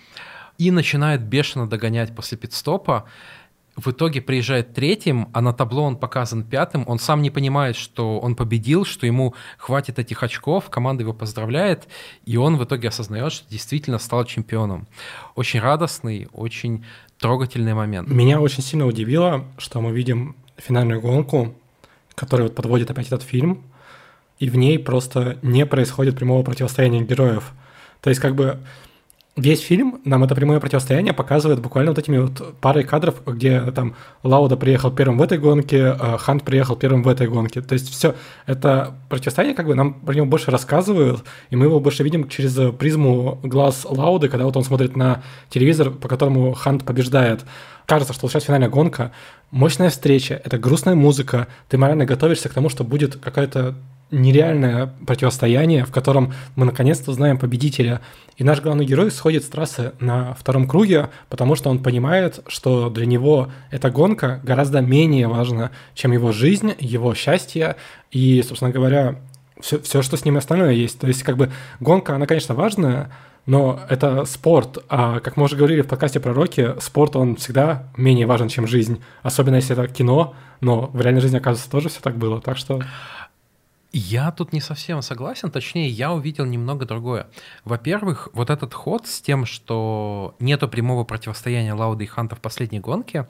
и 0.58 0.70
начинает 0.70 1.22
бешено 1.22 1.68
догонять 1.68 2.14
после 2.14 2.38
пит-стопа. 2.38 3.04
В 3.76 3.90
итоге 3.90 4.20
приезжает 4.22 4.72
третьим, 4.72 5.28
а 5.32 5.40
на 5.40 5.52
табло 5.52 5.82
он 5.82 5.96
показан 5.96 6.44
пятым. 6.44 6.84
Он 6.86 7.00
сам 7.00 7.22
не 7.22 7.30
понимает, 7.30 7.74
что 7.74 8.20
он 8.20 8.36
победил, 8.36 8.84
что 8.84 9.04
ему 9.04 9.34
хватит 9.58 9.98
этих 9.98 10.22
очков, 10.22 10.70
команда 10.70 11.02
его 11.02 11.12
поздравляет, 11.12 11.88
и 12.24 12.36
он 12.36 12.56
в 12.56 12.62
итоге 12.62 12.88
осознает, 12.88 13.32
что 13.32 13.50
действительно 13.50 13.98
стал 13.98 14.24
чемпионом. 14.26 14.86
Очень 15.34 15.58
радостный, 15.58 16.28
очень 16.32 16.84
трогательный 17.24 17.72
момент. 17.72 18.06
Меня 18.10 18.38
очень 18.38 18.62
сильно 18.62 18.84
удивило, 18.84 19.46
что 19.56 19.80
мы 19.80 19.92
видим 19.92 20.36
финальную 20.58 21.00
гонку, 21.00 21.54
которая 22.14 22.48
вот 22.48 22.54
подводит 22.54 22.90
опять 22.90 23.06
этот 23.06 23.22
фильм, 23.22 23.62
и 24.38 24.50
в 24.50 24.56
ней 24.56 24.78
просто 24.78 25.38
не 25.40 25.64
происходит 25.64 26.16
прямого 26.16 26.42
противостояния 26.42 27.00
героев. 27.00 27.52
То 28.02 28.10
есть 28.10 28.20
как 28.20 28.34
бы 28.34 28.58
весь 29.36 29.60
фильм 29.60 30.00
нам 30.04 30.22
это 30.22 30.34
прямое 30.34 30.60
противостояние 30.60 31.12
показывает 31.12 31.60
буквально 31.60 31.90
вот 31.90 31.98
этими 31.98 32.18
вот 32.18 32.54
парой 32.60 32.84
кадров, 32.84 33.16
где 33.26 33.60
там 33.72 33.96
Лауда 34.22 34.56
приехал 34.56 34.92
первым 34.92 35.18
в 35.18 35.22
этой 35.22 35.38
гонке, 35.38 35.88
а 35.88 36.16
Хант 36.18 36.44
приехал 36.44 36.76
первым 36.76 37.02
в 37.02 37.08
этой 37.08 37.26
гонке. 37.26 37.60
То 37.60 37.72
есть 37.72 37.90
все 37.90 38.14
это 38.46 38.94
противостояние 39.08 39.56
как 39.56 39.66
бы 39.66 39.74
нам 39.74 39.94
про 39.94 40.14
него 40.14 40.26
больше 40.26 40.50
рассказывают, 40.50 41.24
и 41.50 41.56
мы 41.56 41.66
его 41.66 41.80
больше 41.80 42.04
видим 42.04 42.28
через 42.28 42.56
призму 42.74 43.40
глаз 43.42 43.86
Лауды, 43.88 44.28
когда 44.28 44.44
вот 44.44 44.56
он 44.56 44.64
смотрит 44.64 44.96
на 44.96 45.22
телевизор, 45.50 45.90
по 45.90 46.08
которому 46.08 46.52
Хант 46.52 46.84
побеждает. 46.84 47.44
Кажется, 47.86 48.14
что 48.14 48.28
сейчас 48.28 48.44
финальная 48.44 48.70
гонка, 48.70 49.12
мощная 49.50 49.90
встреча, 49.90 50.40
это 50.42 50.58
грустная 50.58 50.94
музыка, 50.94 51.48
ты 51.68 51.76
морально 51.76 52.06
готовишься 52.06 52.48
к 52.48 52.54
тому, 52.54 52.68
что 52.70 52.82
будет 52.84 53.16
какая-то 53.16 53.74
нереальное 54.10 54.94
противостояние, 55.06 55.84
в 55.84 55.90
котором 55.90 56.32
мы 56.56 56.66
наконец-то 56.66 57.10
узнаем 57.10 57.38
победителя. 57.38 58.00
И 58.36 58.44
наш 58.44 58.60
главный 58.60 58.84
герой 58.84 59.10
сходит 59.10 59.44
с 59.44 59.48
трассы 59.48 59.92
на 60.00 60.34
втором 60.34 60.68
круге, 60.68 61.10
потому 61.28 61.56
что 61.56 61.70
он 61.70 61.82
понимает, 61.82 62.40
что 62.46 62.90
для 62.90 63.06
него 63.06 63.50
эта 63.70 63.90
гонка 63.90 64.40
гораздо 64.42 64.80
менее 64.80 65.28
важна, 65.28 65.70
чем 65.94 66.12
его 66.12 66.32
жизнь, 66.32 66.74
его 66.78 67.14
счастье 67.14 67.76
и, 68.10 68.42
собственно 68.42 68.70
говоря, 68.70 69.16
все, 69.60 69.78
все, 69.80 70.02
что 70.02 70.16
с 70.16 70.24
ним 70.24 70.36
остальное 70.36 70.72
есть. 70.72 70.98
То 70.98 71.06
есть, 71.06 71.22
как 71.22 71.36
бы, 71.36 71.50
гонка, 71.80 72.14
она, 72.14 72.26
конечно, 72.26 72.54
важная, 72.54 73.10
но 73.46 73.80
это 73.88 74.24
спорт, 74.24 74.78
а 74.88 75.20
как 75.20 75.36
мы 75.36 75.44
уже 75.44 75.56
говорили 75.56 75.82
в 75.82 75.86
подкасте 75.86 76.18
про 76.18 76.32
Рокки, 76.32 76.74
спорт, 76.80 77.14
он 77.14 77.36
всегда 77.36 77.88
менее 77.96 78.26
важен, 78.26 78.48
чем 78.48 78.66
жизнь, 78.66 79.02
особенно 79.22 79.56
если 79.56 79.74
это 79.74 79.92
кино, 79.92 80.34
но 80.60 80.86
в 80.92 81.00
реальной 81.00 81.20
жизни, 81.20 81.36
оказывается, 81.36 81.70
тоже 81.70 81.88
все 81.88 82.00
так 82.00 82.16
было, 82.16 82.40
так 82.40 82.56
что... 82.56 82.82
Я 83.96 84.32
тут 84.32 84.52
не 84.52 84.60
совсем 84.60 85.02
согласен, 85.02 85.52
точнее, 85.52 85.88
я 85.88 86.12
увидел 86.12 86.44
немного 86.44 86.84
другое. 86.84 87.28
Во-первых, 87.64 88.28
вот 88.32 88.50
этот 88.50 88.74
ход 88.74 89.06
с 89.06 89.20
тем, 89.20 89.46
что 89.46 90.34
нету 90.40 90.68
прямого 90.68 91.04
противостояния 91.04 91.74
Лауды 91.74 92.02
и 92.02 92.08
Ханта 92.08 92.34
в 92.34 92.40
последней 92.40 92.80
гонке, 92.80 93.28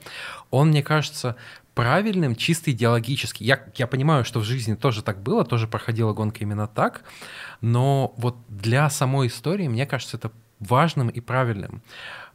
он, 0.49 0.69
мне 0.69 0.81
кажется, 0.81 1.35
правильным, 1.75 2.35
чисто 2.35 2.71
идеологически. 2.71 3.43
Я, 3.43 3.63
я 3.75 3.85
понимаю, 3.85 4.25
что 4.25 4.39
в 4.39 4.43
жизни 4.43 4.73
тоже 4.73 5.03
так 5.03 5.21
было, 5.21 5.45
тоже 5.45 5.67
проходила 5.67 6.13
гонка 6.13 6.39
именно 6.39 6.65
так, 6.65 7.03
но 7.61 8.15
вот 8.17 8.35
для 8.49 8.89
самой 8.89 9.27
истории, 9.27 9.67
мне 9.67 9.85
кажется, 9.85 10.17
это 10.17 10.31
важным 10.59 11.09
и 11.09 11.19
правильным. 11.19 11.83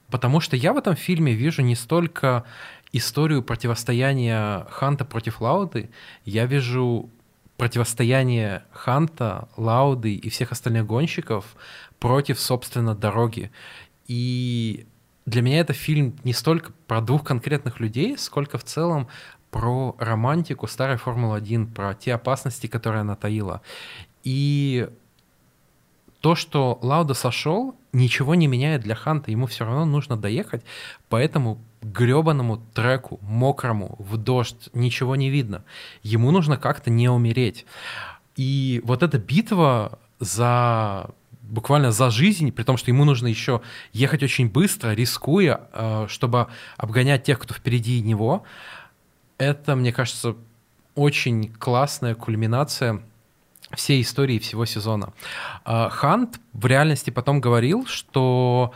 Потому 0.08 0.38
что 0.38 0.54
я 0.54 0.72
в 0.72 0.76
этом 0.78 0.94
фильме 0.94 1.32
вижу 1.32 1.62
не 1.62 1.74
столько 1.74 2.44
историю 2.92 3.42
противостояния 3.42 4.68
Ханта 4.70 5.04
против 5.04 5.40
Лауды, 5.40 5.90
я 6.24 6.46
вижу 6.46 7.10
противостояние 7.60 8.62
Ханта, 8.72 9.46
Лауды 9.58 10.14
и 10.14 10.30
всех 10.30 10.50
остальных 10.50 10.86
гонщиков 10.86 11.44
против, 11.98 12.40
собственно, 12.40 12.94
дороги. 12.94 13.50
И 14.06 14.86
для 15.26 15.42
меня 15.42 15.60
это 15.60 15.74
фильм 15.74 16.16
не 16.24 16.32
столько 16.32 16.72
про 16.86 17.02
двух 17.02 17.22
конкретных 17.22 17.78
людей, 17.78 18.16
сколько 18.16 18.56
в 18.56 18.64
целом 18.64 19.08
про 19.50 19.94
романтику 19.98 20.66
старой 20.68 20.96
Формулы-1, 20.96 21.74
про 21.74 21.92
те 21.92 22.14
опасности, 22.14 22.66
которые 22.66 23.02
она 23.02 23.14
таила. 23.14 23.60
И 24.24 24.88
то, 26.20 26.34
что 26.34 26.78
Лауда 26.82 27.14
сошел, 27.14 27.74
ничего 27.92 28.34
не 28.34 28.46
меняет 28.46 28.82
для 28.82 28.94
Ханта, 28.94 29.30
ему 29.30 29.46
все 29.46 29.64
равно 29.64 29.84
нужно 29.84 30.16
доехать, 30.16 30.62
поэтому 31.08 31.58
гребаному 31.82 32.58
треку, 32.74 33.18
мокрому, 33.22 33.96
в 33.98 34.16
дождь, 34.16 34.68
ничего 34.74 35.16
не 35.16 35.30
видно. 35.30 35.64
Ему 36.02 36.30
нужно 36.30 36.56
как-то 36.56 36.90
не 36.90 37.08
умереть. 37.08 37.64
И 38.36 38.80
вот 38.84 39.02
эта 39.02 39.18
битва 39.18 39.98
за 40.18 41.10
буквально 41.42 41.90
за 41.90 42.10
жизнь, 42.10 42.52
при 42.52 42.62
том, 42.62 42.76
что 42.76 42.90
ему 42.90 43.04
нужно 43.04 43.26
еще 43.26 43.60
ехать 43.92 44.22
очень 44.22 44.48
быстро, 44.48 44.90
рискуя, 44.90 45.62
э, 45.72 46.06
чтобы 46.08 46.46
обгонять 46.76 47.24
тех, 47.24 47.40
кто 47.40 47.54
впереди 47.54 48.00
него, 48.00 48.44
это, 49.36 49.74
мне 49.74 49.92
кажется, 49.92 50.36
очень 50.94 51.52
классная 51.54 52.14
кульминация 52.14 53.02
всей 53.74 54.02
истории 54.02 54.38
всего 54.38 54.64
сезона. 54.64 55.12
Э, 55.64 55.88
Хант 55.90 56.40
в 56.52 56.66
реальности 56.66 57.10
потом 57.10 57.40
говорил, 57.40 57.86
что 57.86 58.72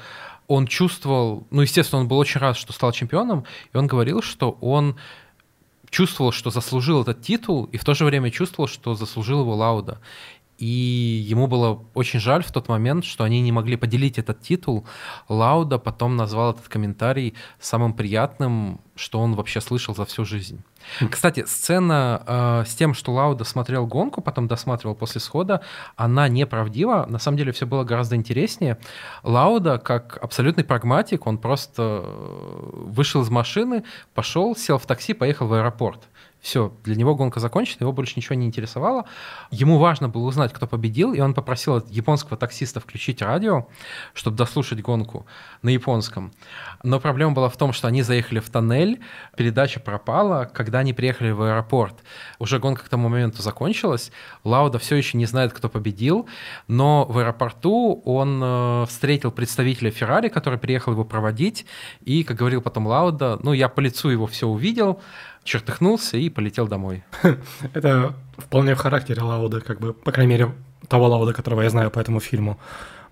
он 0.46 0.66
чувствовал, 0.66 1.46
ну, 1.50 1.62
естественно, 1.62 2.02
он 2.02 2.08
был 2.08 2.18
очень 2.18 2.40
рад, 2.40 2.56
что 2.56 2.72
стал 2.72 2.92
чемпионом, 2.92 3.44
и 3.72 3.76
он 3.76 3.86
говорил, 3.86 4.22
что 4.22 4.58
он 4.60 4.96
чувствовал, 5.90 6.32
что 6.32 6.50
заслужил 6.50 7.02
этот 7.02 7.22
титул, 7.22 7.64
и 7.66 7.76
в 7.76 7.84
то 7.84 7.94
же 7.94 8.04
время 8.04 8.30
чувствовал, 8.30 8.68
что 8.68 8.94
заслужил 8.94 9.40
его 9.40 9.54
Лауда. 9.54 10.00
И 10.58 10.66
ему 10.66 11.46
было 11.46 11.84
очень 11.94 12.20
жаль 12.20 12.44
в 12.44 12.52
тот 12.52 12.68
момент, 12.68 13.04
что 13.04 13.24
они 13.24 13.40
не 13.40 13.52
могли 13.52 13.76
поделить 13.76 14.18
этот 14.18 14.40
титул. 14.40 14.86
Лауда 15.28 15.78
потом 15.78 16.16
назвал 16.16 16.52
этот 16.52 16.68
комментарий 16.68 17.34
самым 17.58 17.92
приятным, 17.92 18.80
что 18.94 19.20
он 19.20 19.34
вообще 19.34 19.60
слышал 19.60 19.94
за 19.94 20.04
всю 20.04 20.24
жизнь. 20.24 20.62
Кстати, 21.10 21.44
сцена 21.46 22.22
э, 22.26 22.64
с 22.66 22.74
тем, 22.74 22.94
что 22.94 23.12
Лауда 23.12 23.44
смотрел 23.44 23.86
гонку, 23.86 24.20
потом 24.20 24.46
досматривал 24.46 24.94
после 24.94 25.20
схода, 25.20 25.62
она 25.96 26.28
неправдива. 26.28 27.06
На 27.08 27.18
самом 27.18 27.38
деле 27.38 27.52
все 27.52 27.66
было 27.66 27.84
гораздо 27.84 28.16
интереснее. 28.16 28.78
Лауда, 29.22 29.78
как 29.78 30.18
абсолютный 30.22 30.62
прагматик, 30.62 31.26
он 31.26 31.38
просто 31.38 32.02
э, 32.04 32.70
вышел 32.72 33.22
из 33.22 33.30
машины, 33.30 33.82
пошел, 34.14 34.54
сел 34.54 34.78
в 34.78 34.86
такси, 34.86 35.14
поехал 35.14 35.48
в 35.48 35.54
аэропорт 35.54 36.08
Все, 36.44 36.74
для 36.84 36.94
него 36.94 37.14
гонка 37.14 37.40
закончена, 37.40 37.84
его 37.84 37.92
больше 37.92 38.12
ничего 38.16 38.34
не 38.34 38.44
интересовало. 38.44 39.06
Ему 39.50 39.78
важно 39.78 40.10
было 40.10 40.24
узнать, 40.24 40.52
кто 40.52 40.66
победил, 40.66 41.14
и 41.14 41.20
он 41.20 41.32
попросил 41.32 41.82
японского 41.88 42.36
таксиста 42.36 42.80
включить 42.80 43.22
радио, 43.22 43.66
чтобы 44.12 44.36
дослушать 44.36 44.82
гонку 44.82 45.24
на 45.62 45.70
японском. 45.70 46.34
Но 46.82 47.00
проблема 47.00 47.32
была 47.32 47.48
в 47.48 47.56
том, 47.56 47.72
что 47.72 47.88
они 47.88 48.02
заехали 48.02 48.40
в 48.40 48.50
тоннель, 48.50 49.00
передача 49.38 49.80
пропала, 49.80 50.44
когда 50.44 50.80
они 50.80 50.92
приехали 50.92 51.30
в 51.30 51.40
аэропорт. 51.40 52.04
Уже 52.38 52.58
гонка 52.58 52.84
к 52.84 52.90
тому 52.90 53.08
моменту 53.08 53.40
закончилась, 53.40 54.12
Лауда 54.44 54.78
все 54.78 54.96
еще 54.96 55.16
не 55.16 55.24
знает, 55.24 55.54
кто 55.54 55.70
победил, 55.70 56.28
но 56.68 57.06
в 57.06 57.16
аэропорту 57.16 58.02
он 58.04 58.42
э, 58.44 58.84
встретил 58.86 59.32
представителя 59.32 59.90
Феррари, 59.90 60.28
который 60.28 60.58
приехал 60.58 60.92
его 60.92 61.06
проводить, 61.06 61.64
и, 62.02 62.22
как 62.22 62.36
говорил 62.36 62.60
потом 62.60 62.86
Лауда, 62.86 63.38
ну, 63.42 63.54
я 63.54 63.70
по 63.70 63.80
лицу 63.80 64.10
его 64.10 64.26
все 64.26 64.46
увидел, 64.46 65.00
чертыхнулся 65.44 66.16
и 66.16 66.28
полетел 66.30 66.66
домой. 66.66 67.04
Это 67.74 68.14
вполне 68.36 68.74
в 68.74 68.78
характере 68.78 69.22
Лауда, 69.22 69.60
как 69.60 69.80
бы, 69.80 69.92
по 69.92 70.10
крайней 70.12 70.32
мере, 70.32 70.52
того 70.88 71.06
Лауда, 71.08 71.32
которого 71.32 71.62
я 71.62 71.70
знаю 71.70 71.90
по 71.90 72.00
этому 72.00 72.20
фильму. 72.20 72.58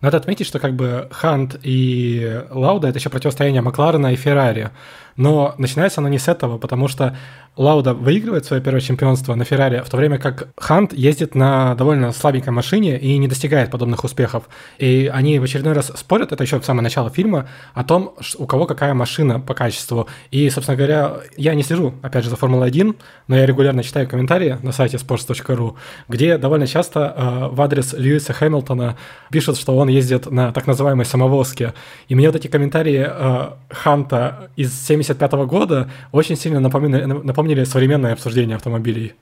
Надо 0.00 0.16
отметить, 0.16 0.46
что 0.46 0.58
как 0.58 0.74
бы 0.74 1.08
Хант 1.12 1.60
и 1.62 2.42
Лауда— 2.50 2.88
это 2.88 2.98
еще 2.98 3.08
противостояние 3.08 3.62
Макларена 3.62 4.12
и 4.12 4.16
Феррари. 4.16 4.70
Но 5.16 5.54
начинается 5.58 6.00
оно 6.00 6.08
не 6.08 6.18
с 6.18 6.28
этого, 6.28 6.58
потому 6.58 6.88
что 6.88 7.16
Лауда 7.56 7.92
выигрывает 7.92 8.46
свое 8.46 8.62
первое 8.62 8.80
чемпионство 8.80 9.34
на 9.34 9.44
Феррари, 9.44 9.82
в 9.84 9.90
то 9.90 9.98
время 9.98 10.18
как 10.18 10.48
Хант 10.56 10.94
ездит 10.94 11.34
на 11.34 11.74
довольно 11.74 12.12
слабенькой 12.12 12.52
машине 12.52 12.98
и 12.98 13.18
не 13.18 13.28
достигает 13.28 13.70
подобных 13.70 14.04
успехов. 14.04 14.44
И 14.78 15.10
они 15.12 15.38
в 15.38 15.42
очередной 15.42 15.74
раз 15.74 15.92
спорят, 15.94 16.32
это 16.32 16.42
еще 16.42 16.58
в 16.58 16.64
самое 16.64 16.82
начало 16.82 17.10
фильма, 17.10 17.46
о 17.74 17.84
том, 17.84 18.14
у 18.38 18.46
кого 18.46 18.64
какая 18.64 18.94
машина 18.94 19.38
по 19.38 19.52
качеству. 19.52 20.08
И, 20.30 20.48
собственно 20.48 20.76
говоря, 20.76 21.18
я 21.36 21.54
не 21.54 21.62
слежу, 21.62 21.92
опять 22.00 22.24
же, 22.24 22.30
за 22.30 22.36
Формулой-1, 22.36 22.96
но 23.28 23.36
я 23.36 23.44
регулярно 23.44 23.82
читаю 23.82 24.08
комментарии 24.08 24.56
на 24.62 24.72
сайте 24.72 24.96
sports.ru, 24.96 25.74
где 26.08 26.38
довольно 26.38 26.66
часто 26.66 27.14
э, 27.14 27.48
в 27.54 27.60
адрес 27.60 27.92
Льюиса 27.92 28.32
Хэмилтона 28.32 28.96
пишут, 29.30 29.58
что 29.58 29.76
он 29.76 29.88
ездит 29.88 30.30
на 30.30 30.52
так 30.52 30.66
называемой 30.66 31.04
самовозке. 31.04 31.74
И 32.08 32.14
мне 32.14 32.28
вот 32.28 32.36
эти 32.36 32.46
комментарии 32.46 33.06
э, 33.06 33.50
Ханта 33.68 34.50
из 34.56 34.72
75 35.02 35.32
года 35.46 35.90
очень 36.12 36.36
сильно 36.36 36.60
напомнили, 36.60 37.04
напомнили 37.04 37.64
современное 37.64 38.12
обсуждение 38.12 38.56
автомобилей. 38.56 39.14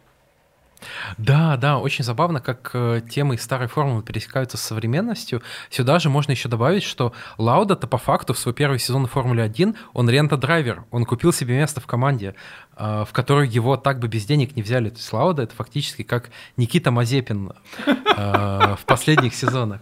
Да, 1.18 1.56
да, 1.56 1.78
очень 1.78 2.04
забавно, 2.04 2.40
как 2.40 2.70
э, 2.72 3.00
темы 3.08 3.36
старой 3.38 3.68
формулы 3.68 4.02
пересекаются 4.02 4.56
с 4.56 4.62
современностью. 4.62 5.42
Сюда 5.68 5.98
же 5.98 6.08
можно 6.08 6.32
еще 6.32 6.48
добавить, 6.48 6.82
что 6.82 7.12
Лауда-то 7.38 7.86
по 7.86 7.98
факту 7.98 8.34
в 8.34 8.38
свой 8.38 8.54
первый 8.54 8.78
сезон 8.78 9.06
Формулы 9.06 9.42
1 9.42 9.74
он 9.92 10.08
рента-драйвер, 10.08 10.84
он 10.90 11.04
купил 11.04 11.32
себе 11.32 11.56
место 11.56 11.80
в 11.80 11.86
команде, 11.86 12.34
э, 12.76 13.04
в 13.06 13.12
которую 13.12 13.50
его 13.50 13.76
так 13.76 13.98
бы 13.98 14.08
без 14.08 14.24
денег 14.24 14.56
не 14.56 14.62
взяли. 14.62 14.90
То 14.90 14.96
есть 14.96 15.12
Лауда 15.12 15.42
это 15.42 15.54
фактически 15.54 16.02
как 16.02 16.30
Никита 16.56 16.90
Мазепин 16.90 17.52
э, 17.86 18.76
в 18.76 18.84
последних 18.86 19.34
сезонах. 19.34 19.80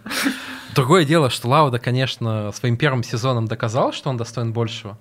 Другое 0.75 1.05
дело, 1.05 1.29
что 1.29 1.47
Лауда, 1.47 1.79
конечно, 1.79 2.51
своим 2.51 2.77
первым 2.77 3.03
сезоном 3.03 3.47
доказал, 3.47 3.91
что 3.91 4.09
он 4.09 4.17
достоин 4.17 4.53
большего 4.53 4.97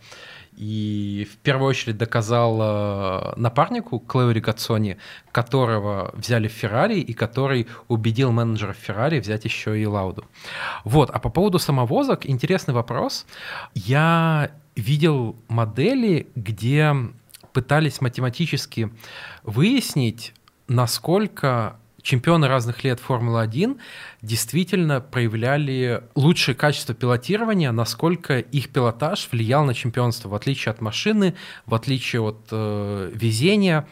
и 0.58 1.24
в 1.32 1.36
первую 1.36 1.68
очередь 1.68 1.96
доказал 1.98 2.58
э, 2.60 3.32
напарнику 3.36 4.00
Клэвери 4.00 4.40
Гацони, 4.40 4.96
которого 5.30 6.10
взяли 6.14 6.48
в 6.48 6.52
Феррари 6.52 6.98
и 6.98 7.12
который 7.12 7.68
убедил 7.86 8.32
менеджера 8.32 8.72
Феррари 8.72 9.20
взять 9.20 9.44
еще 9.44 9.80
и 9.80 9.86
Лауду. 9.86 10.24
Вот, 10.82 11.10
а 11.10 11.20
по 11.20 11.30
поводу 11.30 11.60
самовозок 11.60 12.28
интересный 12.28 12.74
вопрос. 12.74 13.24
Я 13.74 14.50
видел 14.74 15.36
модели, 15.46 16.26
где 16.34 16.92
пытались 17.52 18.00
математически 18.00 18.90
выяснить, 19.44 20.34
насколько 20.66 21.76
чемпионы 22.02 22.48
разных 22.48 22.84
лет 22.84 23.00
Формулы-1 23.00 23.78
действительно 24.22 25.00
проявляли 25.00 26.02
лучшее 26.14 26.54
качество 26.54 26.94
пилотирования, 26.94 27.72
насколько 27.72 28.38
их 28.38 28.70
пилотаж 28.70 29.28
влиял 29.30 29.64
на 29.64 29.74
чемпионство, 29.74 30.28
в 30.28 30.34
отличие 30.34 30.70
от 30.70 30.80
машины, 30.80 31.34
в 31.66 31.74
отличие 31.74 32.22
от 32.22 32.48
э, 32.50 33.10
везения, 33.14 33.86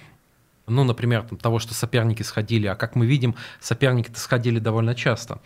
ну, 0.67 0.85
например, 0.85 1.23
там, 1.23 1.39
того, 1.39 1.59
что 1.59 1.75
соперники 1.75 2.23
сходили, 2.23 2.67
а 2.67 2.75
как 2.75 2.97
мы 2.97 3.07
видим, 3.07 3.35
соперники-то 3.61 4.19
сходили 4.19 4.59
довольно 4.59 4.95
часто 4.95 5.41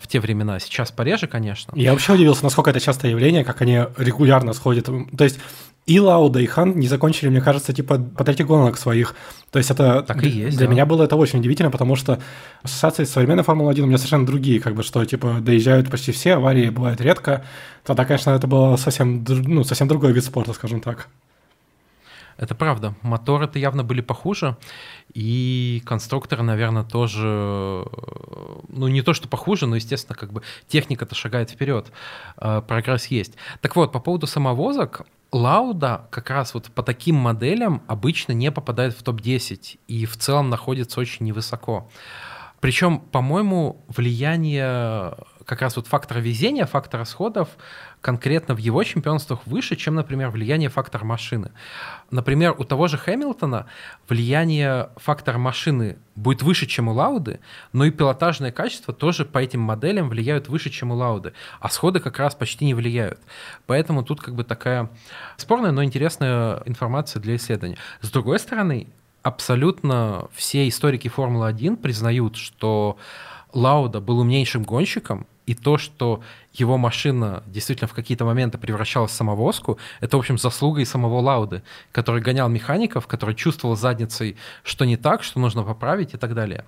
в 0.00 0.06
те 0.06 0.20
времена. 0.20 0.58
Сейчас 0.60 0.90
пореже, 0.90 1.26
конечно. 1.26 1.72
Я 1.74 1.92
вообще 1.92 2.12
удивился, 2.12 2.44
насколько 2.44 2.70
это 2.70 2.80
частое 2.80 3.10
явление, 3.10 3.44
как 3.44 3.62
они 3.62 3.84
регулярно 3.96 4.52
сходят. 4.52 4.86
То 5.16 5.24
есть 5.24 5.38
и 5.86 6.00
Лауда, 6.00 6.40
и 6.40 6.46
Хан 6.46 6.76
не 6.76 6.88
закончили, 6.88 7.28
мне 7.28 7.40
кажется, 7.40 7.72
типа 7.72 7.98
по 7.98 8.24
трети 8.24 8.42
гонок 8.42 8.76
своих. 8.76 9.14
То 9.52 9.58
есть 9.58 9.70
это 9.70 10.02
так 10.02 10.22
и 10.24 10.28
есть, 10.28 10.58
для 10.58 10.66
да. 10.66 10.72
меня 10.72 10.84
было 10.84 11.04
это 11.04 11.14
очень 11.14 11.38
удивительно, 11.38 11.70
потому 11.70 11.94
что 11.94 12.20
ассоциации 12.62 13.04
с 13.04 13.10
современной 13.10 13.44
Формулой-1 13.44 13.82
у 13.82 13.86
меня 13.86 13.96
совершенно 13.96 14.26
другие, 14.26 14.60
как 14.60 14.74
бы, 14.74 14.82
что 14.82 15.04
типа 15.04 15.38
доезжают 15.40 15.88
почти 15.88 16.10
все, 16.10 16.34
аварии 16.34 16.70
бывают 16.70 17.00
редко. 17.00 17.44
Тогда, 17.84 18.04
конечно, 18.04 18.30
это 18.30 18.48
было 18.48 18.76
совсем, 18.76 19.24
ну, 19.28 19.62
совсем 19.62 19.86
другой 19.86 20.12
вид 20.12 20.24
спорта, 20.24 20.52
скажем 20.54 20.80
так. 20.80 21.08
Это 22.36 22.54
правда. 22.54 22.94
Моторы-то 23.02 23.58
явно 23.58 23.82
были 23.82 24.00
похуже, 24.00 24.56
и 25.14 25.82
конструкторы, 25.86 26.42
наверное, 26.42 26.84
тоже, 26.84 27.86
ну, 28.68 28.88
не 28.88 29.02
то, 29.02 29.14
что 29.14 29.28
похуже, 29.28 29.66
но, 29.66 29.76
естественно, 29.76 30.16
как 30.16 30.32
бы 30.32 30.42
техника-то 30.68 31.14
шагает 31.14 31.50
вперед, 31.50 31.90
э, 32.36 32.62
прогресс 32.66 33.06
есть. 33.06 33.34
Так 33.60 33.76
вот, 33.76 33.92
по 33.92 34.00
поводу 34.00 34.26
самовозок, 34.26 35.06
Лауда 35.32 36.06
как 36.10 36.30
раз 36.30 36.54
вот 36.54 36.66
по 36.70 36.82
таким 36.82 37.16
моделям 37.16 37.82
обычно 37.88 38.32
не 38.32 38.52
попадает 38.52 38.94
в 38.94 39.02
топ-10 39.02 39.78
и 39.88 40.06
в 40.06 40.16
целом 40.16 40.50
находится 40.50 41.00
очень 41.00 41.26
невысоко. 41.26 41.88
Причем, 42.60 43.00
по-моему, 43.00 43.84
влияние 43.88 45.14
как 45.44 45.62
раз 45.62 45.76
вот 45.76 45.86
фактора 45.86 46.18
везения, 46.18 46.66
фактора 46.66 47.00
расходов 47.00 47.50
конкретно 48.06 48.54
в 48.54 48.58
его 48.58 48.84
чемпионствах 48.84 49.40
выше, 49.46 49.74
чем, 49.74 49.96
например, 49.96 50.30
влияние 50.30 50.68
фактора 50.68 51.04
машины. 51.04 51.50
Например, 52.12 52.54
у 52.56 52.62
того 52.62 52.86
же 52.86 52.98
Хэмилтона 52.98 53.66
влияние 54.08 54.90
фактора 54.94 55.38
машины 55.38 55.96
будет 56.14 56.40
выше, 56.40 56.66
чем 56.66 56.86
у 56.86 56.92
Лауды, 56.92 57.40
но 57.72 57.84
и 57.84 57.90
пилотажное 57.90 58.52
качество 58.52 58.94
тоже 58.94 59.24
по 59.24 59.38
этим 59.38 59.60
моделям 59.60 60.08
влияют 60.08 60.48
выше, 60.48 60.70
чем 60.70 60.92
у 60.92 60.94
Лауды, 60.94 61.32
а 61.58 61.68
сходы 61.68 61.98
как 61.98 62.20
раз 62.20 62.36
почти 62.36 62.64
не 62.64 62.74
влияют. 62.74 63.18
Поэтому 63.66 64.04
тут 64.04 64.20
как 64.20 64.36
бы 64.36 64.44
такая 64.44 64.88
спорная, 65.36 65.72
но 65.72 65.82
интересная 65.82 66.62
информация 66.64 67.20
для 67.20 67.34
исследования. 67.34 67.76
С 68.02 68.10
другой 68.12 68.38
стороны, 68.38 68.86
абсолютно 69.24 70.28
все 70.32 70.68
историки 70.68 71.08
Формулы-1 71.08 71.78
признают, 71.78 72.36
что 72.36 72.98
Лауда 73.52 74.00
был 74.00 74.20
умнейшим 74.20 74.62
гонщиком, 74.62 75.26
и 75.46 75.54
то, 75.54 75.78
что 75.78 76.22
его 76.52 76.76
машина 76.76 77.42
действительно 77.46 77.88
в 77.88 77.94
какие-то 77.94 78.24
моменты 78.24 78.58
превращалась 78.58 79.12
в 79.12 79.14
самовозку, 79.14 79.78
это, 80.00 80.16
в 80.16 80.20
общем, 80.20 80.38
заслуга 80.38 80.80
и 80.80 80.84
самого 80.84 81.20
Лауды, 81.20 81.62
который 81.92 82.20
гонял 82.20 82.48
механиков, 82.48 83.06
который 83.06 83.34
чувствовал 83.34 83.76
задницей, 83.76 84.36
что 84.64 84.84
не 84.84 84.96
так, 84.96 85.22
что 85.22 85.38
нужно 85.38 85.62
поправить 85.62 86.14
и 86.14 86.16
так 86.16 86.34
далее. 86.34 86.64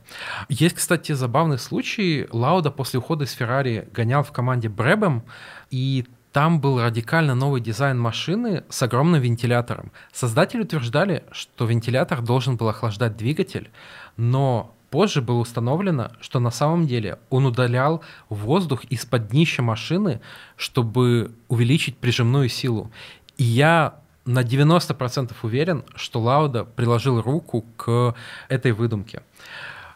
Есть, 0.48 0.76
кстати, 0.76 1.12
забавный 1.12 1.58
случай. 1.58 2.28
Лауда 2.30 2.70
после 2.70 3.00
ухода 3.00 3.24
из 3.24 3.32
Феррари 3.32 3.88
гонял 3.92 4.22
в 4.22 4.32
команде 4.32 4.68
Бребем, 4.68 5.24
и 5.70 6.06
там 6.32 6.60
был 6.60 6.80
радикально 6.80 7.34
новый 7.34 7.60
дизайн 7.60 7.98
машины 7.98 8.62
с 8.68 8.82
огромным 8.82 9.20
вентилятором. 9.20 9.90
Создатели 10.12 10.62
утверждали, 10.62 11.24
что 11.32 11.64
вентилятор 11.64 12.20
должен 12.20 12.56
был 12.56 12.68
охлаждать 12.68 13.16
двигатель, 13.16 13.70
но 14.16 14.74
Позже 14.90 15.20
было 15.20 15.38
установлено, 15.38 16.12
что 16.20 16.40
на 16.40 16.50
самом 16.50 16.86
деле 16.86 17.18
он 17.28 17.44
удалял 17.44 18.02
воздух 18.30 18.84
из-под 18.84 19.28
днища 19.28 19.62
машины, 19.62 20.20
чтобы 20.56 21.32
увеличить 21.48 21.98
прижимную 21.98 22.48
силу. 22.48 22.90
И 23.36 23.44
я 23.44 23.96
на 24.24 24.40
90% 24.40 25.32
уверен, 25.42 25.84
что 25.94 26.20
Лауда 26.20 26.64
приложил 26.64 27.20
руку 27.20 27.64
к 27.76 28.14
этой 28.48 28.72
выдумке. 28.72 29.22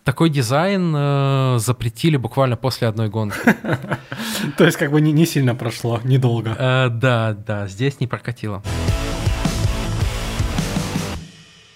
Такой 0.05 0.31
дизайн 0.31 0.93
э, 0.97 1.59
запретили 1.59 2.17
буквально 2.17 2.57
после 2.57 2.89
одной 2.89 3.09
гонки. 3.09 3.39
То 4.59 4.65
есть 4.65 4.77
как 4.77 4.91
бы 4.91 5.01
не, 5.01 5.27
сильно 5.27 5.55
прошло, 5.55 6.01
недолго. 6.03 6.57
Э, 6.59 6.89
да, 6.91 7.35
да, 7.35 7.69
здесь 7.69 8.01
не 8.01 8.09
прокатило. 8.09 8.63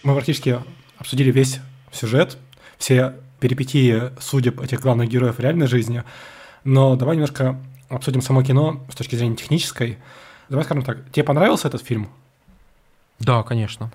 Мы 0.02 0.14
практически 0.14 0.58
обсудили 0.98 1.30
весь 1.30 1.60
сюжет, 1.92 2.36
все 2.78 3.14
перипетии 3.40 4.10
судеб 4.20 4.60
этих 4.60 4.80
главных 4.80 5.08
героев 5.08 5.36
в 5.36 5.40
реальной 5.40 5.66
жизни. 5.66 6.02
Но 6.64 6.96
давай 6.96 7.16
немножко 7.16 7.58
обсудим 7.88 8.22
само 8.22 8.42
кино 8.42 8.84
с 8.90 8.94
точки 8.94 9.14
зрения 9.16 9.36
технической. 9.36 9.98
Давай 10.48 10.64
скажем 10.64 10.84
так, 10.84 10.98
тебе 11.12 11.24
понравился 11.24 11.68
этот 11.68 11.82
фильм? 11.82 12.08
Да, 13.18 13.42
конечно. 13.42 13.90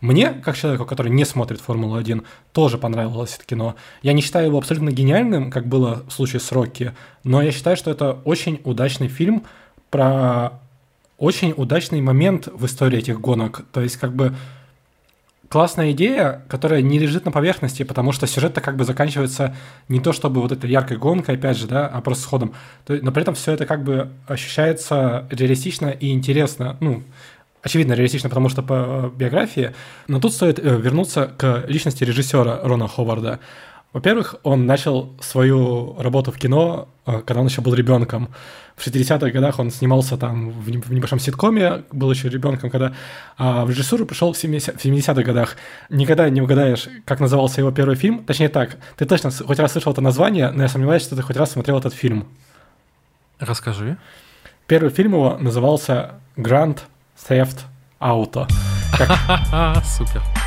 Мне, 0.00 0.30
как 0.30 0.56
человеку, 0.56 0.84
который 0.84 1.10
не 1.10 1.24
смотрит 1.24 1.60
Формулу-1, 1.60 2.24
тоже 2.52 2.78
понравилось 2.78 3.34
это 3.34 3.44
кино. 3.44 3.74
Я 4.02 4.12
не 4.12 4.22
считаю 4.22 4.46
его 4.46 4.58
абсолютно 4.58 4.90
гениальным, 4.90 5.50
как 5.50 5.66
было 5.66 6.04
в 6.06 6.12
случае 6.12 6.38
с 6.38 6.52
Рокки, 6.52 6.94
но 7.24 7.42
я 7.42 7.50
считаю, 7.50 7.76
что 7.76 7.90
это 7.90 8.12
очень 8.24 8.60
удачный 8.64 9.08
фильм 9.08 9.44
про 9.90 10.60
очень 11.16 11.52
удачный 11.56 12.00
момент 12.00 12.46
в 12.46 12.64
истории 12.64 12.98
этих 12.98 13.20
гонок. 13.20 13.64
То 13.72 13.80
есть, 13.80 13.96
как 13.96 14.14
бы 14.14 14.36
классная 15.48 15.92
идея, 15.92 16.42
которая 16.48 16.82
не 16.82 16.98
лежит 16.98 17.24
на 17.24 17.32
поверхности, 17.32 17.82
потому 17.82 18.12
что 18.12 18.26
сюжет-то 18.26 18.60
как 18.60 18.76
бы 18.76 18.84
заканчивается 18.84 19.54
не 19.88 20.00
то 20.00 20.12
чтобы 20.12 20.40
вот 20.40 20.52
этой 20.52 20.70
яркой 20.70 20.98
гонкой, 20.98 21.36
опять 21.36 21.56
же, 21.56 21.66
да, 21.66 21.86
а 21.86 22.00
просто 22.00 22.24
сходом. 22.24 22.54
Но 22.86 23.12
при 23.12 23.22
этом 23.22 23.34
все 23.34 23.52
это 23.52 23.66
как 23.66 23.82
бы 23.82 24.10
ощущается 24.26 25.26
реалистично 25.30 25.86
и 25.88 26.12
интересно. 26.12 26.76
Ну, 26.80 27.02
очевидно, 27.62 27.94
реалистично, 27.94 28.28
потому 28.28 28.48
что 28.48 28.62
по 28.62 29.12
биографии. 29.14 29.74
Но 30.06 30.20
тут 30.20 30.32
стоит 30.32 30.58
э, 30.58 30.76
вернуться 30.76 31.30
к 31.36 31.64
личности 31.66 32.04
режиссера 32.04 32.60
Рона 32.62 32.88
Ховарда. 32.88 33.40
Во-первых, 33.92 34.36
он 34.42 34.66
начал 34.66 35.14
свою 35.20 35.96
работу 35.98 36.30
в 36.30 36.38
кино, 36.38 36.88
э, 37.06 37.22
когда 37.24 37.40
он 37.40 37.46
еще 37.46 37.62
был 37.62 37.74
ребенком. 37.74 38.28
В 38.76 38.86
60-х 38.86 39.30
годах 39.30 39.58
он 39.58 39.70
снимался 39.70 40.16
там 40.16 40.50
в 40.50 40.92
небольшом 40.92 41.18
ситкоме, 41.18 41.84
был 41.90 42.10
еще 42.10 42.28
ребенком, 42.28 42.70
когда 42.70 42.92
а 43.38 43.64
в 43.64 43.70
режиссуру 43.70 44.04
пришел 44.04 44.32
в 44.32 44.36
70-х 44.36 45.22
годах. 45.22 45.56
Никогда 45.88 46.28
не 46.28 46.42
угадаешь, 46.42 46.88
как 47.06 47.18
назывался 47.18 47.60
его 47.60 47.72
первый 47.72 47.96
фильм. 47.96 48.24
Точнее 48.24 48.50
так, 48.50 48.76
ты 48.96 49.06
точно 49.06 49.30
хоть 49.30 49.58
раз 49.58 49.72
слышал 49.72 49.92
это 49.92 50.02
название, 50.02 50.50
но 50.50 50.62
я 50.62 50.68
сомневаюсь, 50.68 51.02
что 51.02 51.16
ты 51.16 51.22
хоть 51.22 51.36
раз 51.36 51.52
смотрел 51.52 51.78
этот 51.78 51.94
фильм. 51.94 52.28
Расскажи. 53.40 53.96
Первый 54.66 54.90
фильм 54.90 55.12
его 55.12 55.38
назывался 55.40 56.16
«Grand 56.36 56.78
Theft 57.26 57.60
Auto». 58.00 58.46
Супер. 59.82 60.37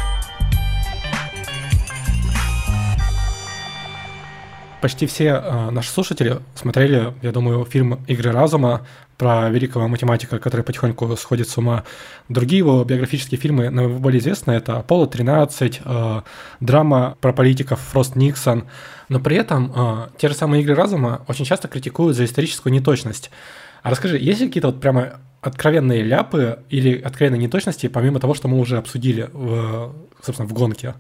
Почти 4.82 5.06
все 5.06 5.26
э, 5.26 5.70
наши 5.70 5.90
слушатели 5.90 6.40
смотрели, 6.56 7.14
я 7.22 7.32
думаю, 7.32 7.64
фильм 7.66 8.04
«Игры 8.08 8.32
разума» 8.32 8.86
про 9.18 9.50
великого 9.50 9.88
математика, 9.88 10.40
который 10.40 10.64
потихоньку 10.64 11.16
сходит 11.16 11.48
с 11.48 11.58
ума. 11.58 11.84
Другие 12.28 12.60
его 12.60 12.84
биографические 12.84 13.40
фильмы 13.40 13.70
более 14.00 14.20
известны. 14.20 14.52
Это 14.52 14.78
«Аполло-13», 14.78 15.82
э, 15.86 16.22
драма 16.60 17.18
про 17.22 17.32
политиков 17.32 17.80
«Фрост 17.80 18.16
Никсон». 18.16 18.66
Но 19.10 19.20
при 19.20 19.38
этом 19.38 19.72
э, 19.76 20.08
те 20.18 20.28
же 20.28 20.34
самые 20.34 20.64
«Игры 20.64 20.76
разума» 20.76 21.22
очень 21.28 21.46
часто 21.46 21.68
критикуют 21.68 22.18
за 22.18 22.26
историческую 22.26 22.74
неточность. 22.74 23.30
А 23.84 23.92
расскажи, 23.92 24.18
есть 24.18 24.42
ли 24.42 24.48
какие-то 24.48 24.68
вот 24.68 24.82
прямо 24.82 25.20
откровенные 25.42 26.04
ляпы 26.04 26.60
или 26.70 27.00
откровенные 27.00 27.40
неточности, 27.40 27.88
помимо 27.88 28.20
того, 28.20 28.34
что 28.34 28.48
мы 28.48 28.60
уже 28.60 28.78
обсудили, 28.78 29.30
в, 29.32 29.94
собственно, 30.24 30.48
в 30.48 30.54
гонке? 30.54 30.96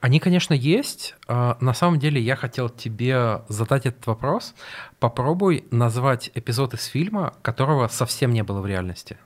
Они, 0.00 0.20
конечно, 0.20 0.54
есть. 0.54 1.16
А, 1.26 1.56
на 1.60 1.74
самом 1.74 1.98
деле 1.98 2.20
я 2.20 2.36
хотел 2.36 2.68
тебе 2.68 3.42
задать 3.48 3.86
этот 3.86 4.06
вопрос. 4.06 4.54
Попробуй 5.00 5.64
назвать 5.70 6.30
эпизод 6.34 6.74
из 6.74 6.84
фильма, 6.84 7.34
которого 7.42 7.88
совсем 7.88 8.32
не 8.32 8.42
было 8.42 8.60
в 8.60 8.66
реальности. 8.66 9.16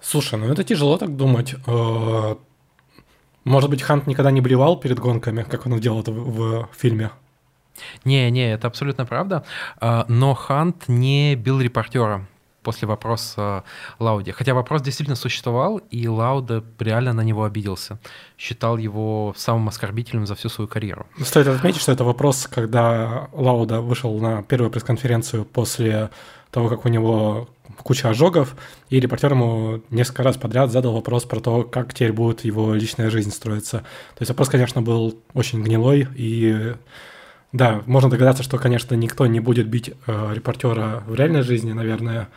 Слушай, 0.00 0.38
ну 0.38 0.46
это 0.46 0.64
тяжело 0.64 0.96
так 0.98 1.16
думать. 1.16 1.54
А, 1.66 2.38
может 3.44 3.70
быть, 3.70 3.82
Хант 3.82 4.06
никогда 4.06 4.30
не 4.30 4.40
блевал 4.40 4.78
перед 4.78 4.98
гонками, 4.98 5.44
как 5.44 5.66
он 5.66 5.78
делал 5.78 6.00
это 6.00 6.10
в, 6.10 6.62
в 6.64 6.68
фильме? 6.76 7.10
Не, 8.04 8.30
не, 8.30 8.52
это 8.52 8.66
абсолютно 8.66 9.06
правда. 9.06 9.44
А, 9.80 10.04
но 10.08 10.34
Хант 10.34 10.88
не 10.88 11.36
бил 11.36 11.60
репортера 11.60 12.26
после 12.68 12.86
вопроса 12.86 13.64
Лауди. 13.98 14.30
Хотя 14.32 14.52
вопрос 14.52 14.82
действительно 14.82 15.16
существовал, 15.16 15.78
и 15.78 16.06
Лауда 16.06 16.62
реально 16.78 17.14
на 17.14 17.22
него 17.22 17.44
обиделся. 17.44 17.98
Считал 18.36 18.76
его 18.76 19.32
самым 19.38 19.68
оскорбительным 19.68 20.26
за 20.26 20.34
всю 20.34 20.50
свою 20.50 20.68
карьеру. 20.68 21.06
Стоит 21.22 21.46
отметить, 21.46 21.80
что 21.80 21.92
это 21.92 22.04
вопрос, 22.04 22.46
когда 22.46 23.30
Лауда 23.32 23.80
вышел 23.80 24.20
на 24.20 24.42
первую 24.42 24.70
пресс-конференцию 24.70 25.46
после 25.46 26.10
того, 26.50 26.68
как 26.68 26.84
у 26.84 26.90
него 26.90 27.48
куча 27.82 28.10
ожогов, 28.10 28.54
и 28.90 29.00
репортер 29.00 29.32
ему 29.32 29.80
несколько 29.88 30.22
раз 30.22 30.36
подряд 30.36 30.70
задал 30.70 30.92
вопрос 30.92 31.24
про 31.24 31.40
то, 31.40 31.62
как 31.62 31.94
теперь 31.94 32.12
будет 32.12 32.44
его 32.44 32.74
личная 32.74 33.08
жизнь 33.08 33.30
строиться. 33.30 33.78
То 33.78 34.20
есть 34.20 34.28
вопрос, 34.28 34.50
конечно, 34.50 34.82
был 34.82 35.18
очень 35.32 35.62
гнилой, 35.62 36.06
и 36.14 36.74
да, 37.52 37.82
можно 37.86 38.10
догадаться, 38.10 38.42
что, 38.42 38.58
конечно, 38.58 38.94
никто 38.94 39.26
не 39.26 39.40
будет 39.40 39.68
бить 39.68 39.94
э, 40.06 40.32
репортера 40.34 41.02
в 41.06 41.14
реальной 41.14 41.42
жизни, 41.42 41.72
наверное, 41.72 42.28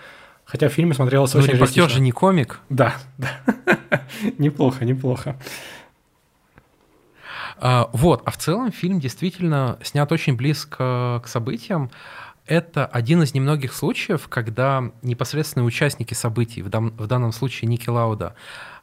Хотя 0.51 0.67
в 0.67 0.73
фильме 0.73 0.93
смотрелось 0.93 1.33
Но 1.33 1.39
ну, 1.39 1.45
очень 1.45 1.53
репортер 1.53 1.89
же 1.89 2.01
не 2.01 2.11
комик. 2.11 2.59
Да, 2.67 2.95
да. 3.17 3.41
неплохо, 4.37 4.83
неплохо. 4.83 5.37
А, 7.57 7.89
вот, 7.93 8.21
а 8.25 8.31
в 8.31 8.37
целом 8.37 8.73
фильм 8.73 8.99
действительно 8.99 9.79
снят 9.81 10.11
очень 10.11 10.35
близко 10.35 11.21
к 11.23 11.27
событиям. 11.29 11.89
Это 12.47 12.85
один 12.85 13.23
из 13.23 13.33
немногих 13.33 13.71
случаев, 13.71 14.27
когда 14.27 14.91
непосредственные 15.03 15.65
участники 15.65 16.13
событий, 16.13 16.61
в, 16.63 16.67
дан, 16.67 16.89
в 16.97 17.07
данном 17.07 17.31
случае 17.31 17.69
Ники 17.69 17.87
Лауда, 17.87 18.35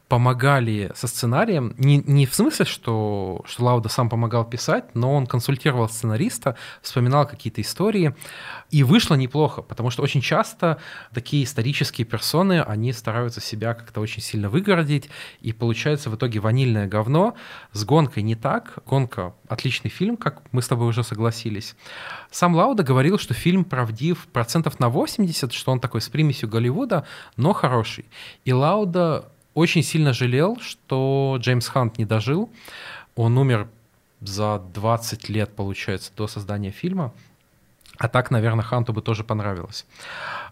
помогали 0.09 0.91
со 0.95 1.07
сценарием. 1.07 1.75
Не, 1.77 1.97
не 1.97 2.25
в 2.25 2.33
смысле, 2.33 2.65
что, 2.65 3.43
что 3.45 3.63
Лауда 3.63 3.89
сам 3.89 4.09
помогал 4.09 4.43
писать, 4.43 4.95
но 4.95 5.13
он 5.13 5.27
консультировал 5.27 5.87
сценариста, 5.87 6.57
вспоминал 6.81 7.27
какие-то 7.27 7.61
истории. 7.61 8.15
И 8.71 8.81
вышло 8.83 9.13
неплохо, 9.13 9.61
потому 9.61 9.91
что 9.91 10.01
очень 10.01 10.21
часто 10.21 10.79
такие 11.13 11.43
исторические 11.43 12.05
персоны, 12.05 12.61
они 12.61 12.91
стараются 12.91 13.39
себя 13.39 13.75
как-то 13.75 14.01
очень 14.01 14.23
сильно 14.23 14.49
выгородить, 14.49 15.09
и 15.41 15.53
получается 15.53 16.09
в 16.09 16.15
итоге 16.15 16.39
ванильное 16.39 16.87
говно. 16.87 17.35
С 17.71 17.85
гонкой 17.85 18.23
не 18.23 18.35
так. 18.35 18.79
Гонка— 18.87 19.35
отличный 19.47 19.91
фильм, 19.91 20.17
как 20.17 20.41
мы 20.51 20.63
с 20.63 20.67
тобой 20.67 20.87
уже 20.87 21.03
согласились. 21.03 21.75
Сам 22.31 22.55
Лауда 22.55 22.81
говорил, 22.81 23.19
что 23.19 23.35
фильм 23.35 23.63
правдив 23.63 24.27
процентов 24.33 24.79
на 24.79 24.89
80, 24.89 25.53
что 25.53 25.71
он 25.71 25.79
такой 25.79 26.01
с 26.01 26.09
примесью 26.09 26.49
Голливуда, 26.49 27.05
но 27.37 27.53
хороший. 27.53 28.05
И 28.43 28.53
Лауда 28.53 29.29
очень 29.53 29.83
сильно 29.83 30.13
жалел, 30.13 30.57
что 30.61 31.37
Джеймс 31.39 31.67
Хант 31.67 31.97
не 31.97 32.05
дожил. 32.05 32.49
Он 33.15 33.37
умер 33.37 33.67
за 34.21 34.59
20 34.73 35.29
лет, 35.29 35.55
получается, 35.55 36.11
до 36.15 36.27
создания 36.27 36.71
фильма. 36.71 37.13
А 37.97 38.07
так, 38.07 38.31
наверное, 38.31 38.63
Ханту 38.63 38.93
бы 38.93 39.01
тоже 39.01 39.23
понравилось. 39.23 39.85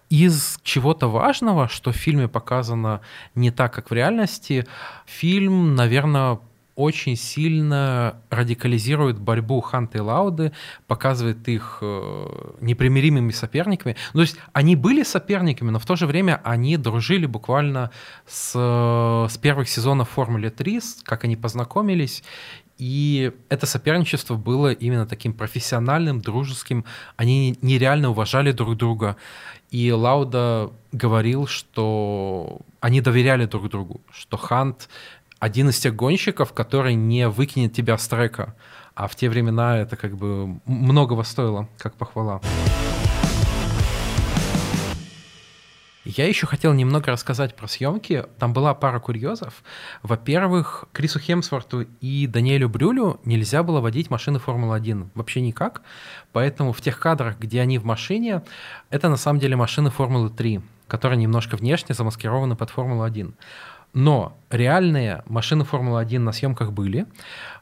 Из 0.09 0.59
чего-то 0.63 1.07
важного, 1.07 1.67
что 1.69 1.91
в 1.91 1.95
фильме 1.95 2.27
показано 2.27 3.01
не 3.35 3.51
так, 3.51 3.73
как 3.73 3.89
в 3.89 3.93
реальности, 3.93 4.67
фильм, 5.05 5.75
наверное, 5.75 6.39
очень 6.77 7.15
сильно 7.15 8.21
радикализирует 8.29 9.19
борьбу 9.19 9.59
Ханта 9.61 9.97
и 9.97 10.01
Лауды, 10.01 10.51
показывает 10.85 11.47
их 11.49 11.79
э, 11.81 12.53
непримиримыми 12.61 13.31
соперниками. 13.31 13.95
Ну, 14.13 14.19
то 14.19 14.21
есть 14.21 14.37
они 14.53 14.75
были 14.75 15.01
соперниками, 15.01 15.71
но 15.71 15.79
в 15.79 15.85
то 15.87 15.95
же 15.95 16.05
время 16.05 16.39
они 16.43 16.77
дружили 16.77 17.25
буквально 17.25 17.89
с, 18.27 18.51
с 18.53 19.37
первых 19.39 19.67
сезонов 19.67 20.09
Формулы 20.11 20.51
3, 20.51 20.79
как 21.03 21.23
они 21.23 21.35
познакомились, 21.35 22.23
и 22.77 23.31
это 23.49 23.65
соперничество 23.65 24.35
было 24.35 24.71
именно 24.71 25.07
таким 25.07 25.33
профессиональным, 25.33 26.21
дружеским. 26.21 26.85
Они 27.15 27.57
нереально 27.61 28.11
уважали 28.11 28.51
друг 28.51 28.77
друга. 28.77 29.17
И 29.71 29.91
Лауда 29.91 30.71
говорил, 30.91 31.47
что 31.47 32.59
они 32.79 33.01
доверяли 33.01 33.45
друг 33.45 33.69
другу, 33.69 34.01
что 34.11 34.37
Хант 34.37 34.89
один 35.39 35.69
из 35.69 35.79
тех 35.79 35.95
гонщиков, 35.95 36.53
который 36.53 36.95
не 36.95 37.27
выкинет 37.27 37.73
тебя 37.73 37.97
с 37.97 38.07
трека. 38.07 38.55
А 38.95 39.07
в 39.07 39.15
те 39.15 39.29
времена 39.29 39.77
это 39.77 39.95
как 39.95 40.17
бы 40.17 40.59
многого 40.65 41.23
стоило, 41.23 41.69
как 41.77 41.95
похвала. 41.95 42.41
Я 46.09 46.25
еще 46.25 46.47
хотел 46.47 46.71
немного 46.73 47.11
рассказать 47.11 47.53
про 47.53 47.67
съемки. 47.67 48.25
Там 48.39 48.53
была 48.53 48.73
пара 48.73 48.97
курьезов. 48.99 49.61
Во-первых, 50.03 50.85
Крису 50.93 51.19
Хемсворту 51.19 51.85
и 51.99 52.27
Даниэлю 52.27 52.69
Брюлю 52.69 53.19
нельзя 53.25 53.61
было 53.61 53.81
водить 53.81 54.09
машины 54.09 54.39
Формулы-1. 54.39 55.09
Вообще 55.15 55.41
никак. 55.41 55.81
Поэтому 56.31 56.71
в 56.71 56.79
тех 56.79 56.97
кадрах, 56.97 57.37
где 57.37 57.59
они 57.59 57.77
в 57.77 57.83
машине, 57.83 58.41
это 58.89 59.09
на 59.09 59.17
самом 59.17 59.39
деле 59.39 59.57
машины 59.57 59.89
Формулы-3, 59.89 60.61
которые 60.87 61.17
немножко 61.17 61.57
внешне 61.57 61.93
замаскированы 61.93 62.55
под 62.55 62.69
Формулу-1. 62.69 63.33
Но 63.93 64.37
реальные 64.49 65.23
машины 65.25 65.63
Формулы-1 65.63 66.19
на 66.19 66.31
съемках 66.31 66.71
были, 66.71 67.05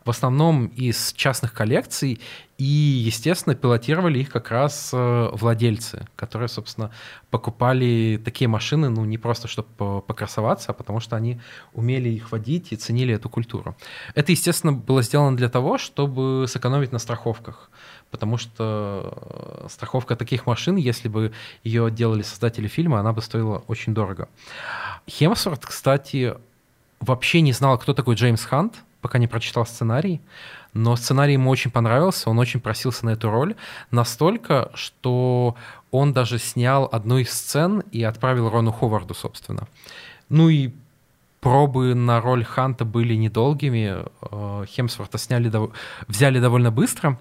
в 0.05 0.09
основном 0.09 0.67
из 0.67 1.13
частных 1.13 1.51
коллекций, 1.51 2.21
и, 2.57 2.63
естественно, 2.63 3.55
пилотировали 3.55 4.19
их 4.19 4.29
как 4.29 4.49
раз 4.49 4.91
э, 4.93 5.29
владельцы, 5.33 6.07
которые, 6.15 6.47
собственно, 6.47 6.91
покупали 7.31 8.21
такие 8.23 8.47
машины, 8.47 8.89
ну, 8.89 9.03
не 9.03 9.17
просто 9.17 9.47
чтобы 9.47 10.01
покрасоваться, 10.01 10.71
а 10.71 10.73
потому 10.73 11.01
что 11.01 11.15
они 11.17 11.41
умели 11.73 12.07
их 12.09 12.31
водить 12.31 12.71
и 12.71 12.75
ценили 12.77 13.13
эту 13.13 13.29
культуру. 13.29 13.75
Это, 14.13 14.31
естественно, 14.31 14.71
было 14.71 15.01
сделано 15.01 15.35
для 15.35 15.49
того, 15.49 15.77
чтобы 15.77 16.45
сэкономить 16.47 16.91
на 16.93 16.99
страховках 16.99 17.69
потому 18.11 18.37
что 18.37 19.63
э, 19.63 19.67
страховка 19.69 20.15
таких 20.15 20.45
машин, 20.45 20.77
если 20.77 21.09
бы 21.09 21.33
ее 21.65 21.91
делали 21.91 22.21
создатели 22.21 22.67
фильма, 22.67 22.99
она 22.99 23.11
бы 23.11 23.21
стоила 23.21 23.63
очень 23.67 23.93
дорого. 23.93 24.29
Хемсворт, 25.09 25.65
кстати, 25.65 26.35
вообще 26.99 27.41
не 27.41 27.53
знал, 27.53 27.77
кто 27.77 27.93
такой 27.93 28.15
Джеймс 28.15 28.43
Хант, 28.43 28.83
пока 29.01 29.17
не 29.19 29.27
прочитал 29.27 29.65
сценарий, 29.65 30.21
но 30.73 30.95
сценарий 30.95 31.33
ему 31.33 31.49
очень 31.49 31.71
понравился, 31.71 32.29
он 32.29 32.39
очень 32.39 32.59
просился 32.59 33.05
на 33.05 33.11
эту 33.11 33.29
роль, 33.29 33.55
настолько, 33.91 34.71
что 34.73 35.55
он 35.91 36.11
даже 36.11 36.39
снял 36.39 36.89
одну 36.91 37.17
из 37.19 37.31
сцен 37.31 37.83
и 37.91 38.03
отправил 38.03 38.49
Рону 38.49 38.71
Ховарду, 38.71 39.13
собственно. 39.13 39.67
Ну 40.29 40.49
и 40.49 40.73
пробы 41.45 41.93
на 41.93 42.21
роль 42.21 42.43
Ханта 42.43 42.85
были 42.85 43.13
недолгими. 43.13 44.03
Э, 44.31 44.65
Хемсворта 44.67 45.19
сняли, 45.19 45.51
взяли 46.07 46.39
довольно 46.39 46.71
быстро, 46.71 47.19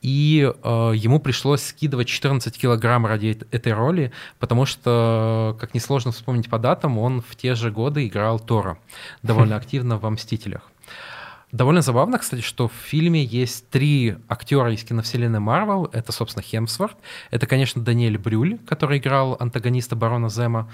и 0.00 0.50
э, 0.50 0.92
ему 0.96 1.20
пришлось 1.20 1.64
скидывать 1.64 2.08
14 2.08 2.56
килограмм 2.56 3.04
ради 3.04 3.38
этой 3.50 3.74
роли, 3.74 4.10
потому 4.38 4.64
что, 4.64 5.54
как 5.60 5.74
несложно 5.74 6.12
вспомнить 6.12 6.48
по 6.48 6.58
датам, 6.58 6.96
он 6.96 7.20
в 7.20 7.36
те 7.36 7.54
же 7.54 7.70
годы 7.70 8.06
играл 8.06 8.40
Тора 8.40 8.78
довольно 9.22 9.56
активно 9.60 9.98
во 9.98 10.08
«Мстителях». 10.08 10.62
Довольно 11.52 11.82
забавно, 11.82 12.18
кстати, 12.18 12.40
что 12.40 12.68
в 12.68 12.72
фильме 12.72 13.22
есть 13.22 13.68
три 13.68 14.16
актера 14.28 14.72
из 14.72 14.82
киновселенной 14.82 15.40
Марвел. 15.40 15.90
Это, 15.92 16.12
собственно, 16.12 16.42
Хемсворт. 16.42 16.96
Это, 17.30 17.46
конечно, 17.46 17.82
Даниэль 17.82 18.16
Брюль, 18.16 18.58
который 18.66 18.96
играл 18.96 19.36
антагониста 19.38 19.94
Барона 19.94 20.30
Зема. 20.30 20.70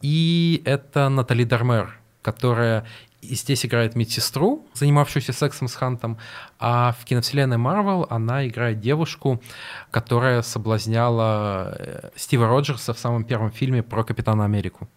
И 0.00 0.62
это 0.64 1.08
Натали 1.08 1.44
Дармер, 1.44 1.99
которая 2.22 2.84
и 3.22 3.34
здесь 3.34 3.66
играет 3.66 3.96
медсестру, 3.96 4.64
занимавшуюся 4.74 5.32
сексом 5.32 5.68
с 5.68 5.74
Хантом, 5.74 6.18
а 6.58 6.94
в 6.98 7.04
киновселенной 7.04 7.58
Марвел 7.58 8.06
она 8.08 8.46
играет 8.46 8.80
девушку, 8.80 9.42
которая 9.90 10.42
соблазняла 10.42 11.76
э, 11.78 12.08
Стива 12.16 12.48
Роджерса 12.48 12.94
в 12.94 12.98
самом 12.98 13.24
первом 13.24 13.50
фильме 13.50 13.82
про 13.82 14.04
Капитана 14.04 14.44
Америку. 14.44 14.88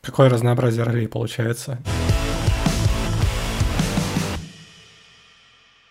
Какое 0.00 0.28
разнообразие 0.28 0.84
ролей 0.84 1.08
получается. 1.08 1.78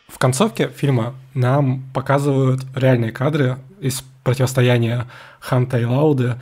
В 0.08 0.18
концовке 0.18 0.70
фильма 0.70 1.16
нам 1.34 1.84
показывают 1.94 2.62
реальные 2.76 3.12
кадры 3.12 3.58
из 3.80 4.04
противостояния 4.24 5.08
Ханта 5.40 5.80
и 5.80 5.86
Лауды. 5.86 6.36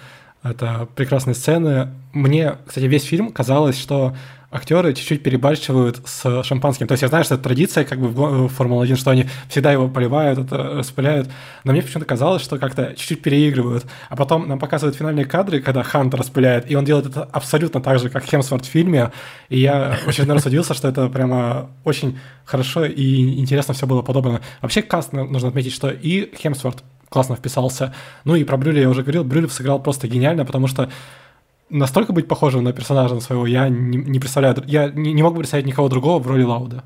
Это 0.44 0.88
прекрасные 0.96 1.34
сцены. 1.34 1.90
Мне, 2.12 2.58
кстати, 2.66 2.86
весь 2.86 3.04
фильм 3.04 3.32
казалось, 3.32 3.78
что 3.78 4.16
актеры 4.52 4.94
чуть-чуть 4.94 5.22
перебарщивают 5.22 6.02
с 6.06 6.44
шампанским. 6.44 6.88
То 6.88 6.94
есть 6.94 7.04
я 7.04 7.08
знаю, 7.08 7.24
что 7.24 7.36
это 7.36 7.44
традиция 7.44 7.86
как 7.86 8.00
бы 8.00 8.10
в 8.10 8.50
Формуле-1, 8.50 8.96
что 8.96 9.12
они 9.12 9.28
всегда 9.48 9.72
его 9.72 9.88
поливают, 9.88 10.40
это 10.40 10.58
распыляют, 10.58 11.30
но 11.64 11.72
мне 11.72 11.82
почему-то 11.82 12.06
казалось, 12.06 12.42
что 12.42 12.58
как-то 12.58 12.94
чуть-чуть 12.96 13.22
переигрывают. 13.22 13.86
А 14.10 14.16
потом 14.16 14.48
нам 14.48 14.58
показывают 14.58 14.96
финальные 14.96 15.26
кадры, 15.26 15.62
когда 15.62 15.84
Хант 15.84 16.14
распыляет, 16.16 16.70
и 16.70 16.76
он 16.76 16.84
делает 16.84 17.06
это 17.06 17.24
абсолютно 17.24 17.80
так 17.82 18.00
же, 18.00 18.10
как 18.10 18.24
Хемсворт 18.24 18.66
в 18.66 18.70
фильме, 18.70 19.12
и 19.50 19.60
я 19.60 19.98
очень 20.08 20.26
раз 20.26 20.46
удивился, 20.46 20.74
что 20.74 20.88
это 20.88 21.08
прямо 21.10 21.70
очень 21.84 22.18
хорошо 22.46 22.86
и 22.86 23.40
интересно 23.40 23.74
все 23.74 23.86
было 23.86 24.02
подобрано. 24.02 24.42
Вообще 24.62 24.82
каст 24.82 25.14
нужно 25.14 25.50
отметить, 25.50 25.74
что 25.74 25.90
и 25.90 26.36
Хемсворт 26.36 26.84
классно 27.10 27.36
вписался, 27.36 27.94
ну 28.24 28.36
и 28.36 28.44
про 28.44 28.58
Брюля 28.58 28.82
я 28.82 28.90
уже 28.90 29.02
говорил, 29.02 29.24
Брюлев 29.24 29.54
сыграл 29.54 29.80
просто 29.82 30.08
гениально, 30.08 30.46
потому 30.46 30.68
что 30.68 30.90
настолько 31.70 32.14
быть 32.14 32.28
похожим 32.28 32.64
на 32.64 32.74
персонажа 32.74 33.16
на 33.16 33.22
своего 33.22 33.46
я 33.48 33.70
не, 33.70 33.98
не 33.98 34.20
представляю. 34.20 34.56
Я 34.68 34.90
не, 34.90 35.14
не 35.14 35.24
мог 35.24 35.38
представить 35.38 35.66
никого 35.66 35.90
другого 35.90 36.22
в 36.22 36.28
роли 36.28 36.44
Лауда. 36.44 36.84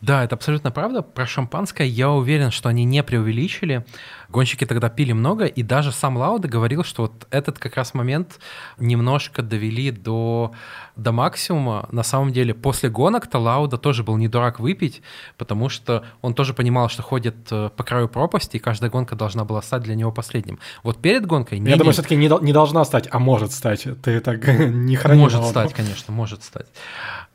Да, 0.00 0.24
это 0.24 0.34
абсолютно 0.34 0.70
правда. 0.70 1.02
Про 1.02 1.26
шампанское 1.26 1.86
я 1.86 2.10
уверен, 2.10 2.50
что 2.50 2.68
они 2.68 2.84
не 2.84 3.02
преувеличили. 3.02 3.84
Гонщики 4.28 4.64
тогда 4.64 4.88
пили 4.88 5.12
много, 5.12 5.44
и 5.44 5.62
даже 5.62 5.92
сам 5.92 6.16
Лауда 6.16 6.48
говорил, 6.48 6.84
что 6.84 7.02
вот 7.02 7.26
этот 7.30 7.58
как 7.58 7.76
раз 7.76 7.94
момент 7.94 8.38
немножко 8.78 9.42
довели 9.42 9.90
до, 9.90 10.52
до 10.96 11.12
максимума. 11.12 11.88
На 11.90 12.02
самом 12.02 12.32
деле, 12.32 12.54
после 12.54 12.88
гонок-то 12.88 13.38
Лауда 13.38 13.76
тоже 13.76 14.04
был 14.04 14.16
не 14.16 14.28
дурак 14.28 14.60
выпить, 14.60 15.02
потому 15.36 15.68
что 15.68 16.04
он 16.22 16.34
тоже 16.34 16.54
понимал, 16.54 16.88
что 16.88 17.02
ходит 17.02 17.36
э, 17.50 17.70
по 17.76 17.82
краю 17.82 18.08
пропасти, 18.08 18.56
и 18.56 18.60
каждая 18.60 18.90
гонка 18.90 19.16
должна 19.16 19.44
была 19.44 19.60
стать 19.62 19.82
для 19.82 19.96
него 19.96 20.12
последним. 20.12 20.58
Вот 20.82 21.02
перед 21.02 21.26
гонкой... 21.26 21.58
Я 21.58 21.64
не, 21.64 21.76
думаю, 21.76 21.92
все-таки 21.92 22.16
не, 22.16 22.30
не 22.42 22.52
должна 22.52 22.84
стать, 22.84 23.08
а 23.10 23.18
может 23.18 23.52
стать. 23.52 23.86
Ты 24.02 24.20
так 24.20 24.46
не 24.58 24.96
храни 24.96 25.20
Может 25.20 25.44
стать, 25.44 25.74
конечно, 25.74 26.14
может 26.14 26.44
стать. 26.44 26.66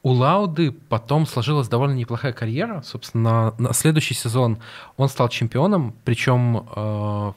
У 0.06 0.12
Лауды 0.12 0.72
потом 0.72 1.26
сложилась 1.26 1.68
довольно 1.68 1.96
неплохая 1.96 2.32
карьера. 2.32 2.84
Собственно, 2.84 3.56
на, 3.58 3.74
следующий 3.74 4.14
сезон 4.14 4.60
он 4.98 5.10
стал 5.10 5.30
чемпионом, 5.30 5.96
причем 6.04 6.68
э, 6.76 7.34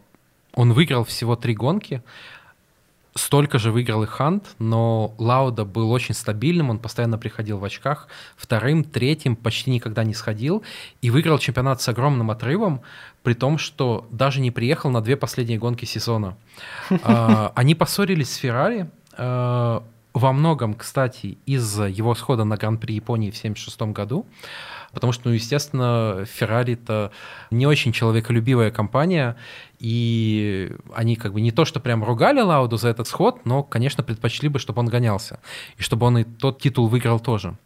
он 0.52 0.72
выиграл 0.74 1.04
всего 1.04 1.34
три 1.34 1.54
гонки. 1.54 2.02
Столько 3.14 3.58
же 3.58 3.72
выиграл 3.72 4.02
и 4.02 4.06
Хант, 4.06 4.54
но 4.58 5.14
Лауда 5.16 5.64
был 5.64 5.90
очень 5.90 6.14
стабильным, 6.14 6.68
он 6.68 6.78
постоянно 6.78 7.16
приходил 7.16 7.56
в 7.56 7.64
очках, 7.64 8.06
вторым, 8.36 8.84
третьим 8.84 9.34
почти 9.34 9.70
никогда 9.70 10.04
не 10.04 10.12
сходил 10.12 10.62
и 11.00 11.08
выиграл 11.08 11.38
чемпионат 11.38 11.80
с 11.80 11.88
огромным 11.88 12.30
отрывом, 12.30 12.82
при 13.22 13.32
том, 13.32 13.56
что 13.56 14.06
даже 14.10 14.42
не 14.42 14.50
приехал 14.50 14.90
на 14.90 15.00
две 15.00 15.16
последние 15.16 15.58
гонки 15.58 15.86
сезона. 15.86 16.36
Э, 16.90 17.48
они 17.54 17.74
поссорились 17.74 18.30
с 18.30 18.36
Феррари, 18.36 18.90
э, 19.16 19.80
во 20.18 20.32
многом, 20.32 20.74
кстати, 20.74 21.38
из-за 21.46 21.84
его 21.84 22.14
схода 22.14 22.44
на 22.44 22.56
Гран-при 22.56 22.94
Японии 22.94 23.30
в 23.30 23.38
1976 23.38 23.92
году, 23.94 24.26
потому 24.92 25.12
что, 25.12 25.28
ну, 25.28 25.34
естественно, 25.34 26.24
Феррари 26.26 26.74
это 26.74 27.12
не 27.50 27.66
очень 27.66 27.92
человеколюбивая 27.92 28.70
компания, 28.70 29.36
и 29.78 30.72
они 30.94 31.16
как 31.16 31.32
бы 31.32 31.40
не 31.40 31.52
то, 31.52 31.64
что 31.64 31.80
прям 31.80 32.04
ругали 32.04 32.40
Лауду 32.40 32.76
за 32.76 32.88
этот 32.88 33.06
сход, 33.06 33.46
но, 33.46 33.62
конечно, 33.62 34.02
предпочли 34.02 34.48
бы, 34.48 34.58
чтобы 34.58 34.80
он 34.80 34.86
гонялся, 34.86 35.40
и 35.76 35.82
чтобы 35.82 36.06
он 36.06 36.18
и 36.18 36.24
тот 36.24 36.60
титул 36.60 36.88
выиграл 36.88 37.20
тоже. 37.20 37.56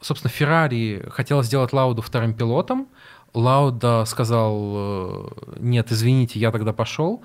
Собственно, 0.00 0.30
Феррари 0.30 1.04
хотел 1.10 1.42
сделать 1.42 1.72
Лауду 1.72 2.02
вторым 2.02 2.34
пилотом, 2.34 2.88
Лауда 3.34 4.04
сказал, 4.06 4.72
э, 4.74 5.28
нет, 5.60 5.92
извините, 5.92 6.38
я 6.38 6.50
тогда 6.50 6.72
пошел. 6.72 7.22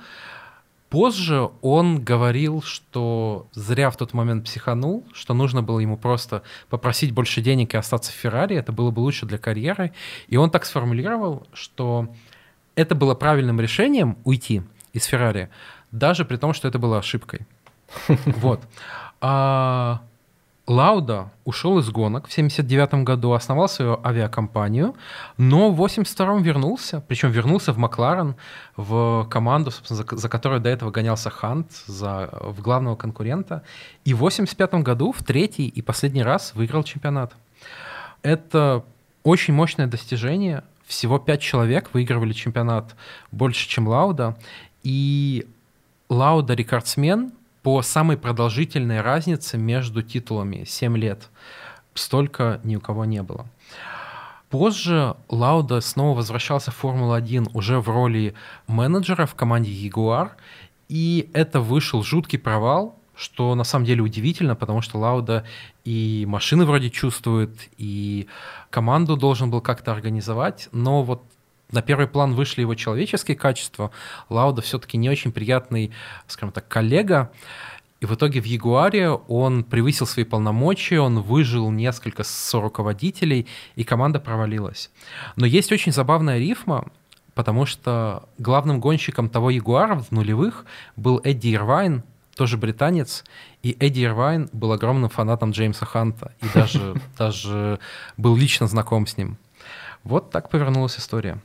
Позже 0.92 1.50
он 1.62 2.04
говорил, 2.04 2.62
что 2.62 3.48
зря 3.54 3.92
в 3.92 3.96
тот 3.96 4.14
момент 4.14 4.44
психанул, 4.44 5.06
что 5.14 5.34
нужно 5.34 5.64
было 5.64 5.80
ему 5.80 5.96
просто 5.96 6.44
попросить 6.70 7.14
больше 7.14 7.40
денег 7.40 7.74
и 7.74 7.78
остаться 7.78 8.12
в 8.12 8.16
Феррари, 8.16 8.58
это 8.58 8.74
было 8.74 8.92
бы 8.92 9.00
лучше 9.00 9.26
для 9.26 9.38
карьеры. 9.38 9.94
И 10.28 10.36
он 10.36 10.52
так 10.52 10.66
сформулировал, 10.66 11.48
что 11.54 12.14
это 12.76 12.94
было 12.94 13.16
правильным 13.16 13.62
решением 13.62 14.18
уйти 14.26 14.64
из 14.92 15.06
Феррари, 15.06 15.50
даже 15.92 16.26
при 16.26 16.36
том, 16.36 16.54
что 16.54 16.68
это 16.68 16.78
было 16.78 16.98
ошибкой. 16.98 17.48
Вот. 18.26 18.60
А 19.22 20.02
Лауда 20.72 21.32
ушел 21.44 21.80
из 21.80 21.90
гонок 21.90 22.28
в 22.28 22.32
79 22.32 23.04
году, 23.04 23.34
основал 23.34 23.68
свою 23.68 24.00
авиакомпанию, 24.06 24.96
но 25.38 25.70
в 25.70 25.76
82 25.76 26.40
вернулся, 26.40 27.04
причем 27.08 27.30
вернулся 27.30 27.74
в 27.74 27.78
Макларен, 27.78 28.36
в 28.78 29.28
команду, 29.30 29.72
собственно, 29.72 30.04
за, 30.10 30.18
за 30.18 30.30
которой 30.30 30.62
до 30.62 30.70
этого 30.70 30.90
гонялся 30.90 31.30
Хант, 31.30 31.68
за, 31.88 32.30
в 32.32 32.62
главного 32.62 32.96
конкурента, 32.96 33.64
и 34.06 34.14
в 34.14 34.20
85 34.20 34.76
году 34.76 35.12
в 35.12 35.22
третий 35.24 35.68
и 35.68 35.82
последний 35.82 36.24
раз 36.24 36.54
выиграл 36.56 36.84
чемпионат. 36.84 37.34
Это 38.22 38.86
очень 39.24 39.54
мощное 39.54 39.88
достижение. 39.88 40.64
Всего 40.86 41.20
пять 41.20 41.42
человек 41.42 41.90
выигрывали 41.92 42.32
чемпионат 42.32 42.96
больше, 43.32 43.68
чем 43.68 43.90
Лауда, 43.90 44.38
и 44.84 45.46
Лауда 46.08 46.54
рекордсмен 46.54 47.34
по 47.64 47.82
самой 47.82 48.18
продолжительной 48.18 49.02
разнице 49.02 49.58
между 49.58 50.02
титулами 50.02 50.64
7 50.66 50.98
лет. 50.98 51.30
Столько 51.94 52.60
ни 52.64 52.76
у 52.76 52.82
кого 52.82 53.06
не 53.06 53.22
было. 53.22 53.48
Позже 54.50 55.16
Лауда 55.30 55.80
снова 55.80 56.18
возвращался 56.18 56.72
в 56.72 56.76
Формулу-1 56.76 57.52
уже 57.54 57.80
в 57.80 57.88
роли 57.88 58.34
менеджера 58.68 59.26
в 59.26 59.36
команде 59.36 59.72
Ягуар, 59.72 60.36
и 60.90 61.30
это 61.34 61.62
вышел 61.62 62.04
жуткий 62.04 62.38
провал, 62.38 63.00
что 63.16 63.56
на 63.56 63.64
самом 63.64 63.86
деле 63.86 64.02
удивительно, 64.02 64.56
потому 64.56 64.82
что 64.82 64.98
Лауда 64.98 65.46
и 65.86 66.26
машины 66.28 66.66
вроде 66.66 66.90
чувствует, 66.90 67.70
и 67.78 68.28
команду 68.70 69.16
должен 69.16 69.50
был 69.50 69.62
как-то 69.62 69.94
организовать, 69.94 70.68
но 70.74 71.04
вот 71.04 71.24
на 71.72 71.82
первый 71.82 72.08
план 72.08 72.34
вышли 72.34 72.62
его 72.62 72.76
человеческие 72.76 73.38
качества. 73.38 73.92
Лауда 74.30 74.62
все-таки 74.62 74.98
не 74.98 75.10
очень 75.10 75.32
приятный, 75.32 75.92
скажем 76.28 76.52
так, 76.52 76.68
коллега. 76.68 77.32
И 78.02 78.06
в 78.08 78.16
итоге 78.16 78.42
в 78.42 78.46
Ягуаре 78.46 79.12
он 79.12 79.64
превысил 79.64 80.08
свои 80.08 80.26
полномочия, 80.26 81.00
он 81.00 81.22
выжил 81.22 81.70
несколько 81.70 82.24
руководителей, 82.52 83.48
и 83.76 83.84
команда 83.84 84.20
провалилась. 84.20 84.90
Но 85.36 85.46
есть 85.46 85.72
очень 85.72 85.92
забавная 85.92 86.40
рифма, 86.40 86.88
потому 87.36 87.68
что 87.68 88.28
главным 88.40 88.80
гонщиком 88.80 89.30
того 89.30 89.52
Ягуара 89.52 90.00
в 90.00 90.12
нулевых 90.12 90.66
был 90.96 91.22
Эдди 91.24 91.54
Ирвайн, 91.54 92.04
тоже 92.36 92.58
британец, 92.58 93.24
и 93.62 93.78
Эдди 93.80 94.04
Ирвайн 94.04 94.50
был 94.52 94.72
огромным 94.72 95.10
фанатом 95.10 95.52
Джеймса 95.52 95.86
Ханта, 95.86 96.34
и 96.42 96.46
даже, 96.56 96.96
даже 97.20 97.80
был 98.18 98.36
лично 98.36 98.68
знаком 98.68 99.06
с 99.06 99.16
ним. 99.16 99.38
Вот 100.04 100.32
так 100.32 100.50
повернулась 100.50 100.98
история. 100.98 101.40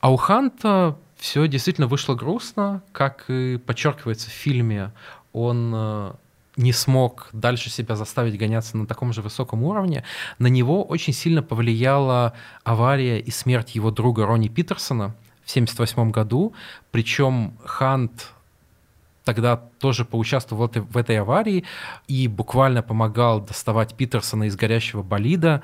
А 0.00 0.12
у 0.12 0.16
Ханта 0.16 0.96
все 1.16 1.46
действительно 1.46 1.86
вышло 1.86 2.14
грустно, 2.14 2.82
как 2.92 3.24
и 3.28 3.56
подчеркивается 3.56 4.28
в 4.28 4.32
фильме, 4.32 4.92
он 5.32 5.72
э, 5.74 6.12
не 6.56 6.72
смог 6.72 7.28
дальше 7.32 7.70
себя 7.70 7.96
заставить 7.96 8.38
гоняться 8.38 8.76
на 8.76 8.86
таком 8.86 9.12
же 9.12 9.22
высоком 9.22 9.62
уровне, 9.62 10.04
на 10.38 10.48
него 10.48 10.82
очень 10.84 11.12
сильно 11.12 11.42
повлияла 11.42 12.34
авария 12.64 13.20
и 13.20 13.30
смерть 13.30 13.74
его 13.74 13.90
друга 13.90 14.26
Ронни 14.26 14.48
Питерсона 14.48 15.14
в 15.44 15.50
1978 15.50 16.10
году. 16.10 16.52
Причем 16.90 17.56
Хант 17.64 18.32
тогда 19.24 19.56
тоже 19.56 20.04
поучаствовал 20.04 20.68
в 20.68 20.96
этой, 20.96 21.20
аварии 21.20 21.64
и 22.08 22.28
буквально 22.28 22.82
помогал 22.82 23.40
доставать 23.40 23.94
Питерсона 23.94 24.44
из 24.44 24.56
горящего 24.56 25.02
болида, 25.02 25.62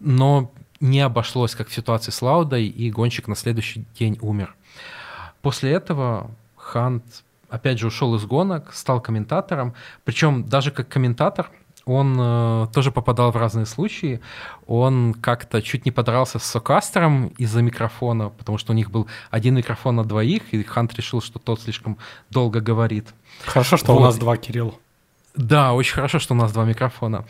но 0.00 0.50
не 0.80 1.00
обошлось, 1.00 1.54
как 1.54 1.68
в 1.68 1.74
ситуации 1.74 2.10
с 2.10 2.22
Лаудой, 2.22 2.66
и 2.66 2.90
гонщик 2.90 3.28
на 3.28 3.36
следующий 3.36 3.86
день 3.98 4.18
умер. 4.20 4.54
После 5.42 5.70
этого 5.72 6.30
Хант 6.56 7.04
опять 7.48 7.78
же 7.78 7.86
ушел 7.86 8.14
из 8.14 8.24
гонок, 8.24 8.72
стал 8.72 9.00
комментатором, 9.00 9.74
причем 10.04 10.44
даже 10.44 10.70
как 10.70 10.88
комментатор 10.88 11.50
он 11.86 12.16
э, 12.18 12.66
тоже 12.72 12.92
попадал 12.92 13.32
в 13.32 13.36
разные 13.36 13.66
случаи. 13.66 14.20
Он 14.66 15.14
как-то 15.14 15.62
чуть 15.62 15.84
не 15.84 15.90
подрался 15.90 16.38
с 16.38 16.44
Сокастером 16.44 17.28
из-за 17.38 17.62
микрофона, 17.62 18.28
потому 18.28 18.58
что 18.58 18.72
у 18.72 18.76
них 18.76 18.90
был 18.90 19.08
один 19.30 19.56
микрофон 19.56 19.96
на 19.96 20.04
двоих, 20.04 20.52
и 20.52 20.62
Хант 20.62 20.94
решил, 20.94 21.20
что 21.20 21.38
тот 21.38 21.62
слишком 21.62 21.98
долго 22.30 22.60
говорит. 22.60 23.08
Хорошо, 23.44 23.76
что 23.76 23.92
вот. 23.92 24.00
у 24.00 24.04
нас 24.04 24.18
два, 24.18 24.36
Кирилл. 24.36 24.78
Да, 25.34 25.72
очень 25.72 25.94
хорошо, 25.94 26.18
что 26.18 26.34
у 26.34 26.36
нас 26.36 26.52
два 26.52 26.64
микрофона. 26.64 27.24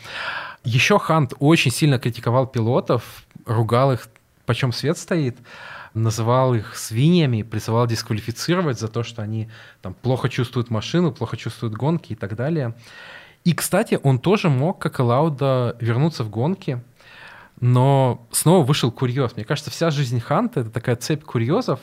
Еще 0.63 0.99
Хант 0.99 1.33
очень 1.39 1.71
сильно 1.71 1.97
критиковал 1.97 2.45
пилотов, 2.45 3.23
ругал 3.45 3.93
их, 3.93 4.07
почем 4.45 4.71
свет 4.71 4.97
стоит, 4.97 5.37
называл 5.93 6.53
их 6.53 6.75
свиньями, 6.75 7.43
призывал 7.43 7.87
дисквалифицировать 7.87 8.79
за 8.79 8.87
то, 8.87 9.03
что 9.03 9.21
они 9.21 9.49
там 9.81 9.93
плохо 9.93 10.29
чувствуют 10.29 10.69
машину, 10.69 11.11
плохо 11.11 11.37
чувствуют 11.37 11.75
гонки 11.75 12.13
и 12.13 12.15
так 12.15 12.35
далее. 12.35 12.75
И, 13.43 13.53
кстати, 13.53 13.99
он 14.03 14.19
тоже 14.19 14.49
мог, 14.49 14.79
как 14.79 14.99
и 14.99 15.01
Лауда, 15.01 15.75
вернуться 15.79 16.23
в 16.23 16.29
гонки, 16.29 16.81
но 17.59 18.27
снова 18.31 18.65
вышел 18.65 18.91
курьез. 18.91 19.35
Мне 19.35 19.45
кажется, 19.45 19.71
вся 19.71 19.89
жизнь 19.89 20.19
Ханта— 20.19 20.59
это 20.61 20.69
такая 20.69 20.95
цепь 20.95 21.23
курьезов 21.23 21.79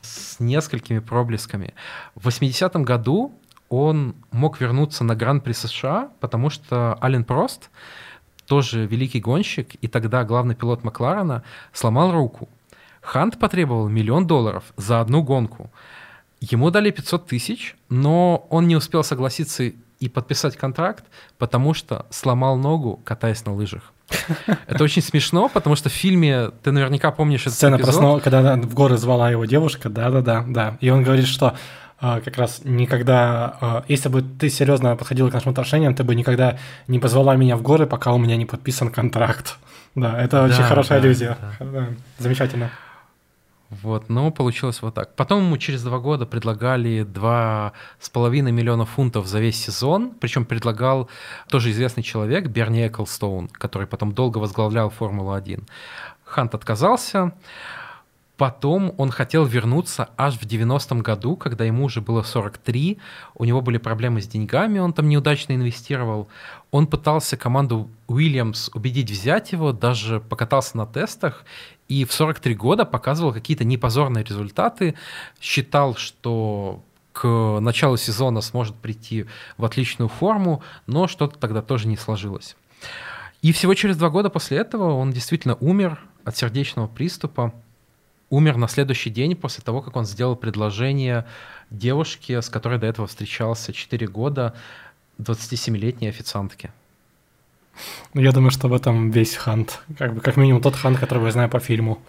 с 0.00 0.40
несколькими 0.40 0.98
проблесками. 0.98 1.74
В 2.14 2.28
80-м 2.28 2.82
году 2.82 3.38
он 3.68 4.16
мог 4.30 4.60
вернуться 4.60 5.04
на 5.04 5.14
Гран-при 5.14 5.52
США, 5.52 6.10
потому 6.20 6.50
что 6.50 6.98
Ален 7.02 7.24
Прост, 7.24 7.70
тоже 8.52 8.84
великий 8.84 9.18
гонщик, 9.18 9.76
и 9.76 9.88
тогда 9.88 10.24
главный 10.24 10.54
пилот 10.54 10.84
Макларена, 10.84 11.42
сломал 11.72 12.12
руку. 12.12 12.50
Хант 13.00 13.38
потребовал 13.38 13.88
миллион 13.88 14.26
долларов 14.26 14.62
за 14.76 15.00
одну 15.00 15.22
гонку. 15.22 15.70
Ему 16.42 16.70
дали 16.70 16.90
500 16.90 17.26
тысяч, 17.26 17.76
но 17.88 18.46
он 18.50 18.68
не 18.68 18.76
успел 18.76 19.04
согласиться 19.04 19.72
и 20.00 20.08
подписать 20.10 20.58
контракт, 20.58 21.02
потому 21.38 21.72
что 21.72 22.04
сломал 22.10 22.58
ногу, 22.58 23.00
катаясь 23.04 23.42
на 23.46 23.54
лыжах. 23.54 23.94
Это 24.66 24.84
очень 24.84 25.00
смешно, 25.00 25.48
потому 25.48 25.74
что 25.74 25.88
в 25.88 25.92
фильме 25.92 26.50
ты 26.62 26.72
наверняка 26.72 27.10
помнишь 27.10 27.44
эпизод. 27.44 27.54
Сцена, 27.54 28.20
когда 28.20 28.56
в 28.56 28.74
горы 28.74 28.98
звала 28.98 29.30
его 29.30 29.46
девушка, 29.46 29.88
да-да-да, 29.88 30.44
да. 30.46 30.76
И 30.82 30.90
он 30.90 31.04
говорит, 31.04 31.26
что 31.26 31.56
как 32.02 32.36
раз 32.36 32.62
никогда, 32.64 33.56
э, 33.60 33.82
если 33.86 34.08
бы 34.08 34.22
ты 34.22 34.50
серьезно 34.50 34.96
подходил 34.96 35.30
к 35.30 35.32
нашим 35.32 35.50
отношениям, 35.50 35.94
ты 35.94 36.02
бы 36.02 36.16
никогда 36.16 36.58
не 36.88 36.98
позвала 36.98 37.36
меня 37.36 37.56
в 37.56 37.62
горы, 37.62 37.86
пока 37.86 38.12
у 38.12 38.18
меня 38.18 38.36
не 38.36 38.44
подписан 38.44 38.90
контракт. 38.90 39.56
Да, 39.94 40.18
это 40.18 40.38
да, 40.38 40.44
очень 40.44 40.62
хорошая 40.62 41.02
да, 41.02 41.06
иллюзия. 41.06 41.36
Да. 41.60 41.88
Замечательно. 42.18 42.70
Вот, 43.82 44.08
но 44.08 44.30
получилось 44.30 44.80
вот 44.80 44.94
так. 44.94 45.14
Потом 45.16 45.44
ему 45.44 45.58
через 45.58 45.82
два 45.82 45.98
года 45.98 46.24
предлагали 46.24 47.02
два 47.02 47.72
с 48.00 48.08
половиной 48.08 48.52
миллиона 48.52 48.86
фунтов 48.86 49.26
за 49.26 49.40
весь 49.40 49.62
сезон, 49.62 50.12
причем 50.18 50.46
предлагал 50.46 51.10
тоже 51.48 51.70
известный 51.70 52.02
человек, 52.02 52.46
Берни 52.46 52.86
Эклстоун, 52.86 53.48
который 53.48 53.86
потом 53.86 54.12
долго 54.12 54.38
возглавлял 54.38 54.88
Формулу-1. 54.88 55.62
Хант 56.24 56.54
отказался, 56.54 57.32
Потом 58.36 58.94
он 58.96 59.10
хотел 59.10 59.44
вернуться 59.44 60.08
аж 60.16 60.34
в 60.34 60.42
90-м 60.42 61.00
году, 61.00 61.36
когда 61.36 61.64
ему 61.64 61.84
уже 61.84 62.00
было 62.00 62.22
43, 62.22 62.98
у 63.34 63.44
него 63.44 63.60
были 63.60 63.76
проблемы 63.78 64.22
с 64.22 64.26
деньгами, 64.26 64.78
он 64.78 64.92
там 64.92 65.08
неудачно 65.08 65.52
инвестировал. 65.52 66.28
Он 66.70 66.86
пытался 66.86 67.36
команду 67.36 67.90
Уильямс 68.08 68.70
убедить 68.74 69.10
взять 69.10 69.52
его, 69.52 69.72
даже 69.72 70.20
покатался 70.20 70.78
на 70.78 70.86
тестах, 70.86 71.44
и 71.88 72.04
в 72.04 72.12
43 72.12 72.54
года 72.54 72.84
показывал 72.86 73.32
какие-то 73.32 73.64
непозорные 73.64 74.24
результаты, 74.24 74.94
считал, 75.40 75.94
что 75.94 76.82
к 77.12 77.28
началу 77.60 77.98
сезона 77.98 78.40
сможет 78.40 78.74
прийти 78.76 79.26
в 79.58 79.64
отличную 79.64 80.08
форму, 80.08 80.62
но 80.86 81.06
что-то 81.06 81.38
тогда 81.38 81.60
тоже 81.60 81.86
не 81.86 81.98
сложилось. 81.98 82.56
И 83.42 83.52
всего 83.52 83.74
через 83.74 83.96
два 83.96 84.08
года 84.08 84.30
после 84.30 84.58
этого 84.58 84.94
он 84.94 85.12
действительно 85.12 85.56
умер 85.56 86.00
от 86.24 86.36
сердечного 86.36 86.86
приступа. 86.86 87.52
Умер 88.32 88.56
на 88.56 88.66
следующий 88.66 89.10
день 89.10 89.36
после 89.36 89.62
того, 89.62 89.82
как 89.82 89.94
он 89.94 90.06
сделал 90.06 90.36
предложение 90.36 91.26
девушке, 91.68 92.40
с 92.40 92.48
которой 92.48 92.78
до 92.78 92.86
этого 92.86 93.06
встречался 93.06 93.74
4 93.74 94.06
года, 94.06 94.54
27-летней 95.18 96.08
официантке. 96.08 96.72
Ну, 98.14 98.22
я 98.22 98.32
думаю, 98.32 98.50
что 98.50 98.68
в 98.68 98.72
этом 98.72 99.10
весь 99.10 99.36
хант. 99.36 99.82
Как, 99.98 100.14
бы, 100.14 100.22
как 100.22 100.38
минимум 100.38 100.62
тот 100.62 100.76
хант, 100.76 100.98
который 100.98 101.22
я 101.26 101.30
знаю 101.30 101.50
по 101.50 101.60
фильму. 101.60 102.00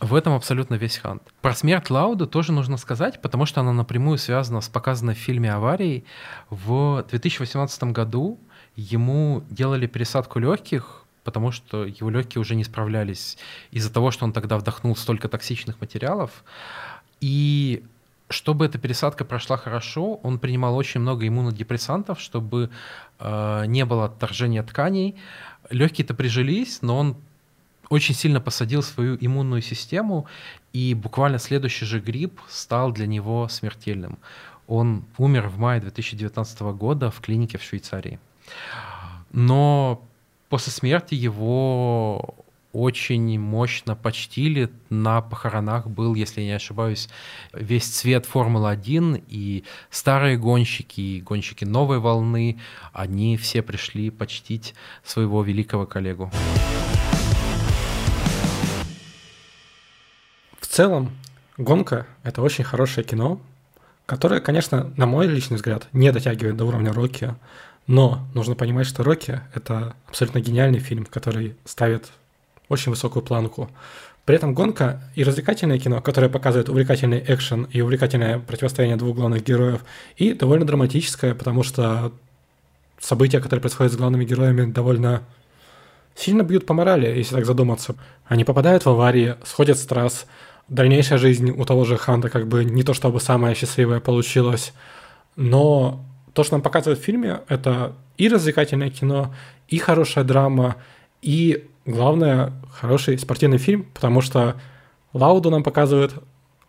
В 0.00 0.14
этом 0.14 0.32
абсолютно 0.32 0.76
весь 0.76 0.96
хант. 0.96 1.22
Про 1.42 1.54
смерть 1.54 1.90
Лауда 1.90 2.26
тоже 2.26 2.52
нужно 2.52 2.78
сказать, 2.78 3.20
потому 3.20 3.44
что 3.44 3.60
она 3.60 3.74
напрямую 3.74 4.16
связана 4.16 4.62
с 4.62 4.68
показанной 4.70 5.14
в 5.14 5.18
фильме 5.18 5.52
аварией. 5.52 6.06
В 6.48 7.04
2018 7.10 7.82
году 7.92 8.40
ему 8.76 9.44
делали 9.50 9.86
пересадку 9.86 10.38
легких, 10.38 11.05
потому 11.26 11.50
что 11.50 11.84
его 11.84 12.08
легкие 12.08 12.40
уже 12.40 12.54
не 12.54 12.64
справлялись 12.64 13.36
из-за 13.72 13.92
того, 13.92 14.10
что 14.12 14.24
он 14.24 14.32
тогда 14.32 14.56
вдохнул 14.56 14.96
столько 14.96 15.28
токсичных 15.28 15.80
материалов. 15.80 16.44
И 17.20 17.82
чтобы 18.30 18.64
эта 18.64 18.78
пересадка 18.78 19.24
прошла 19.24 19.56
хорошо, 19.56 20.14
он 20.22 20.38
принимал 20.38 20.76
очень 20.76 21.00
много 21.00 21.26
иммунодепрессантов, 21.26 22.20
чтобы 22.20 22.70
э, 23.18 23.64
не 23.66 23.84
было 23.84 24.04
отторжения 24.04 24.62
тканей. 24.62 25.16
Легкие-то 25.70 26.14
прижились, 26.14 26.80
но 26.82 26.96
он 26.98 27.16
очень 27.90 28.14
сильно 28.14 28.40
посадил 28.40 28.82
свою 28.82 29.16
иммунную 29.20 29.62
систему, 29.62 30.26
и 30.72 30.94
буквально 30.94 31.38
следующий 31.38 31.86
же 31.86 32.00
грипп 32.00 32.40
стал 32.48 32.92
для 32.92 33.06
него 33.06 33.48
смертельным. 33.48 34.18
Он 34.68 35.04
умер 35.18 35.48
в 35.48 35.58
мае 35.58 35.80
2019 35.80 36.60
года 36.60 37.10
в 37.10 37.20
клинике 37.20 37.58
в 37.58 37.62
Швейцарии. 37.62 38.18
Но 39.32 40.00
после 40.56 40.72
смерти 40.72 41.14
его 41.14 42.34
очень 42.72 43.38
мощно 43.38 43.94
почтили. 43.94 44.70
На 44.88 45.20
похоронах 45.20 45.86
был, 45.86 46.14
если 46.14 46.40
я 46.40 46.46
не 46.46 46.52
ошибаюсь, 46.54 47.10
весь 47.52 47.84
цвет 47.84 48.24
Формулы-1, 48.24 49.22
и 49.28 49.64
старые 49.90 50.38
гонщики, 50.38 51.02
и 51.02 51.20
гонщики 51.20 51.66
новой 51.66 51.98
волны, 51.98 52.58
они 52.94 53.36
все 53.36 53.60
пришли 53.60 54.08
почтить 54.08 54.74
своего 55.04 55.42
великого 55.42 55.84
коллегу. 55.84 56.30
В 60.58 60.66
целом, 60.66 61.10
гонка— 61.58 62.06
это 62.22 62.40
очень 62.40 62.64
хорошее 62.64 63.06
кино, 63.06 63.42
которое, 64.06 64.40
конечно, 64.40 64.90
на 64.96 65.04
мой 65.04 65.26
личный 65.26 65.56
взгляд, 65.58 65.86
не 65.92 66.10
дотягивает 66.12 66.56
до 66.56 66.64
уровня 66.64 66.94
Рокки, 66.94 67.34
но 67.86 68.26
нужно 68.34 68.54
понимать, 68.54 68.86
что 68.86 69.02
Рокки— 69.02 69.40
это 69.54 69.94
абсолютно 70.08 70.40
гениальный 70.40 70.80
фильм, 70.80 71.04
который 71.04 71.56
ставит 71.64 72.10
очень 72.68 72.90
высокую 72.90 73.22
планку. 73.22 73.70
При 74.24 74.34
этом 74.34 74.54
гонка 74.54 75.02
и 75.14 75.22
развлекательное 75.22 75.78
кино, 75.78 76.00
которое 76.00 76.28
показывает 76.28 76.68
увлекательный 76.68 77.22
экшен 77.26 77.68
и 77.70 77.80
увлекательное 77.80 78.40
противостояние 78.40 78.96
двух 78.96 79.16
главных 79.16 79.44
героев, 79.44 79.84
и 80.16 80.32
довольно 80.32 80.66
драматическое, 80.66 81.34
потому 81.34 81.62
что 81.62 82.12
события, 82.98 83.40
которые 83.40 83.60
происходят 83.60 83.92
с 83.92 83.96
главными 83.96 84.24
героями, 84.24 84.70
довольно 84.72 85.22
сильно 86.16 86.42
бьют 86.42 86.66
по 86.66 86.74
морали, 86.74 87.06
если 87.06 87.36
так 87.36 87.46
задуматься. 87.46 87.94
Они 88.24 88.42
попадают 88.42 88.84
в 88.84 88.88
аварии, 88.88 89.36
сходят 89.44 89.78
с 89.78 89.86
трасс, 89.86 90.26
дальнейшая 90.66 91.18
жизнь 91.18 91.50
у 91.50 91.64
того 91.64 91.84
же 91.84 91.96
Ханта 91.96 92.28
как 92.28 92.48
бы 92.48 92.64
не 92.64 92.82
то 92.82 92.94
чтобы 92.94 93.20
самая 93.20 93.54
счастливая 93.54 94.00
получилась, 94.00 94.72
но 95.36 96.04
то, 96.36 96.44
что 96.44 96.54
нам 96.54 96.62
показывают 96.62 97.00
в 97.00 97.02
фильме, 97.02 97.40
это 97.48 97.94
и 98.18 98.28
развлекательное 98.28 98.90
кино, 98.90 99.34
и 99.68 99.78
хорошая 99.78 100.22
драма, 100.22 100.76
и 101.22 101.66
главное, 101.86 102.52
хороший 102.70 103.18
спортивный 103.18 103.56
фильм, 103.56 103.86
потому 103.94 104.20
что 104.20 104.60
Лауду 105.14 105.50
нам 105.50 105.62
показывают 105.62 106.12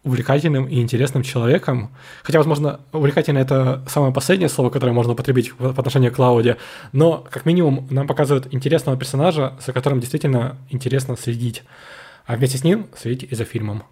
увлекательным 0.03 0.67
и 0.67 0.79
интересным 0.81 1.21
человеком. 1.21 1.91
Хотя, 2.23 2.37
возможно, 2.37 2.79
увлекательно 2.93 3.39
это 3.39 3.83
самое 3.89 4.13
последнее 4.13 4.47
слово, 4.47 4.69
которое 4.69 4.93
можно 4.93 5.11
употребить 5.11 5.51
в 5.59 5.77
отношении 5.77 6.07
к 6.07 6.17
Лауде, 6.17 6.55
но, 6.93 7.27
как 7.29 7.45
минимум, 7.45 7.87
нам 7.89 8.07
показывают 8.07 8.53
интересного 8.53 8.97
персонажа, 8.97 9.57
за 9.59 9.73
которым 9.73 9.99
действительно 9.99 10.55
интересно 10.69 11.17
следить. 11.17 11.63
А 12.25 12.37
вместе 12.37 12.57
с 12.57 12.63
ним 12.63 12.87
следить 12.95 13.29
и 13.29 13.35
за 13.35 13.43
фильмом. 13.43 13.83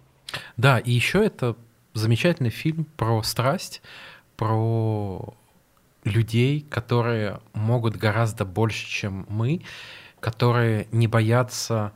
Да, 0.56 0.78
и 0.78 0.90
еще 0.90 1.22
это 1.22 1.54
замечательный 1.92 2.48
фильм 2.48 2.86
про 2.96 3.22
страсть, 3.22 3.82
про 4.38 5.34
людей, 6.06 6.64
которые 6.70 7.40
могут 7.52 7.96
гораздо 7.96 8.44
больше, 8.44 8.86
чем 8.86 9.26
мы, 9.28 9.62
которые 10.20 10.86
не 10.92 11.08
боятся 11.08 11.92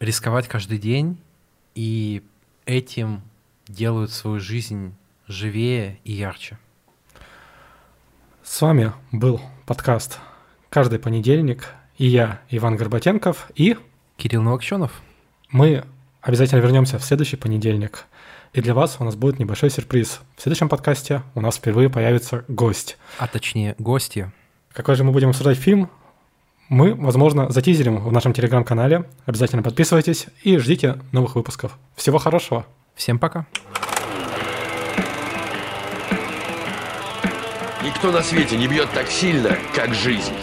рисковать 0.00 0.48
каждый 0.48 0.78
день 0.78 1.18
и 1.74 2.22
этим 2.66 3.22
делают 3.68 4.10
свою 4.10 4.40
жизнь 4.40 4.94
живее 5.26 6.00
и 6.04 6.12
ярче. 6.12 6.58
С 8.42 8.60
вами 8.62 8.92
был 9.12 9.40
подкаст 9.66 10.18
«Каждый 10.70 10.98
понедельник» 10.98 11.72
и 11.98 12.06
я, 12.06 12.40
Иван 12.48 12.76
Горбатенков, 12.76 13.50
и 13.54 13.76
Кирилл 14.16 14.42
Новокченов. 14.42 15.02
мы 15.50 15.84
обязательно 16.22 16.60
вернемся 16.60 16.98
в 16.98 17.04
следующий 17.04 17.36
понедельник. 17.36 18.06
И 18.52 18.60
для 18.60 18.74
вас 18.74 18.96
у 18.98 19.04
нас 19.04 19.14
будет 19.14 19.38
небольшой 19.38 19.70
сюрприз. 19.70 20.20
В 20.36 20.42
следующем 20.42 20.68
подкасте 20.68 21.22
у 21.34 21.40
нас 21.40 21.56
впервые 21.56 21.88
появится 21.88 22.44
гость. 22.48 22.98
А 23.18 23.28
точнее, 23.28 23.76
гости. 23.78 24.32
Какой 24.72 24.96
же 24.96 25.04
мы 25.04 25.12
будем 25.12 25.28
обсуждать 25.28 25.56
фильм, 25.56 25.88
мы, 26.68 26.94
возможно, 26.94 27.48
затизерим 27.50 27.98
в 27.98 28.12
нашем 28.12 28.32
телеграм-канале. 28.32 29.04
Обязательно 29.24 29.62
подписывайтесь 29.62 30.26
и 30.42 30.56
ждите 30.58 31.00
новых 31.12 31.36
выпусков. 31.36 31.78
Всего 31.94 32.18
хорошего! 32.18 32.66
Всем 32.96 33.18
пока. 33.20 33.46
Никто 37.84 38.10
на 38.10 38.22
свете 38.22 38.56
не 38.56 38.66
бьет 38.66 38.88
так 38.92 39.08
сильно, 39.08 39.56
как 39.74 39.94
жизнь. 39.94 40.34